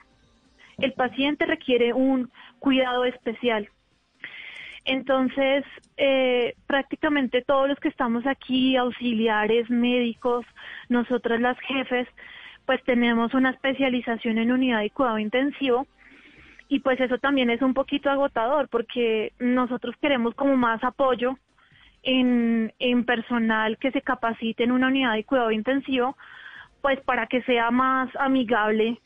El 0.80 0.92
paciente 0.92 1.46
requiere 1.46 1.94
un 1.94 2.30
cuidado 2.60 3.06
especial. 3.06 3.70
Entonces, 4.88 5.66
eh, 5.98 6.56
prácticamente 6.66 7.42
todos 7.42 7.68
los 7.68 7.78
que 7.80 7.90
estamos 7.90 8.26
aquí, 8.26 8.78
auxiliares, 8.78 9.70
médicos, 9.70 10.46
nosotras 10.88 11.42
las 11.42 11.60
jefes, 11.60 12.08
pues 12.66 12.82
tenemos 12.86 13.34
una 13.34 13.50
especialización 13.50 14.38
en 14.38 14.52
unidad 14.52 14.80
de 14.80 14.90
cuidado 14.90 15.20
intensivo 15.20 15.88
y 16.70 16.80
pues 16.80 17.02
eso 17.02 17.18
también 17.18 17.50
es 17.50 17.62
un 17.62 17.74
poquito 17.74 18.10
agotador 18.10 18.70
porque 18.70 19.34
nosotros 19.40 19.94
queremos 20.02 20.34
como 20.36 20.56
más 20.56 20.82
apoyo 20.86 21.38
en, 22.04 22.72
personal 23.06 23.78
que 23.78 23.92
se 23.92 24.02
capacite 24.02 24.64
en 24.64 24.72
una 24.72 24.88
unidad 24.88 25.16
de 25.16 25.26
cuidado 25.26 25.52
intensivo, 25.52 26.16
pues 26.82 27.02
para 27.02 27.28
que 27.28 27.42
sea 27.42 27.72
más 27.72 28.10
amigable 28.16 29.02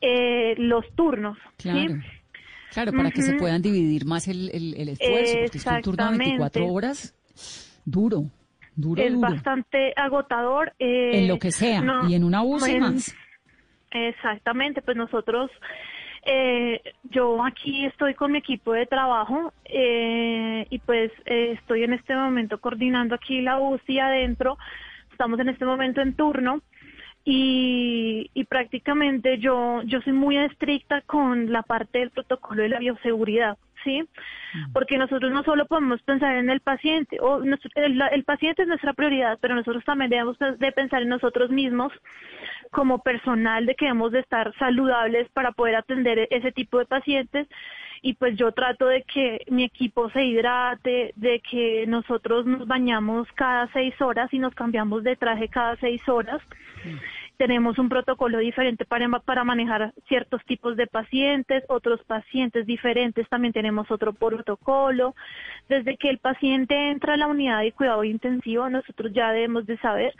eh, 0.00 0.54
los 0.58 0.88
turnos. 0.94 1.36
Claro. 1.56 1.94
Claro, 2.72 2.92
para 2.92 3.10
que 3.10 3.22
se 3.22 3.34
puedan 3.34 3.62
dividir 3.62 4.04
más 4.04 4.28
el, 4.28 4.50
el, 4.52 4.88
esfuerzo, 4.88 5.38
porque 5.42 5.58
es 5.58 5.66
un 5.66 5.82
turno 5.82 6.12
de 6.12 6.18
24 6.18 6.66
horas 6.66 7.14
duro, 7.84 8.24
duro, 8.76 9.02
es 9.02 9.18
bastante 9.18 9.92
agotador. 9.96 10.74
Eh, 10.78 11.20
en 11.20 11.28
lo 11.28 11.38
que 11.38 11.50
sea, 11.50 11.82
y 12.08 12.14
en 12.14 12.24
una 12.24 12.42
UCI 12.42 12.80
más. 12.80 13.14
Exactamente, 13.90 14.82
pues 14.82 14.96
nosotros 14.96 15.50
eh, 16.30 16.82
yo 17.04 17.42
aquí 17.42 17.86
estoy 17.86 18.14
con 18.14 18.32
mi 18.32 18.38
equipo 18.38 18.72
de 18.72 18.84
trabajo 18.84 19.52
eh, 19.64 20.66
y 20.68 20.78
pues 20.80 21.10
eh, 21.24 21.52
estoy 21.58 21.84
en 21.84 21.94
este 21.94 22.14
momento 22.14 22.60
coordinando 22.60 23.14
aquí 23.14 23.40
la 23.40 23.58
UCI 23.58 23.98
adentro. 24.00 24.58
Estamos 25.10 25.40
en 25.40 25.48
este 25.48 25.64
momento 25.64 26.02
en 26.02 26.14
turno 26.14 26.60
y, 27.24 28.30
y 28.32 28.44
prácticamente 28.44 29.38
yo, 29.38 29.82
yo 29.84 30.00
soy 30.02 30.12
muy 30.12 30.38
estricta 30.38 31.02
con 31.02 31.52
la 31.52 31.62
parte 31.62 31.98
del 31.98 32.10
protocolo 32.10 32.62
de 32.62 32.68
la 32.70 32.78
bioseguridad. 32.78 33.58
¿sí? 33.84 34.04
Porque 34.72 34.98
nosotros 34.98 35.32
no 35.32 35.44
solo 35.44 35.66
podemos 35.66 36.02
pensar 36.02 36.36
en 36.36 36.50
el 36.50 36.60
paciente, 36.60 37.18
o 37.20 37.42
el, 37.42 38.02
el, 38.12 38.24
paciente 38.24 38.62
es 38.62 38.68
nuestra 38.68 38.92
prioridad, 38.92 39.38
pero 39.40 39.54
nosotros 39.54 39.84
también 39.84 40.10
debemos 40.10 40.36
de 40.38 40.72
pensar 40.72 41.02
en 41.02 41.08
nosotros 41.08 41.50
mismos 41.50 41.92
como 42.70 42.98
personal 43.00 43.66
de 43.66 43.74
que 43.74 43.86
debemos 43.86 44.12
de 44.12 44.20
estar 44.20 44.52
saludables 44.58 45.28
para 45.30 45.52
poder 45.52 45.76
atender 45.76 46.26
ese 46.30 46.52
tipo 46.52 46.78
de 46.78 46.86
pacientes 46.86 47.46
y 48.02 48.14
pues 48.14 48.36
yo 48.36 48.52
trato 48.52 48.86
de 48.86 49.02
que 49.02 49.42
mi 49.48 49.64
equipo 49.64 50.10
se 50.10 50.24
hidrate, 50.24 51.12
de 51.16 51.40
que 51.40 51.86
nosotros 51.86 52.46
nos 52.46 52.66
bañamos 52.66 53.28
cada 53.34 53.70
seis 53.72 54.00
horas 54.00 54.32
y 54.32 54.38
nos 54.38 54.54
cambiamos 54.54 55.02
de 55.02 55.16
traje 55.16 55.48
cada 55.48 55.76
seis 55.76 56.06
horas. 56.08 56.40
tenemos 57.36 57.78
un 57.78 57.88
protocolo 57.88 58.38
diferente 58.38 58.84
para, 58.84 59.08
para 59.20 59.44
manejar 59.44 59.92
ciertos 60.08 60.44
tipos 60.44 60.76
de 60.76 60.88
pacientes, 60.88 61.62
otros 61.68 62.02
pacientes 62.04 62.66
diferentes 62.66 63.28
también 63.28 63.52
tenemos 63.52 63.90
otro 63.90 64.12
protocolo. 64.12 65.14
Desde 65.68 65.96
que 65.96 66.10
el 66.10 66.18
paciente 66.18 66.90
entra 66.90 67.14
a 67.14 67.16
la 67.16 67.28
unidad 67.28 67.60
de 67.60 67.72
cuidado 67.72 68.02
intensivo, 68.04 68.68
nosotros 68.68 69.12
ya 69.12 69.30
debemos 69.32 69.66
de 69.66 69.78
saber 69.78 70.14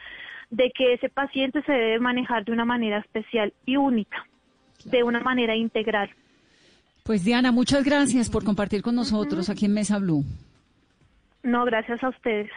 de 0.50 0.70
que 0.70 0.94
ese 0.94 1.08
paciente 1.08 1.62
se 1.62 1.72
debe 1.72 1.98
manejar 1.98 2.44
de 2.44 2.52
una 2.52 2.64
manera 2.64 2.98
especial 2.98 3.52
y 3.66 3.76
única, 3.76 4.24
de 4.84 5.02
una 5.02 5.20
manera 5.20 5.56
integral. 5.56 6.10
Pues 7.08 7.24
Diana, 7.24 7.52
muchas 7.52 7.84
gracias 7.84 8.28
por 8.28 8.44
compartir 8.44 8.82
con 8.82 8.94
nosotros 8.94 9.48
aquí 9.48 9.64
en 9.64 9.72
Mesa 9.72 9.98
Blue. 9.98 10.26
No, 11.42 11.64
gracias 11.64 12.04
a 12.04 12.10
ustedes. 12.10 12.50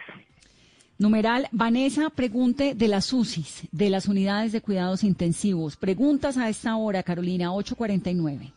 Numeral, 0.98 1.48
Vanessa, 1.52 2.10
pregunte 2.10 2.74
de 2.74 2.86
las 2.86 3.10
UCIs, 3.14 3.66
de 3.72 3.88
las 3.88 4.08
unidades 4.08 4.52
de 4.52 4.60
cuidados 4.60 5.04
intensivos. 5.04 5.78
Preguntas 5.78 6.36
a 6.36 6.50
esta 6.50 6.76
hora, 6.76 7.02
Carolina, 7.02 7.54
849. 7.54 8.52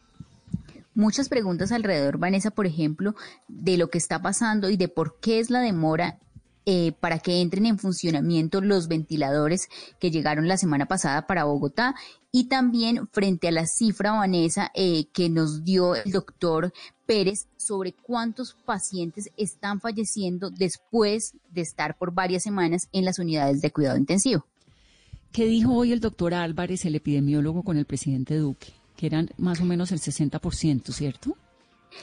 Muchas 0.96 1.30
preguntas 1.30 1.72
alrededor, 1.72 2.18
Vanessa, 2.18 2.52
por 2.52 2.66
ejemplo, 2.66 3.16
de 3.48 3.78
lo 3.78 3.90
que 3.90 3.98
está 3.98 4.22
pasando 4.22 4.70
y 4.70 4.76
de 4.76 4.90
por 4.90 5.22
qué 5.22 5.40
es 5.40 5.50
la 5.50 5.62
demora 5.62 6.18
eh, 6.66 6.94
para 7.00 7.20
que 7.20 7.42
entren 7.42 7.66
en 7.68 7.78
funcionamiento 7.78 8.60
los 8.60 8.88
ventiladores 8.88 9.68
que 10.00 10.10
llegaron 10.10 10.48
la 10.48 10.58
semana 10.58 10.88
pasada 10.88 11.28
para 11.28 11.44
Bogotá 11.44 11.96
y 12.32 12.46
también 12.46 13.08
frente 13.12 13.48
a 13.48 13.52
la 13.52 13.66
cifra, 13.66 14.14
Vanessa, 14.14 14.72
eh, 14.74 15.06
que 15.14 15.30
nos 15.30 15.64
dio 15.64 15.96
el 15.96 16.12
doctor 16.12 16.74
Pérez 17.06 17.48
sobre 17.56 17.94
cuántos 17.94 18.56
pacientes 18.66 19.30
están 19.38 19.80
falleciendo 19.80 20.50
después 20.50 21.34
de 21.52 21.62
estar 21.62 21.98
por 21.98 22.14
varias 22.14 22.44
semanas 22.44 22.90
en 22.92 23.06
las 23.06 23.20
unidades 23.20 23.62
de 23.62 23.72
cuidado 23.72 23.98
intensivo. 23.98 24.46
¿Qué 25.32 25.46
dijo 25.46 25.74
hoy 25.74 25.92
el 25.92 26.00
doctor 26.00 26.34
Álvarez, 26.34 26.86
el 26.86 26.96
epidemiólogo, 26.96 27.64
con 27.64 27.78
el 27.78 27.86
presidente 27.86 28.38
Duque? 28.38 28.74
Que 28.96 29.06
eran 29.06 29.30
más 29.38 29.62
o 29.62 29.66
menos 29.66 29.92
el 29.92 30.00
60%, 30.00 30.92
¿cierto? 30.92 31.38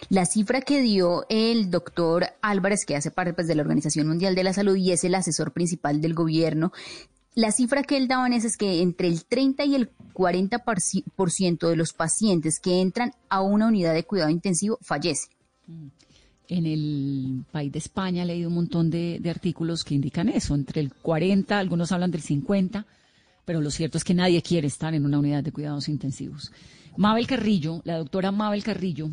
La 0.09 0.27
cifra 0.27 0.61
que 0.61 0.83
dio 0.83 1.25
el 1.29 1.71
doctor 1.71 2.27
Álvarez, 2.41 2.85
que 2.87 2.97
hace 2.97 3.11
parte 3.11 3.35
pues, 3.35 3.47
de 3.47 3.55
la 3.55 3.63
Organización 3.63 4.09
Mundial 4.09 4.35
de 4.35 4.45
la 4.45 4.53
Salud 4.53 4.77
y 4.77 4.93
es 4.93 5.05
el 5.05 5.15
asesor 5.15 5.53
principal 5.53 6.01
del 6.01 6.15
gobierno, 6.15 6.73
la 7.35 7.51
cifra 7.51 7.83
que 7.83 7.97
él 7.97 8.09
daba 8.09 8.29
es 8.29 8.57
que 8.59 8.83
entre 8.83 9.09
el 9.09 9.25
30 9.25 9.65
y 9.65 9.75
el 9.75 9.91
40% 10.13 11.69
de 11.69 11.77
los 11.77 11.95
pacientes 11.95 12.61
que 12.61 12.83
entran 12.83 13.13
a 13.31 13.41
una 13.41 13.69
unidad 13.69 13.95
de 13.95 14.05
cuidado 14.05 14.29
intensivo 14.29 14.79
fallecen. 14.83 15.31
En 16.49 16.67
el 16.67 17.45
país 17.51 17.73
de 17.73 17.79
España 17.79 18.25
he 18.25 18.27
leído 18.27 18.51
un 18.51 18.57
montón 18.57 18.91
de, 18.91 19.19
de 19.19 19.31
artículos 19.31 19.83
que 19.83 19.95
indican 19.95 20.29
eso, 20.29 20.55
entre 20.55 20.83
el 20.83 20.93
40, 20.93 21.59
algunos 21.59 21.91
hablan 21.93 22.11
del 22.11 22.21
50, 22.21 22.85
pero 23.47 23.63
lo 23.63 23.71
cierto 23.71 23.97
es 23.97 24.05
que 24.05 24.13
nadie 24.13 24.43
quiere 24.43 24.67
estar 24.67 24.93
en 24.95 25.07
una 25.07 25.19
unidad 25.19 25.43
de 25.43 25.53
cuidados 25.53 25.89
intensivos. 25.89 26.53
Mabel 26.99 27.27
Carrillo, 27.27 27.81
la 27.85 27.97
doctora 27.97 28.31
Mabel 28.31 28.63
Carrillo, 28.63 29.11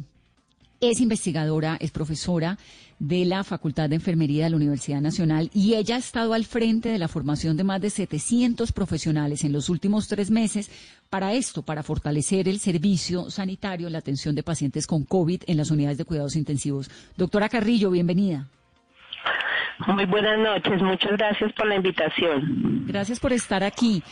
es 0.82 1.02
investigadora, 1.02 1.78
es 1.80 1.92
profesora 1.92 2.58
de 3.00 3.26
la 3.26 3.44
Facultad 3.44 3.90
de 3.90 3.96
Enfermería 3.96 4.44
de 4.44 4.50
la 4.50 4.58
Universidad 4.58 5.02
Nacional 5.02 5.50
y 5.54 5.76
ella 5.76 5.96
ha 5.96 6.00
estado 6.00 6.34
al 6.34 6.46
frente 6.46 6.90
de 6.90 7.00
la 7.00 7.08
formación 7.08 7.56
de 7.58 7.64
más 7.64 7.82
de 7.82 7.90
700 7.90 8.72
profesionales 8.72 9.44
en 9.44 9.54
los 9.54 9.70
últimos 9.70 10.08
tres 10.08 10.32
meses 10.32 10.70
para 11.10 11.34
esto, 11.34 11.62
para 11.62 11.84
fortalecer 11.84 12.48
el 12.48 12.60
servicio 12.60 13.30
sanitario, 13.30 13.90
la 13.90 14.00
atención 14.00 14.36
de 14.36 14.44
pacientes 14.44 14.86
con 14.86 15.06
COVID 15.06 15.44
en 15.48 15.58
las 15.58 15.72
unidades 15.72 15.98
de 15.98 16.06
cuidados 16.06 16.36
intensivos. 16.36 16.90
Doctora 17.16 17.50
Carrillo, 17.50 17.90
bienvenida. 17.90 18.48
Muy 19.88 20.06
buenas 20.06 20.38
noches, 20.40 20.82
muchas 20.82 21.12
gracias 21.14 21.54
por 21.54 21.68
la 21.68 21.76
invitación. 21.76 22.86
Gracias 22.86 23.20
por 23.20 23.32
estar 23.32 23.64
aquí. 23.64 24.04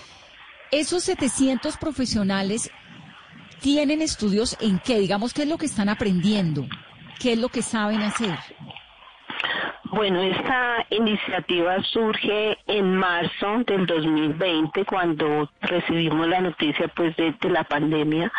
Esos 0.72 1.03
700 1.03 1.78
profesionales 1.78 2.72
¿Tienen 3.62 4.01
estudios 4.01 4.58
en 4.62 4.80
qué? 4.80 4.99
Digamos, 4.99 5.34
¿qué 5.34 5.43
es 5.43 5.47
lo 5.47 5.58
que 5.58 5.66
están 5.66 5.89
aprendiendo? 5.89 6.66
¿Qué 7.20 7.34
es 7.34 7.39
lo 7.39 7.49
que 7.49 7.62
saben 7.62 8.01
hacer? 8.01 8.38
Bueno, 9.86 10.22
esta 10.22 10.86
iniciativa 10.89 11.82
surge 11.84 12.58
en 12.68 12.95
marzo 12.95 13.64
del 13.66 13.86
2020 13.86 14.86
cuando 14.86 15.49
recibimos 15.62 16.28
la 16.28 16.41
noticia 16.41 16.88
pues 16.89 17.16
de, 17.16 17.34
la 17.49 17.64
pandemia 17.64 18.32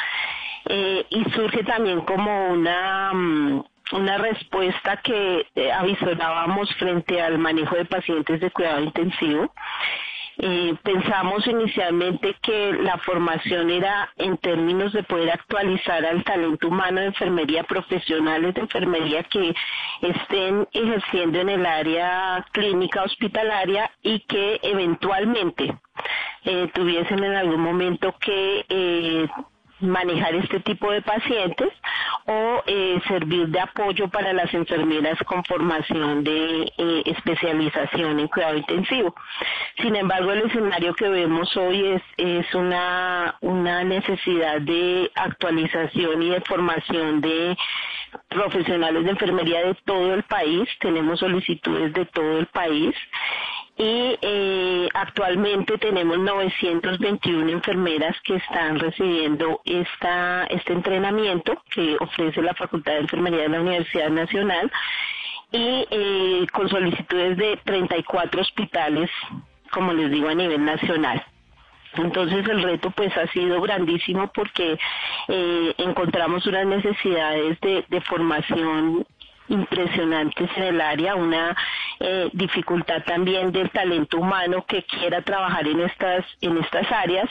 eh, 0.67 1.07
y 1.09 1.25
surge 1.31 1.65
también 1.65 2.03
como 2.03 2.49
una 2.49 3.13
mm, 3.15 3.65
una 3.93 4.19
respuesta 4.19 4.99
que 4.99 5.47
eh, 5.55 5.73
avisorábamos 5.73 6.73
frente 6.75 7.23
al 7.23 7.39
manejo 7.39 7.77
de 7.77 7.87
pacientes 7.87 8.41
de 8.41 8.51
cuidado 8.51 8.83
intensivo 8.83 9.53
eh, 10.41 10.75
pensamos 10.85 11.45
inicialmente 11.49 12.37
que 12.41 12.73
la 12.73 12.97
formación 12.99 13.71
era 13.71 14.09
en 14.17 14.37
términos 14.39 14.93
de 14.93 15.03
poder 15.03 15.33
actualizar 15.33 16.05
al 16.07 16.23
talento 16.23 16.69
humano 16.69 17.01
de 17.01 17.07
enfermería, 17.07 17.65
profesionales 17.65 18.55
de 18.55 18.61
enfermería 18.61 19.25
que 19.25 19.53
estén 20.01 20.69
ejerciendo 20.73 21.41
en 21.41 21.49
el 21.49 21.67
área 21.67 22.47
clínica 22.53 23.03
hospitalaria 23.03 23.91
y 24.03 24.21
que 24.21 24.61
eventualmente 24.63 25.77
eh, 26.45 26.71
tuviesen 26.73 27.25
en 27.25 27.35
algún 27.35 27.61
momento 27.61 28.15
que 28.21 28.65
eh, 28.69 29.27
manejar 29.81 30.35
este 30.35 30.61
tipo 30.61 30.91
de 30.91 31.03
pacientes 31.03 31.69
o 32.27 32.63
eh, 32.67 33.01
servir 33.09 33.49
de 33.49 33.61
apoyo 33.61 34.09
para 34.09 34.33
las 34.33 34.53
enfermeras 34.53 35.19
con 35.25 35.45
formación 35.45 36.25
de 36.25 36.73
eh, 36.77 37.03
especialización 37.07 38.21
en 38.21 38.29
cuidado 38.29 38.57
intensivo. 38.57 39.15
Sin 39.81 39.97
embargo, 39.97 40.33
el 40.33 40.43
escenario 40.43 40.95
que 40.95 41.09
vemos 41.09 41.57
hoy 41.57 41.87
es, 41.87 42.03
es 42.17 42.55
una, 42.55 43.37
una 43.41 43.85
necesidad 43.85 44.61
de 44.61 45.11
actualización 45.15 46.23
y 46.23 46.31
de 46.31 46.41
formación 46.43 47.21
de 47.21 47.57
profesionales 48.29 49.05
de 49.05 49.11
enfermería 49.11 49.67
de 49.67 49.75
todo 49.85 50.15
el 50.15 50.23
país. 50.25 50.69
Tenemos 50.81 51.21
solicitudes 51.21 51.93
de 51.93 52.05
todo 52.07 52.39
el 52.39 52.47
país 52.47 52.95
y 53.79 54.19
eh, 54.21 54.89
actualmente 54.93 55.79
tenemos 55.79 56.19
921 56.19 57.49
enfermeras 57.49 58.17
que 58.25 58.35
están 58.35 58.81
recibiendo 58.81 59.61
esta, 59.65 60.45
este 60.47 60.73
entrenamiento 60.73 61.63
que 61.71 61.97
ofrece 62.01 62.43
la 62.43 62.55
Facultad 62.55 62.95
de 62.95 62.99
Enfermería 63.01 63.43
de 63.43 63.49
la 63.51 63.61
Universidad 63.61 64.11
Nacional 64.11 64.71
y 65.53 65.87
eh, 65.91 66.47
con 66.53 66.69
solicitudes 66.69 67.37
de 67.37 67.57
34 67.65 68.41
hospitales, 68.41 69.11
como 69.71 69.93
les 69.93 70.11
digo, 70.11 70.29
a 70.29 70.35
nivel 70.35 70.65
nacional. 70.65 71.25
Entonces 71.95 72.47
el 72.49 72.63
reto 72.65 72.91
pues 72.91 73.17
ha 73.17 73.29
sido 73.29 73.61
grandísimo 73.61 74.29
porque 74.35 74.77
eh, 75.29 75.75
encontramos 75.79 76.45
unas 76.47 76.67
necesidades 76.67 77.61
de, 77.61 77.85
de 77.89 78.01
formación 78.01 79.07
impresionantes 79.49 80.51
en 80.57 80.63
el 80.63 80.81
área, 80.81 81.15
una 81.15 81.57
eh, 82.01 82.29
dificultad 82.33 83.03
también 83.05 83.53
del 83.53 83.71
talento 83.71 84.19
humano 84.19 84.65
que 84.67 84.85
quiera 84.85 85.23
trabajar 85.23 85.67
en 85.67 85.81
estas 85.81 86.25
en 86.41 86.59
estas 86.59 86.91
áreas 86.93 87.29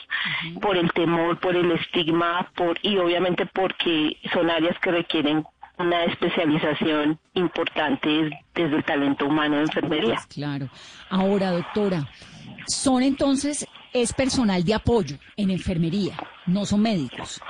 por 0.62 0.78
el 0.78 0.92
temor, 0.92 1.40
por 1.40 1.56
el 1.56 1.72
estigma, 1.72 2.50
por 2.56 2.78
y 2.82 2.98
obviamente 2.98 3.46
porque 3.46 4.18
son 4.34 4.50
áreas 4.50 4.78
que 4.80 4.92
requieren 4.92 5.46
una 5.78 6.06
especialización 6.06 7.20
importante 7.36 8.10
desde 8.54 8.76
el 8.78 8.84
talento 8.84 9.28
humano 9.28 9.58
de 9.58 9.62
enfermería. 9.64 10.16
Pues 10.16 10.26
claro. 10.28 10.70
Ahora, 11.10 11.52
doctora, 11.52 12.08
son 12.68 13.04
entonces 13.04 13.68
es 13.94 14.14
personal 14.14 14.64
de 14.64 14.74
apoyo 14.74 15.18
en 15.36 15.52
enfermería, 15.52 16.16
no 16.46 16.66
son 16.66 16.82
médicos. 16.82 17.42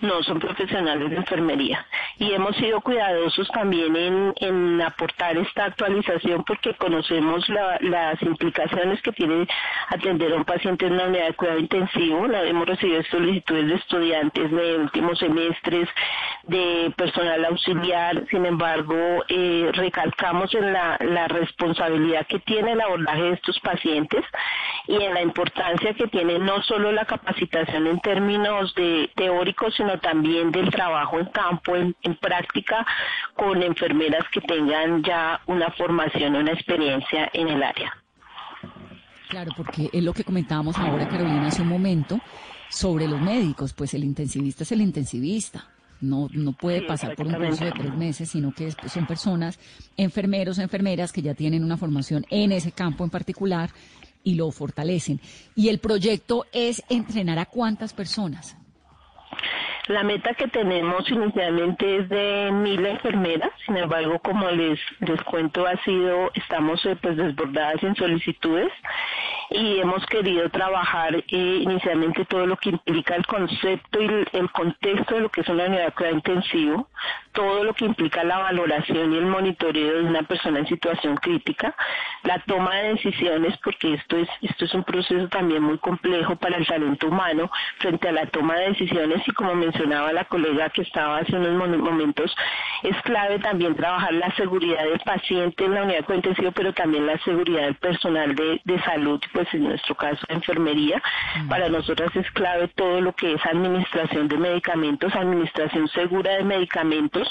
No, 0.00 0.22
son 0.22 0.38
profesionales 0.38 1.10
de 1.10 1.16
enfermería. 1.16 1.84
Y 2.18 2.32
hemos 2.32 2.56
sido 2.56 2.80
cuidadosos 2.80 3.48
también 3.48 4.32
en, 4.36 4.80
aportar 4.80 5.36
esta 5.36 5.64
actualización 5.64 6.44
porque 6.44 6.74
conocemos 6.74 7.44
las 7.80 8.20
implicaciones 8.22 9.02
que 9.02 9.12
tiene 9.12 9.46
atender 9.88 10.32
a 10.32 10.36
un 10.36 10.44
paciente 10.44 10.86
en 10.86 10.92
una 10.92 11.06
unidad 11.06 11.26
de 11.26 11.34
cuidado 11.34 11.58
intensivo. 11.58 12.28
La, 12.28 12.44
hemos 12.44 12.66
recibido 12.66 13.02
solicitudes 13.10 13.66
de 13.66 13.74
estudiantes 13.74 14.50
de 14.50 14.78
últimos 14.78 15.18
semestres, 15.18 15.88
de 16.44 16.92
personal 16.96 17.44
auxiliar. 17.46 18.24
Sin 18.30 18.46
embargo, 18.46 18.96
eh, 19.28 19.70
recalcamos 19.72 20.54
en 20.54 20.72
la, 20.72 20.96
la 21.00 21.26
responsabilidad 21.26 22.26
que 22.26 22.38
tiene 22.38 22.72
el 22.72 22.80
abordaje 22.80 23.22
de 23.22 23.32
estos 23.32 23.58
pacientes 23.60 24.24
y 24.86 24.94
en 24.94 25.14
la 25.14 25.22
importancia 25.38 25.94
que 25.94 26.08
tiene 26.08 26.38
no 26.38 26.62
solo 26.62 26.90
la 26.90 27.04
capacitación 27.04 27.86
en 27.86 28.00
términos 28.00 28.74
de 28.74 29.08
teóricos, 29.14 29.74
sino 29.76 29.98
también 30.00 30.50
del 30.50 30.70
trabajo 30.70 31.20
en 31.20 31.26
campo, 31.26 31.76
en, 31.76 31.94
práctica, 32.20 32.84
con 33.36 33.62
enfermeras 33.62 34.24
que 34.32 34.40
tengan 34.40 35.02
ya 35.04 35.40
una 35.46 35.70
formación, 35.70 36.34
una 36.34 36.52
experiencia 36.52 37.30
en 37.32 37.48
el 37.48 37.62
área. 37.62 37.96
Claro, 39.28 39.52
porque 39.56 39.90
es 39.92 40.02
lo 40.02 40.12
que 40.12 40.24
comentábamos 40.24 40.76
ahora, 40.78 41.06
Carolina, 41.06 41.46
hace 41.46 41.62
un 41.62 41.68
momento, 41.68 42.18
sobre 42.68 43.06
los 43.06 43.20
médicos, 43.20 43.72
pues 43.72 43.94
el 43.94 44.02
intensivista 44.02 44.64
es 44.64 44.72
el 44.72 44.80
intensivista. 44.80 45.68
No, 46.00 46.28
no 46.32 46.52
puede 46.52 46.82
pasar 46.82 47.16
por 47.16 47.26
un 47.26 47.34
curso 47.34 47.64
de 47.64 47.72
tres 47.72 47.94
meses, 47.94 48.30
sino 48.30 48.52
que 48.52 48.70
son 48.70 49.06
personas, 49.06 49.58
enfermeros, 49.96 50.58
enfermeras 50.58 51.12
que 51.12 51.22
ya 51.22 51.34
tienen 51.34 51.64
una 51.64 51.76
formación 51.76 52.24
en 52.30 52.52
ese 52.52 52.70
campo 52.70 53.02
en 53.02 53.10
particular 53.10 53.70
y 54.28 54.34
lo 54.34 54.50
fortalecen. 54.50 55.20
Y 55.56 55.70
el 55.70 55.78
proyecto 55.78 56.44
es 56.52 56.82
entrenar 56.90 57.38
a 57.38 57.46
cuántas 57.46 57.94
personas. 57.94 58.56
La 59.86 60.02
meta 60.02 60.34
que 60.34 60.48
tenemos 60.48 61.10
inicialmente 61.10 61.96
es 61.96 62.08
de 62.10 62.50
mil 62.52 62.84
enfermeras, 62.84 63.50
sin 63.64 63.78
embargo, 63.78 64.18
como 64.18 64.50
les, 64.50 64.78
les 65.00 65.22
cuento, 65.22 65.66
ha 65.66 65.82
sido, 65.82 66.30
estamos 66.34 66.84
eh, 66.84 66.94
pues 67.00 67.16
desbordadas 67.16 67.82
en 67.82 67.96
solicitudes 67.96 68.70
y 69.48 69.78
hemos 69.78 70.04
querido 70.06 70.50
trabajar 70.50 71.16
eh, 71.16 71.24
inicialmente 71.62 72.26
todo 72.26 72.46
lo 72.46 72.58
que 72.58 72.68
implica 72.68 73.16
el 73.16 73.24
concepto 73.24 74.02
y 74.02 74.26
el, 74.32 74.50
contexto 74.50 75.14
de 75.14 75.20
lo 75.22 75.30
que 75.30 75.40
es 75.40 75.48
una 75.48 75.64
unidad 75.64 75.94
cuidado 75.94 76.16
intensivo, 76.16 76.88
todo 77.38 77.62
lo 77.62 77.72
que 77.72 77.84
implica 77.84 78.24
la 78.24 78.38
valoración 78.38 79.14
y 79.14 79.16
el 79.16 79.26
monitoreo 79.26 79.98
de 79.98 80.02
una 80.02 80.24
persona 80.24 80.58
en 80.58 80.66
situación 80.66 81.14
crítica, 81.18 81.72
la 82.24 82.40
toma 82.40 82.74
de 82.74 82.94
decisiones, 82.94 83.56
porque 83.62 83.94
esto 83.94 84.16
es, 84.16 84.28
esto 84.42 84.64
es 84.64 84.74
un 84.74 84.82
proceso 84.82 85.28
también 85.28 85.62
muy 85.62 85.78
complejo 85.78 86.34
para 86.34 86.56
el 86.56 86.66
talento 86.66 87.06
humano 87.06 87.48
frente 87.78 88.08
a 88.08 88.12
la 88.12 88.26
toma 88.26 88.56
de 88.56 88.70
decisiones 88.70 89.22
y 89.24 89.30
como 89.30 89.54
mencionaba 89.54 90.12
la 90.12 90.24
colega 90.24 90.68
que 90.70 90.82
estaba 90.82 91.18
hace 91.18 91.36
unos 91.36 91.78
momentos, 91.78 92.34
es 92.82 93.00
clave 93.02 93.38
también 93.38 93.76
trabajar 93.76 94.14
la 94.14 94.34
seguridad 94.34 94.82
del 94.82 94.98
paciente 94.98 95.64
en 95.64 95.74
la 95.74 95.84
unidad 95.84 96.08
de 96.08 96.16
intensivo, 96.16 96.50
pero 96.50 96.72
también 96.72 97.06
la 97.06 97.18
seguridad 97.18 97.62
del 97.62 97.76
personal 97.76 98.34
de, 98.34 98.60
de 98.64 98.82
salud 98.82 99.20
pues 99.32 99.46
en 99.54 99.62
nuestro 99.62 99.94
caso 99.94 100.26
enfermería. 100.28 101.00
Para 101.48 101.68
nosotras 101.68 102.10
es 102.16 102.28
clave 102.32 102.66
todo 102.74 103.00
lo 103.00 103.12
que 103.12 103.34
es 103.34 103.46
administración 103.46 104.26
de 104.26 104.38
medicamentos, 104.38 105.14
administración 105.14 105.86
segura 105.86 106.32
de 106.32 106.42
medicamentos 106.42 107.27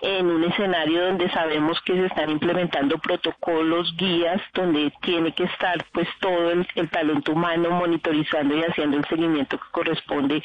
en 0.00 0.26
un 0.26 0.44
escenario 0.44 1.06
donde 1.06 1.28
sabemos 1.30 1.80
que 1.82 1.94
se 1.94 2.06
están 2.06 2.30
implementando 2.30 2.98
protocolos, 2.98 3.94
guías, 3.96 4.40
donde 4.54 4.92
tiene 5.02 5.32
que 5.32 5.44
estar 5.44 5.84
pues 5.92 6.08
todo 6.20 6.50
el, 6.50 6.66
talento 6.90 7.32
humano 7.32 7.70
monitorizando 7.70 8.56
y 8.56 8.62
haciendo 8.62 8.96
el 8.96 9.04
seguimiento 9.06 9.58
que 9.58 9.70
corresponde 9.72 10.42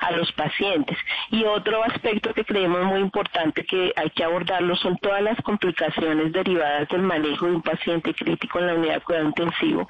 a 0.00 0.12
los 0.12 0.30
pacientes. 0.32 0.96
Y 1.30 1.44
otro 1.44 1.82
aspecto 1.84 2.34
que 2.34 2.44
creemos 2.44 2.84
muy 2.84 3.00
importante 3.00 3.64
que 3.64 3.92
hay 3.96 4.10
que 4.10 4.24
abordarlo 4.24 4.76
son 4.76 4.96
todas 4.98 5.22
las 5.22 5.40
complicaciones 5.42 6.32
derivadas 6.32 6.88
del 6.88 7.02
manejo 7.02 7.46
de 7.46 7.52
un 7.52 7.62
paciente 7.62 8.14
crítico 8.14 8.58
en 8.58 8.66
la 8.66 8.74
unidad 8.74 8.94
de 8.94 9.00
cuidado 9.00 9.26
intensivo 9.26 9.88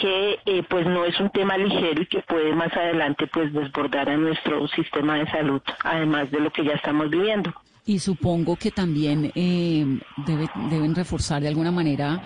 que 0.00 0.38
eh, 0.46 0.62
pues 0.68 0.86
no 0.86 1.04
es 1.04 1.18
un 1.20 1.30
tema 1.30 1.56
ligero 1.56 2.02
y 2.02 2.06
que 2.06 2.20
puede 2.22 2.54
más 2.54 2.72
adelante 2.76 3.26
pues 3.26 3.52
desbordar 3.52 4.08
a 4.08 4.16
nuestro 4.16 4.66
sistema 4.68 5.16
de 5.18 5.30
salud, 5.30 5.60
además 5.84 6.30
de 6.30 6.40
lo 6.40 6.50
que 6.50 6.64
ya 6.64 6.72
estamos 6.72 7.10
viviendo. 7.10 7.52
Y 7.84 7.98
supongo 7.98 8.56
que 8.56 8.70
también 8.70 9.32
eh, 9.34 9.84
deben 10.70 10.94
reforzar 10.94 11.40
de 11.40 11.48
alguna 11.48 11.70
manera 11.70 12.22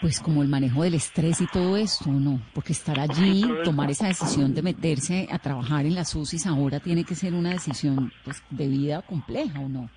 pues 0.00 0.18
como 0.18 0.42
el 0.42 0.48
manejo 0.48 0.82
del 0.82 0.94
estrés 0.94 1.40
y 1.40 1.46
todo 1.46 1.76
esto, 1.76 2.10
¿no? 2.10 2.42
Porque 2.54 2.72
estar 2.72 2.98
allí, 2.98 3.44
tomar 3.62 3.88
esa 3.88 4.08
decisión 4.08 4.52
de 4.52 4.60
meterse 4.60 5.28
a 5.30 5.38
trabajar 5.38 5.86
en 5.86 5.94
las 5.94 6.12
UCIs 6.16 6.46
ahora 6.46 6.80
tiene 6.80 7.04
que 7.04 7.14
ser 7.14 7.34
una 7.34 7.50
decisión 7.50 8.12
pues 8.24 8.42
de 8.50 8.66
vida 8.66 9.02
compleja, 9.02 9.60
¿o 9.60 9.68
no? 9.68 9.88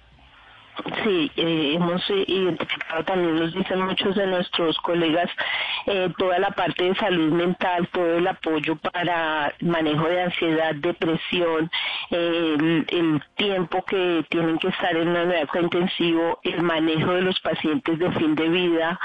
Sí, 1.03 1.32
eh, 1.38 1.73
hemos 1.76 2.01
eh, 2.09 2.26
identificado 2.28 3.03
también, 3.05 3.39
nos 3.39 3.53
dicen 3.53 3.82
muchos 3.82 4.15
de 4.15 4.28
nuestros 4.28 4.78
colegas, 4.80 5.30
eh, 5.86 6.09
toda 6.17 6.38
la 6.39 6.51
parte 6.51 6.84
de 6.84 6.95
salud 6.95 7.32
mental, 7.32 7.88
todo 7.93 8.17
el 8.17 8.28
apoyo 8.28 8.76
para 8.76 9.53
manejo 9.61 10.07
de 10.07 10.23
ansiedad, 10.23 10.76
depresión, 10.76 11.71
el, 12.09 13.21
tiempo 13.36 13.84
que 13.86 14.26
tienen 14.30 14.57
que 14.59 14.69
estar 14.69 14.95
en 14.95 15.09
una 15.09 15.23
unidad 15.23 15.47
intensivo, 15.61 16.39
el 16.43 16.61
manejo 16.61 17.13
de 17.13 17.21
los 17.21 17.39
pacientes 17.41 17.99
de 17.99 18.11
fin 18.13 18.36
de 18.36 18.49
vida, 18.49 18.99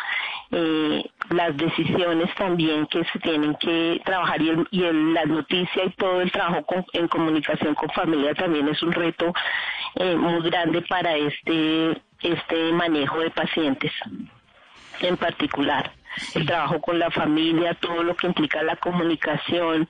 las 0.51 1.57
decisiones 1.57 2.35
también 2.35 2.87
que 2.87 3.05
se 3.05 3.19
tienen 3.21 3.55
que 3.55 4.01
trabajar 4.05 4.43
y, 4.43 4.49
el, 4.49 4.69
y 4.73 4.81
la 5.13 5.25
noticia 5.25 5.85
y 5.85 5.91
todo 5.91 6.21
el 6.21 6.33
trabajo 6.33 6.65
en 6.93 7.07
comunicación 7.07 7.75
con 7.77 7.89
familia 7.91 8.35
también 8.35 8.69
es 8.69 8.83
un 8.83 8.93
reto 8.93 9.33
muy 9.95 10.43
grande 10.43 10.83
para 10.83 11.17
este 11.17 11.97
este, 12.23 12.73
manejo 12.73 13.19
de 13.21 13.31
pacientes 13.31 13.93
en 15.01 15.17
particular. 15.17 15.91
El 16.35 16.47
trabajo 16.47 16.81
con 16.81 16.99
la 16.99 17.11
familia, 17.11 17.75
todo 17.75 18.03
lo 18.03 18.15
que 18.17 18.27
implica 18.27 18.63
la 18.63 18.77
comunicación, 18.77 19.89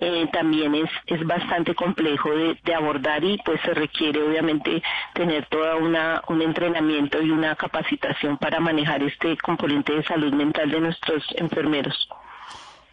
eh, 0.00 0.26
también 0.32 0.74
es, 0.74 0.90
es 1.06 1.26
bastante 1.26 1.74
complejo 1.74 2.30
de, 2.30 2.58
de, 2.64 2.74
abordar 2.74 3.24
y 3.24 3.38
pues 3.44 3.60
se 3.62 3.74
requiere 3.74 4.22
obviamente 4.22 4.82
tener 5.14 5.46
toda 5.46 5.76
una 5.76 6.22
un 6.28 6.42
entrenamiento 6.42 7.20
y 7.20 7.30
una 7.30 7.56
capacitación 7.56 8.38
para 8.38 8.60
manejar 8.60 9.02
este 9.02 9.36
componente 9.38 9.92
de 9.92 10.04
salud 10.04 10.32
mental 10.32 10.70
de 10.70 10.80
nuestros 10.80 11.24
enfermeros. 11.36 12.08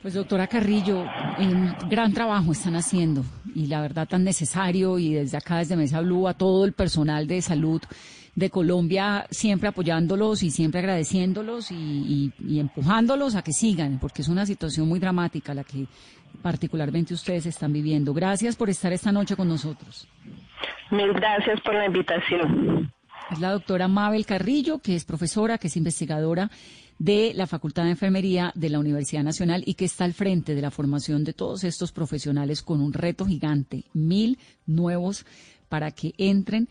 Pues 0.03 0.15
doctora 0.15 0.47
Carrillo, 0.47 1.05
un 1.39 1.73
gran 1.89 2.13
trabajo 2.13 2.51
están 2.51 2.75
haciendo 2.75 3.23
y 3.55 3.67
la 3.67 3.81
verdad 3.81 4.05
tan 4.05 4.25
necesario 4.25 4.99
y 4.99 5.13
desde 5.13 5.37
acá, 5.37 5.59
desde 5.59 5.77
Mesa 5.77 6.01
Blue, 6.01 6.27
a 6.27 6.33
todo 6.33 6.65
el 6.65 6.73
personal 6.73 7.25
de 7.25 7.41
salud 7.41 7.81
de 8.35 8.49
Colombia, 8.49 9.27
siempre 9.29 9.69
apoyándolos 9.69 10.41
y 10.43 10.49
siempre 10.49 10.79
agradeciéndolos 10.79 11.71
y, 11.71 12.31
empujándolos 12.59 13.35
a 13.35 13.43
que 13.43 13.51
sigan, 13.51 13.99
porque 13.99 14.21
es 14.21 14.27
una 14.27 14.45
situación 14.45 14.87
muy 14.87 14.99
dramática 14.99 15.53
la 15.53 15.63
que 15.63 15.85
particularmente 16.41 17.13
ustedes 17.13 17.45
están 17.45 17.71
viviendo. 17.71 18.13
Gracias 18.13 18.55
por 18.55 18.69
estar 18.69 18.91
esta 18.91 19.11
noche 19.11 19.35
con 19.35 19.47
nosotros. 19.47 20.07
Mil 20.91 21.13
gracias 21.13 21.61
por 21.61 21.75
la 21.75 21.85
invitación. 21.85 22.91
Es 23.31 23.39
la 23.39 23.51
doctora 23.51 23.87
Mabel 23.87 24.25
Carrillo, 24.25 24.79
que 24.79 24.95
es 24.95 25.05
profesora, 25.05 25.57
que 25.57 25.67
es 25.67 25.77
investigadora 25.77 26.49
de 26.99 27.33
la 27.35 27.47
Facultad 27.47 27.85
de 27.85 27.91
Enfermería 27.91 28.51
de 28.55 28.69
la 28.69 28.79
Universidad 28.79 29.23
Nacional 29.23 29.63
y 29.65 29.75
que 29.75 29.85
está 29.85 30.05
al 30.05 30.13
frente 30.13 30.55
de 30.55 30.61
la 30.61 30.71
formación 30.71 31.23
de 31.23 31.33
todos 31.33 31.63
estos 31.63 31.91
profesionales 31.91 32.61
con 32.61 32.81
un 32.81 32.93
reto 32.93 33.25
gigante, 33.25 33.85
mil 33.93 34.37
nuevos 34.65 35.25
para 35.69 35.91
que 35.91 36.13
entren 36.17 36.67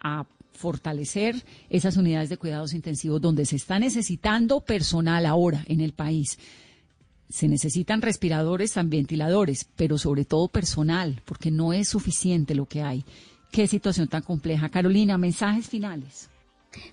a 0.00 0.24
fortalecer 0.56 1.44
esas 1.70 1.96
unidades 1.96 2.28
de 2.28 2.38
cuidados 2.38 2.74
intensivos 2.74 3.20
donde 3.20 3.46
se 3.46 3.56
está 3.56 3.78
necesitando 3.78 4.60
personal 4.60 5.26
ahora 5.26 5.64
en 5.68 5.80
el 5.80 5.92
país. 5.92 6.38
Se 7.28 7.48
necesitan 7.48 8.02
respiradores, 8.02 8.72
también 8.72 9.02
ventiladores, 9.02 9.66
pero 9.76 9.98
sobre 9.98 10.24
todo 10.24 10.48
personal, 10.48 11.22
porque 11.24 11.50
no 11.50 11.72
es 11.72 11.88
suficiente 11.88 12.54
lo 12.54 12.66
que 12.66 12.82
hay. 12.82 13.04
Qué 13.50 13.66
situación 13.66 14.08
tan 14.08 14.22
compleja. 14.22 14.68
Carolina, 14.68 15.18
mensajes 15.18 15.68
finales. 15.68 16.28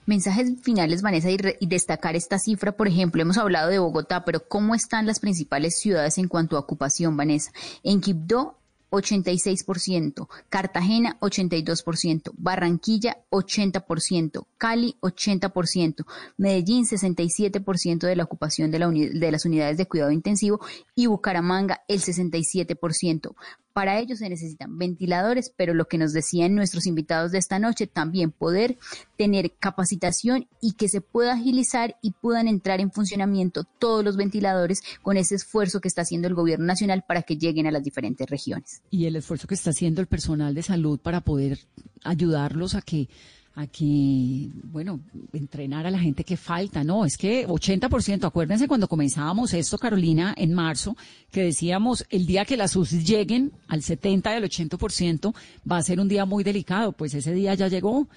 Mensajes 0.05 0.53
finales, 0.61 1.01
Vanessa, 1.01 1.29
y, 1.29 1.67
destacar 1.67 2.15
esta 2.15 2.39
cifra, 2.39 2.71
por 2.71 2.87
ejemplo, 2.87 3.21
hemos 3.21 3.37
hablado 3.37 3.69
de 3.69 3.79
Bogotá, 3.79 4.23
pero 4.23 4.47
¿cómo 4.47 4.75
están 4.75 5.05
las 5.05 5.19
principales 5.19 5.77
ciudades 5.79 6.17
en 6.17 6.27
cuanto 6.27 6.55
a 6.55 6.61
ocupación, 6.61 7.17
Vanessa? 7.17 7.51
En 7.83 7.99
Quibdó 8.01 8.57
86%, 8.93 10.27
Cartagena 10.49 11.17
82%, 11.19 12.31
Barranquilla 12.37 13.17
80%, 13.31 14.45
Cali 14.57 14.95
80%, 15.01 16.05
Medellín 16.37 16.85
67% 16.85 17.99
de 18.07 18.15
la 18.15 18.23
ocupación 18.23 18.69
de, 18.69 18.79
la 18.79 18.89
de 18.89 19.31
las 19.31 19.45
unidades 19.45 19.77
de 19.77 19.87
cuidado 19.87 20.11
intensivo 20.11 20.59
y 20.95 21.07
Bucaramanga 21.07 21.81
el 21.87 22.01
67%. 22.01 23.35
Para 23.73 23.99
ello 23.99 24.15
se 24.15 24.29
necesitan 24.29 24.77
ventiladores, 24.77 25.51
pero 25.55 25.73
lo 25.73 25.85
que 25.85 25.97
nos 25.97 26.13
decían 26.13 26.53
nuestros 26.53 26.85
invitados 26.85 27.31
de 27.31 27.39
esta 27.39 27.57
noche, 27.57 27.87
también 27.87 28.31
poder 28.31 28.77
tener 29.17 29.53
capacitación 29.59 30.47
y 30.61 30.73
que 30.73 30.87
se 30.89 31.01
pueda 31.01 31.33
agilizar 31.33 31.97
y 32.01 32.11
puedan 32.11 32.47
entrar 32.47 32.81
en 32.81 32.91
funcionamiento 32.91 33.63
todos 33.79 34.05
los 34.05 34.15
ventiladores 34.15 34.81
con 35.01 35.17
ese 35.17 35.35
esfuerzo 35.35 35.81
que 35.81 35.87
está 35.87 36.03
haciendo 36.03 36.27
el 36.27 36.35
gobierno 36.35 36.65
nacional 36.65 37.03
para 37.07 37.23
que 37.23 37.37
lleguen 37.37 37.65
a 37.65 37.71
las 37.71 37.83
diferentes 37.83 38.29
regiones. 38.29 38.83
Y 38.91 39.05
el 39.05 39.15
esfuerzo 39.15 39.47
que 39.47 39.55
está 39.55 39.71
haciendo 39.71 40.01
el 40.01 40.07
personal 40.07 40.53
de 40.53 40.61
salud 40.61 40.99
para 40.99 41.21
poder 41.21 41.57
ayudarlos 42.03 42.75
a 42.75 42.81
que 42.81 43.09
a 43.55 43.67
que, 43.67 44.49
bueno, 44.63 44.99
entrenar 45.31 45.85
a 45.85 45.91
la 45.91 45.99
gente 45.99 46.23
que 46.23 46.37
falta, 46.37 46.83
no, 46.83 47.05
es 47.05 47.17
que 47.17 47.47
80%, 47.47 48.25
acuérdense 48.25 48.67
cuando 48.67 48.87
comenzábamos 48.87 49.53
esto, 49.53 49.77
Carolina, 49.77 50.33
en 50.35 50.53
marzo, 50.53 50.97
que 51.31 51.43
decíamos 51.43 52.03
el 52.09 52.25
día 52.25 52.45
que 52.45 52.57
las 52.57 52.75
UCI 52.75 53.03
lleguen 53.03 53.51
al 53.67 53.83
70 53.83 54.31
y 54.31 54.35
al 54.35 54.43
80% 54.43 55.35
va 55.69 55.77
a 55.77 55.83
ser 55.83 55.99
un 55.99 56.07
día 56.07 56.25
muy 56.25 56.43
delicado, 56.43 56.93
pues 56.93 57.13
ese 57.13 57.31
día 57.33 57.53
ya 57.53 57.67
llegó 57.67 58.07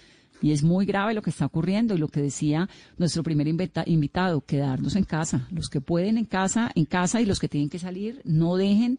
y 0.41 0.53
es 0.53 0.63
muy 0.63 0.87
grave 0.87 1.13
lo 1.13 1.23
que 1.23 1.31
está 1.31 1.47
ocurriendo 1.47 1.95
y 1.95 1.99
lo 1.99 2.09
que 2.09 2.23
decía 2.23 2.69
nuestro 2.97 3.23
primer 3.23 3.47
invitado, 3.47 4.41
quedarnos 4.41 4.97
en 4.97 5.05
casa, 5.05 5.49
los 5.51 5.69
que 5.69 5.83
pueden 5.83 6.17
en 6.17 6.25
casa, 6.25 6.71
en 6.75 6.87
casa 6.87 7.21
y 7.21 7.27
los 7.27 7.41
que 7.41 7.49
tienen 7.49 7.69
que 7.69 7.79
salir, 7.79 8.23
no 8.25 8.57
dejen 8.57 8.99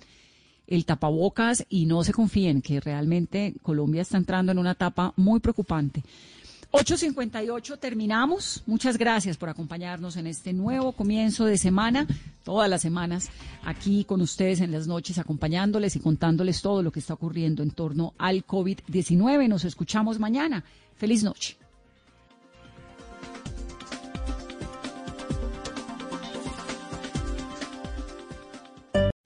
el 0.68 0.86
tapabocas 0.86 1.66
y 1.70 1.86
no 1.86 2.04
se 2.04 2.14
confíen 2.14 2.62
que 2.62 2.80
realmente 2.80 3.56
Colombia 3.62 4.02
está 4.02 4.18
entrando 4.18 4.52
en 4.52 4.60
una 4.60 4.72
etapa 4.72 5.14
muy 5.16 5.40
preocupante. 5.40 6.04
8.58 6.72 7.80
terminamos. 7.80 8.64
Muchas 8.66 8.98
gracias 8.98 9.38
por 9.38 9.50
acompañarnos 9.50 10.18
en 10.18 10.28
este 10.28 10.52
nuevo 10.52 10.92
comienzo 10.92 11.46
de 11.46 11.58
semana, 11.58 12.06
todas 12.44 12.70
las 12.70 12.82
semanas, 12.82 13.30
aquí 13.64 14.04
con 14.04 14.22
ustedes 14.22 14.60
en 14.60 14.72
las 14.72 14.86
noches, 14.86 15.18
acompañándoles 15.18 15.96
y 15.96 16.00
contándoles 16.00 16.62
todo 16.62 16.84
lo 16.84 16.92
que 16.92 17.00
está 17.00 17.14
ocurriendo 17.14 17.64
en 17.64 17.72
torno 17.72 18.14
al 18.18 18.46
COVID-19. 18.46 19.48
Nos 19.48 19.64
escuchamos 19.64 20.20
mañana. 20.20 20.66
Feliz 20.98 21.24
noche. 21.24 21.58